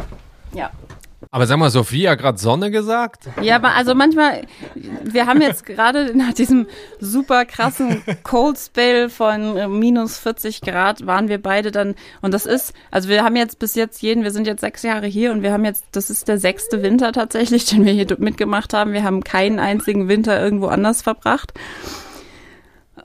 Ja. 0.56 0.72
Aber 1.32 1.46
sag 1.46 1.58
mal, 1.58 1.70
Sophie 1.70 2.08
hat 2.08 2.20
gerade 2.20 2.38
Sonne 2.38 2.72
gesagt? 2.72 3.28
Ja, 3.42 3.56
aber 3.58 3.76
also 3.76 3.94
manchmal, 3.96 4.46
wir 4.76 5.26
haben 5.26 5.42
jetzt 5.42 5.66
gerade 5.66 6.18
nach 6.18 6.34
diesem 6.34 6.68
super 7.00 7.46
krassen 7.46 8.02
Cold 8.24 8.58
Spell 8.58 9.10
von 9.10 9.58
äh, 9.58 9.68
minus 9.68 10.18
40 10.18 10.62
Grad 10.62 11.06
waren 11.06 11.28
wir 11.28 11.42
beide 11.42 11.72
dann, 11.72 11.96
und 12.22 12.34
das 12.34 12.46
ist, 12.46 12.74
also 12.92 13.10
wir 13.10 13.24
haben 13.24 13.36
jetzt 13.36 13.60
bis 13.60 13.76
jetzt 13.76 14.02
jeden, 14.02 14.24
wir 14.24 14.32
sind 14.32 14.48
jetzt 14.48 14.62
sechs 14.62 14.84
Jahre 14.84 15.08
hier 15.08 15.32
und 15.32 15.44
wir 15.44 15.52
haben 15.52 15.66
jetzt, 15.66 15.86
das 15.92 16.10
ist 16.10 16.28
der 16.28 16.38
sechste 16.38 16.82
Winter 16.82 17.12
tatsächlich, 17.12 17.66
den 17.66 17.86
wir 17.86 17.94
hier 17.94 18.08
mitgemacht 18.20 18.74
haben. 18.74 18.94
Wir 18.94 19.04
haben 19.04 19.24
keinen 19.24 19.60
einzigen 19.60 20.08
Winter 20.08 20.42
irgendwo 20.42 20.68
anders 20.68 21.02
verbracht. 21.02 21.54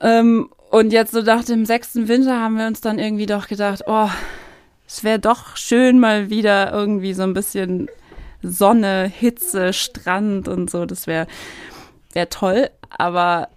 Ähm, 0.01 0.49
und 0.69 0.91
jetzt 0.91 1.11
so 1.11 1.21
nach 1.21 1.43
dem 1.43 1.65
sechsten 1.65 2.07
Winter 2.07 2.39
haben 2.39 2.57
wir 2.57 2.67
uns 2.67 2.81
dann 2.81 2.99
irgendwie 2.99 3.25
doch 3.25 3.47
gedacht, 3.47 3.83
oh, 3.85 4.09
es 4.87 5.03
wäre 5.03 5.19
doch 5.19 5.55
schön 5.55 5.99
mal 5.99 6.29
wieder 6.29 6.71
irgendwie 6.71 7.13
so 7.13 7.23
ein 7.23 7.33
bisschen 7.33 7.89
Sonne, 8.43 9.11
Hitze, 9.13 9.73
Strand 9.73 10.47
und 10.47 10.69
so. 10.69 10.85
Das 10.85 11.07
wäre 11.07 11.27
wär 12.13 12.29
toll. 12.29 12.69
Aber 12.89 13.49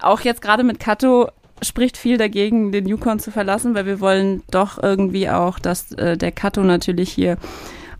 auch 0.00 0.20
jetzt 0.20 0.42
gerade 0.42 0.62
mit 0.62 0.78
Kato 0.78 1.28
spricht 1.62 1.96
viel 1.96 2.18
dagegen, 2.18 2.72
den 2.72 2.86
Yukon 2.86 3.18
zu 3.18 3.30
verlassen, 3.30 3.74
weil 3.74 3.86
wir 3.86 4.00
wollen 4.00 4.42
doch 4.50 4.82
irgendwie 4.82 5.28
auch, 5.30 5.58
dass 5.58 5.92
äh, 5.92 6.16
der 6.16 6.32
Kato 6.32 6.62
natürlich 6.62 7.10
hier 7.10 7.38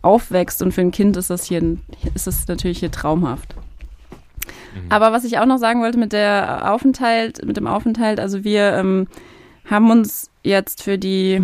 aufwächst 0.01 0.61
und 0.61 0.71
für 0.71 0.81
ein 0.81 0.91
Kind 0.91 1.17
ist 1.17 1.31
das 1.31 1.45
hier 1.45 1.77
ist 2.13 2.27
es 2.27 2.47
natürlich 2.47 2.79
hier 2.79 2.91
traumhaft. 2.91 3.55
Mhm. 4.75 4.91
Aber 4.91 5.11
was 5.11 5.23
ich 5.23 5.39
auch 5.39 5.45
noch 5.45 5.57
sagen 5.57 5.81
wollte 5.81 5.97
mit 5.97 6.13
der 6.13 6.71
Aufenthalt, 6.71 7.43
mit 7.43 7.57
dem 7.57 7.65
Aufenthalt, 7.65 8.19
also 8.19 8.43
wir 8.43 8.73
ähm, 8.73 9.07
haben 9.69 9.89
uns 9.89 10.29
jetzt 10.43 10.83
für 10.83 10.97
die 10.97 11.41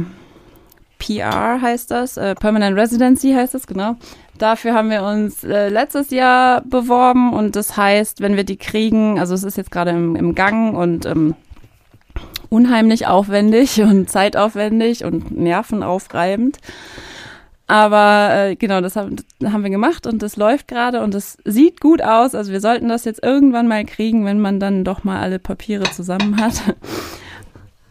PR 1.00 1.60
heißt 1.60 1.90
das, 1.90 2.18
äh, 2.18 2.36
Permanent 2.36 2.78
Residency 2.78 3.34
heißt 3.34 3.56
das, 3.56 3.66
genau. 3.66 3.96
Dafür 4.42 4.74
haben 4.74 4.90
wir 4.90 5.04
uns 5.04 5.44
äh, 5.44 5.70
letztes 5.70 6.10
Jahr 6.10 6.62
beworben 6.62 7.32
und 7.32 7.56
das 7.56 7.78
heißt, 7.78 8.22
wenn 8.22 8.36
wir 8.36 8.44
die 8.44 8.58
kriegen, 8.58 9.20
also 9.20 9.36
es 9.36 9.44
ist 9.44 9.56
jetzt 9.56 9.70
gerade 9.70 9.92
im, 9.92 10.16
im 10.16 10.34
Gang 10.34 10.76
und 10.76 11.06
ähm, 11.06 11.36
unheimlich 12.50 13.06
aufwendig 13.06 13.82
und 13.84 14.10
zeitaufwendig 14.10 15.06
und 15.06 15.30
nervenaufreibend. 15.30 16.58
Aber 17.68 18.32
äh, 18.34 18.56
genau, 18.56 18.82
das 18.82 18.96
haben, 18.96 19.18
das 19.40 19.52
haben 19.54 19.62
wir 19.62 19.70
gemacht 19.70 20.08
und 20.08 20.24
das 20.24 20.38
läuft 20.38 20.68
gerade 20.68 21.02
und 21.02 21.14
es 21.14 21.38
sieht 21.46 21.80
gut 21.80 22.02
aus. 22.02 22.34
Also 22.34 22.52
wir 22.52 22.62
sollten 22.62 22.90
das 22.90 23.06
jetzt 23.06 23.24
irgendwann 23.24 23.68
mal 23.68 23.86
kriegen, 23.86 24.26
wenn 24.26 24.42
man 24.42 24.60
dann 24.60 24.84
doch 24.84 25.04
mal 25.04 25.22
alle 25.22 25.38
Papiere 25.38 25.84
zusammen 25.84 26.42
hat. 26.42 26.64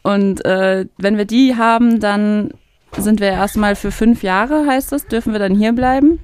Und 0.02 0.44
äh, 0.44 0.86
wenn 0.98 1.16
wir 1.16 1.26
die 1.26 1.56
haben, 1.56 2.00
dann 2.00 2.50
sind 2.96 3.20
wir 3.20 3.28
erstmal 3.28 3.76
für 3.76 3.90
fünf 3.90 4.22
Jahre, 4.22 4.66
heißt 4.66 4.92
es, 4.92 5.06
dürfen 5.06 5.32
wir 5.32 5.38
dann 5.38 5.54
hier 5.54 5.72
bleiben. 5.72 6.18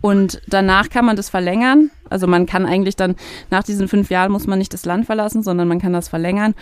Und 0.00 0.40
danach 0.46 0.88
kann 0.88 1.04
man 1.04 1.16
das 1.16 1.28
verlängern. 1.28 1.90
Also 2.08 2.26
man 2.26 2.46
kann 2.46 2.66
eigentlich 2.66 2.96
dann, 2.96 3.16
nach 3.50 3.62
diesen 3.62 3.86
fünf 3.86 4.10
Jahren 4.10 4.32
muss 4.32 4.46
man 4.46 4.58
nicht 4.58 4.72
das 4.72 4.84
Land 4.84 5.06
verlassen, 5.06 5.42
sondern 5.42 5.68
man 5.68 5.80
kann 5.80 5.92
das 5.92 6.08
verlängern. 6.08 6.54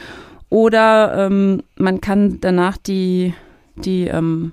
Oder 0.50 1.26
ähm, 1.26 1.62
man 1.76 2.00
kann 2.00 2.40
danach 2.40 2.76
die, 2.78 3.34
die 3.76 4.08
ähm, 4.08 4.52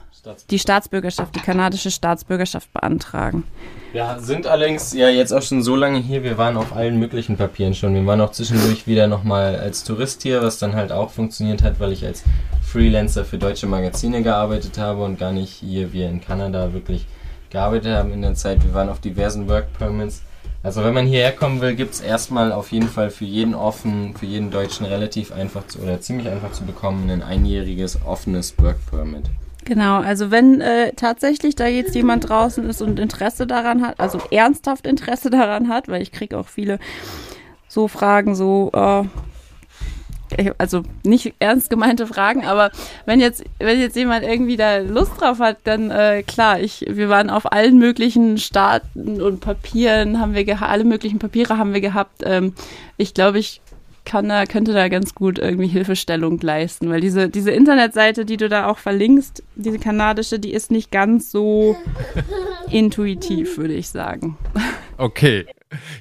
die 0.50 0.60
Staatsbürgerschaft, 0.60 1.36
die 1.36 1.40
kanadische 1.40 1.92
Staatsbürgerschaft 1.92 2.72
beantragen. 2.74 3.44
Wir 3.92 4.18
sind 4.20 4.48
allerdings 4.48 4.94
ja 4.94 5.10
jetzt 5.10 5.32
auch 5.32 5.42
schon 5.42 5.62
so 5.62 5.76
lange 5.76 6.00
hier, 6.00 6.24
wir 6.24 6.38
waren 6.38 6.58
auf 6.58 6.76
allen 6.76 7.00
möglichen 7.00 7.38
Papieren 7.38 7.74
schon. 7.74 7.94
Wir 7.94 8.06
waren 8.06 8.20
auch 8.22 8.32
zwischendurch 8.32 8.88
wieder 8.88 9.08
nochmal 9.08 9.56
als 9.56 9.84
Tourist 9.84 10.24
hier, 10.24 10.42
was 10.42 10.60
dann 10.60 10.76
halt 10.76 10.92
auch 10.92 11.12
funktioniert 11.12 11.64
hat, 11.64 11.80
weil 11.80 11.92
ich 11.92 12.06
als 12.06 12.24
Freelancer 12.76 13.24
für 13.24 13.38
deutsche 13.38 13.68
Magazine 13.68 14.22
gearbeitet 14.22 14.78
habe 14.78 15.06
und 15.06 15.18
gar 15.18 15.32
nicht 15.32 15.50
hier 15.54 15.94
wie 15.94 16.04
in 16.04 16.20
Kanada 16.20 16.74
wirklich 16.74 17.06
gearbeitet 17.50 17.96
haben 17.96 18.12
in 18.12 18.22
der 18.22 18.34
Zeit. 18.34 18.66
Wir 18.66 18.74
waren 18.74 18.90
auf 18.90 19.00
diversen 19.00 19.48
Work 19.48 19.72
Permits. 19.78 20.24
Also 20.62 20.84
wenn 20.84 20.94
man 20.94 21.08
hierher 21.08 21.32
kommen 21.32 21.62
will, 21.62 21.74
gibt 21.76 21.94
es 21.94 22.02
erstmal 22.02 22.52
auf 22.52 22.74
jeden 22.74 22.90
Fall 22.90 23.12
für 23.12 23.24
jeden 23.24 23.56
offen, 23.56 24.14
für 24.18 24.26
jeden 24.26 24.52
Deutschen 24.52 24.86
relativ 24.86 25.32
einfach 25.32 25.66
zu, 25.68 25.80
oder 25.80 26.02
ziemlich 26.02 26.28
einfach 26.28 26.52
zu 26.52 26.66
bekommen, 26.66 27.10
ein 27.10 27.24
einjähriges 27.24 28.00
offenes 28.06 28.54
Work 28.58 28.86
Permit. 28.92 29.30
Genau, 29.64 30.02
also 30.02 30.30
wenn 30.30 30.60
äh, 30.60 30.92
tatsächlich 30.98 31.56
da 31.56 31.68
jetzt 31.68 31.96
jemand 31.96 32.28
draußen 32.28 32.68
ist 32.68 32.82
und 32.82 33.00
Interesse 33.00 33.48
daran 33.48 33.88
hat, 33.88 34.02
also 34.02 34.20
ernsthaft 34.32 34.86
Interesse 34.86 35.30
daran 35.30 35.70
hat, 35.70 35.88
weil 35.88 36.02
ich 36.02 36.12
kriege 36.12 36.38
auch 36.38 36.50
viele 36.50 36.80
so 37.70 37.88
Fragen, 37.88 38.36
so, 38.36 38.70
äh, 38.74 39.04
also 40.58 40.84
nicht 41.04 41.34
ernst 41.40 41.70
gemeinte 41.70 42.08
Fragen, 42.08 42.46
aber 42.46 42.72
wenn 43.06 43.20
jetzt, 43.20 43.44
wenn 43.60 43.80
jetzt 43.80 43.96
jemand 43.96 44.24
irgendwie 44.24 44.58
da 44.58 44.78
Lust 44.80 45.20
drauf 45.20 45.40
hat, 45.40 45.58
dann 45.64 45.92
äh, 45.92 46.24
klar, 46.24 46.60
ich, 46.60 46.86
wir 46.88 47.10
waren 47.10 47.30
auf 47.30 47.52
allen 47.52 47.78
möglichen 47.78 48.38
Staaten 48.38 49.22
und 49.22 49.40
Papieren, 49.40 50.20
haben 50.20 50.34
wir 50.34 50.46
alle 50.62 50.84
möglichen 50.84 51.20
Papiere 51.20 51.58
haben 51.58 51.74
wir 51.74 51.82
gehabt. 51.82 52.22
Ähm, 52.24 52.54
ich 52.98 53.14
glaube, 53.14 53.40
ich 53.40 53.62
kann 54.06 54.30
da, 54.30 54.46
könnte 54.46 54.72
da 54.72 54.88
ganz 54.88 55.16
gut 55.16 55.40
irgendwie 55.40 55.68
Hilfestellung 55.68 56.40
leisten, 56.40 56.90
weil 56.90 57.02
diese, 57.02 57.28
diese 57.28 57.52
Internetseite, 57.52 58.24
die 58.24 58.38
du 58.38 58.48
da 58.48 58.68
auch 58.68 58.78
verlinkst, 58.78 59.44
diese 59.56 59.80
kanadische, 59.80 60.40
die 60.40 60.54
ist 60.54 60.72
nicht 60.72 60.92
ganz 60.92 61.32
so 61.32 61.76
intuitiv, 62.70 63.58
würde 63.58 63.74
ich 63.74 63.90
sagen. 63.90 64.38
Okay. 64.98 65.46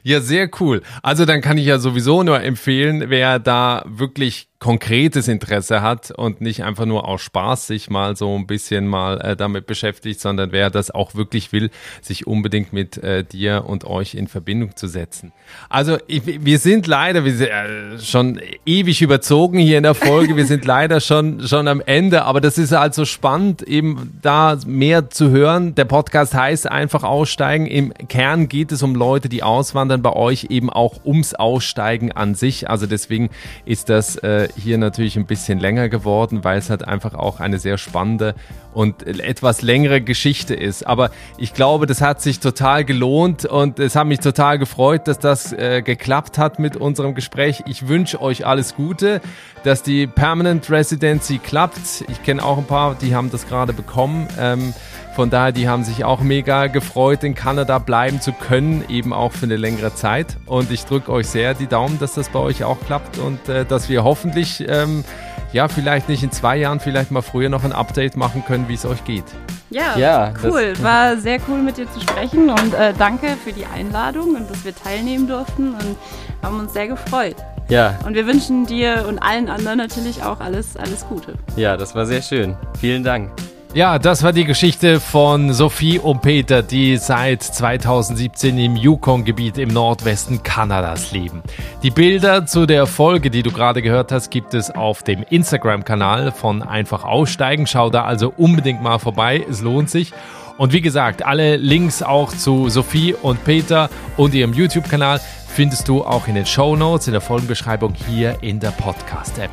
Ja, 0.02 0.20
sehr 0.20 0.48
cool. 0.60 0.82
Also 1.02 1.24
dann 1.24 1.40
kann 1.40 1.58
ich 1.58 1.66
ja 1.66 1.78
sowieso 1.78 2.22
nur 2.22 2.40
empfehlen, 2.42 3.04
wer 3.08 3.38
da 3.38 3.84
wirklich 3.86 4.48
konkretes 4.60 5.28
Interesse 5.28 5.82
hat 5.82 6.10
und 6.10 6.40
nicht 6.40 6.64
einfach 6.64 6.86
nur 6.86 7.06
aus 7.06 7.20
Spaß 7.20 7.66
sich 7.66 7.90
mal 7.90 8.16
so 8.16 8.34
ein 8.34 8.46
bisschen 8.46 8.86
mal 8.86 9.20
äh, 9.20 9.36
damit 9.36 9.66
beschäftigt, 9.66 10.20
sondern 10.20 10.52
wer 10.52 10.70
das 10.70 10.90
auch 10.90 11.14
wirklich 11.14 11.52
will, 11.52 11.70
sich 12.00 12.26
unbedingt 12.26 12.72
mit 12.72 12.96
äh, 12.96 13.24
dir 13.24 13.64
und 13.66 13.84
euch 13.84 14.14
in 14.14 14.26
Verbindung 14.26 14.74
zu 14.74 14.86
setzen. 14.86 15.32
Also 15.68 15.98
ich, 16.06 16.22
wir 16.24 16.58
sind 16.58 16.86
leider, 16.86 17.24
wir 17.26 17.34
sind 17.34 17.48
äh, 17.48 17.98
schon 17.98 18.40
ewig 18.64 19.02
überzogen 19.02 19.58
hier 19.58 19.76
in 19.76 19.82
der 19.82 19.94
Folge, 19.94 20.34
wir 20.36 20.46
sind 20.46 20.64
leider 20.64 21.00
schon, 21.00 21.46
schon 21.46 21.68
am 21.68 21.82
Ende, 21.82 22.24
aber 22.24 22.40
das 22.40 22.56
ist 22.56 22.72
halt 22.72 22.94
so 22.94 23.04
spannend, 23.04 23.62
eben 23.62 24.18
da 24.22 24.58
mehr 24.66 25.10
zu 25.10 25.28
hören. 25.28 25.74
Der 25.74 25.84
Podcast 25.84 26.32
heißt 26.32 26.70
einfach 26.70 27.02
aussteigen. 27.02 27.66
Im 27.66 27.92
Kern 28.08 28.48
geht 28.48 28.72
es 28.72 28.82
um 28.82 28.94
Leute, 28.94 29.28
die 29.28 29.42
auswandern, 29.42 30.00
bei 30.00 30.14
euch 30.14 30.46
eben 30.48 30.70
auch 30.70 31.04
ums 31.04 31.34
Aussteigen 31.34 32.12
an 32.12 32.34
sich. 32.34 32.70
Also 32.70 32.86
deswegen 32.86 33.28
ist 33.66 33.90
das 33.90 34.16
äh, 34.16 34.48
hier 34.56 34.78
natürlich 34.78 35.16
ein 35.16 35.26
bisschen 35.26 35.58
länger 35.58 35.88
geworden, 35.88 36.44
weil 36.44 36.58
es 36.58 36.70
halt 36.70 36.86
einfach 36.86 37.14
auch 37.14 37.40
eine 37.40 37.58
sehr 37.58 37.78
spannende 37.78 38.34
und 38.72 39.06
etwas 39.06 39.62
längere 39.62 40.00
Geschichte 40.00 40.54
ist. 40.54 40.86
Aber 40.86 41.10
ich 41.38 41.54
glaube, 41.54 41.86
das 41.86 42.00
hat 42.00 42.20
sich 42.20 42.40
total 42.40 42.84
gelohnt 42.84 43.44
und 43.44 43.78
es 43.78 43.96
hat 43.96 44.06
mich 44.06 44.20
total 44.20 44.58
gefreut, 44.58 45.06
dass 45.06 45.18
das 45.18 45.52
äh, 45.52 45.82
geklappt 45.82 46.38
hat 46.38 46.58
mit 46.58 46.76
unserem 46.76 47.14
Gespräch. 47.14 47.62
Ich 47.66 47.88
wünsche 47.88 48.20
euch 48.20 48.46
alles 48.46 48.74
Gute, 48.74 49.20
dass 49.62 49.82
die 49.82 50.06
Permanent 50.06 50.68
Residency 50.70 51.38
klappt. 51.38 52.04
Ich 52.08 52.22
kenne 52.22 52.44
auch 52.44 52.58
ein 52.58 52.66
paar, 52.66 52.96
die 52.96 53.14
haben 53.14 53.30
das 53.30 53.46
gerade 53.46 53.72
bekommen. 53.72 54.28
Ähm, 54.38 54.74
von 55.14 55.30
daher, 55.30 55.52
die 55.52 55.68
haben 55.68 55.84
sich 55.84 56.04
auch 56.04 56.22
mega 56.22 56.66
gefreut, 56.66 57.22
in 57.22 57.36
Kanada 57.36 57.78
bleiben 57.78 58.20
zu 58.20 58.32
können, 58.32 58.84
eben 58.88 59.12
auch 59.12 59.30
für 59.30 59.46
eine 59.46 59.56
längere 59.56 59.94
Zeit. 59.94 60.36
Und 60.46 60.72
ich 60.72 60.84
drücke 60.86 61.12
euch 61.12 61.28
sehr 61.28 61.54
die 61.54 61.68
Daumen, 61.68 62.00
dass 62.00 62.14
das 62.14 62.30
bei 62.30 62.40
euch 62.40 62.64
auch 62.64 62.80
klappt 62.80 63.18
und 63.18 63.48
äh, 63.48 63.64
dass 63.64 63.88
wir 63.88 64.02
hoffentlich, 64.02 64.64
ähm, 64.68 65.04
ja, 65.52 65.68
vielleicht 65.68 66.08
nicht 66.08 66.24
in 66.24 66.32
zwei 66.32 66.56
Jahren, 66.56 66.80
vielleicht 66.80 67.12
mal 67.12 67.22
früher 67.22 67.48
noch 67.48 67.62
ein 67.62 67.72
Update 67.72 68.16
machen 68.16 68.44
können, 68.44 68.68
wie 68.68 68.74
es 68.74 68.84
euch 68.84 69.04
geht. 69.04 69.24
Ja, 69.70 69.96
ja 69.96 70.34
cool. 70.42 70.72
War 70.82 71.16
sehr 71.16 71.38
cool 71.48 71.62
mit 71.62 71.76
dir 71.76 71.90
zu 71.92 72.00
sprechen 72.00 72.50
und 72.50 72.74
äh, 72.74 72.92
danke 72.98 73.36
für 73.44 73.52
die 73.52 73.66
Einladung 73.66 74.34
und 74.34 74.50
dass 74.50 74.64
wir 74.64 74.74
teilnehmen 74.74 75.28
durften 75.28 75.74
und 75.74 75.96
haben 76.42 76.58
uns 76.58 76.72
sehr 76.72 76.88
gefreut. 76.88 77.36
Ja. 77.68 77.96
Und 78.04 78.14
wir 78.14 78.26
wünschen 78.26 78.66
dir 78.66 79.04
und 79.08 79.20
allen 79.20 79.48
anderen 79.48 79.78
natürlich 79.78 80.24
auch 80.24 80.40
alles, 80.40 80.76
alles 80.76 81.06
Gute. 81.06 81.34
Ja, 81.54 81.76
das 81.76 81.94
war 81.94 82.04
sehr 82.04 82.20
schön. 82.20 82.56
Vielen 82.80 83.04
Dank. 83.04 83.30
Ja, 83.74 83.98
das 83.98 84.22
war 84.22 84.32
die 84.32 84.44
Geschichte 84.44 85.00
von 85.00 85.52
Sophie 85.52 85.98
und 85.98 86.22
Peter, 86.22 86.62
die 86.62 86.96
seit 86.96 87.42
2017 87.42 88.56
im 88.56 88.76
Yukon-Gebiet 88.76 89.58
im 89.58 89.70
Nordwesten 89.70 90.44
Kanadas 90.44 91.10
leben. 91.10 91.42
Die 91.82 91.90
Bilder 91.90 92.46
zu 92.46 92.66
der 92.66 92.86
Folge, 92.86 93.30
die 93.30 93.42
du 93.42 93.50
gerade 93.50 93.82
gehört 93.82 94.12
hast, 94.12 94.30
gibt 94.30 94.54
es 94.54 94.70
auf 94.70 95.02
dem 95.02 95.24
Instagram-Kanal 95.28 96.30
von 96.30 96.62
Einfach 96.62 97.02
Aussteigen. 97.02 97.66
Schau 97.66 97.90
da 97.90 98.04
also 98.04 98.32
unbedingt 98.36 98.80
mal 98.80 99.00
vorbei, 99.00 99.44
es 99.50 99.60
lohnt 99.60 99.90
sich. 99.90 100.12
Und 100.56 100.72
wie 100.72 100.80
gesagt, 100.80 101.26
alle 101.26 101.56
Links 101.56 102.00
auch 102.00 102.32
zu 102.32 102.68
Sophie 102.68 103.12
und 103.12 103.42
Peter 103.42 103.90
und 104.16 104.34
ihrem 104.34 104.52
YouTube-Kanal 104.52 105.20
findest 105.48 105.88
du 105.88 106.04
auch 106.04 106.28
in 106.28 106.36
den 106.36 106.46
Show 106.46 106.76
Notes 106.76 107.08
in 107.08 107.12
der 107.12 107.20
Folgenbeschreibung 107.20 107.92
hier 107.94 108.36
in 108.40 108.60
der 108.60 108.70
Podcast-App. 108.70 109.50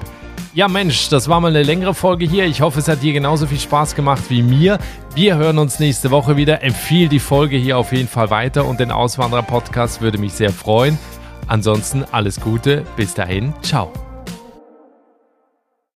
Ja, 0.54 0.68
Mensch, 0.68 1.08
das 1.08 1.30
war 1.30 1.40
mal 1.40 1.48
eine 1.48 1.64
längere 1.64 1.94
Folge 1.94 2.26
hier. 2.26 2.46
Ich 2.46 2.60
hoffe, 2.62 2.80
es 2.80 2.90
hat 2.90 3.02
dir 3.02 3.14
genauso 3.14 3.48
viel 3.48 3.60
Spaß 3.60 3.96
gemacht 3.96 4.24
wie 4.28 4.44
mir. 4.44 4.80
Wir 5.16 5.38
hören 5.38 5.58
uns 5.58 5.80
nächste 5.80 6.12
Woche 6.12 6.36
wieder. 6.36 6.62
Empfiehl 6.62 7.08
die 7.08 7.20
Folge 7.20 7.56
hier 7.56 7.78
auf 7.78 7.94
jeden 7.94 8.10
Fall 8.10 8.30
weiter 8.30 8.66
und 8.66 8.82
den 8.82 8.92
Auswanderer-Podcast 8.92 10.02
würde 10.02 10.18
mich 10.18 10.34
sehr 10.34 10.52
freuen. 10.52 11.00
Ansonsten 11.48 12.04
alles 12.12 12.42
Gute. 12.42 12.84
Bis 12.98 13.14
dahin. 13.14 13.54
Ciao. 13.62 14.11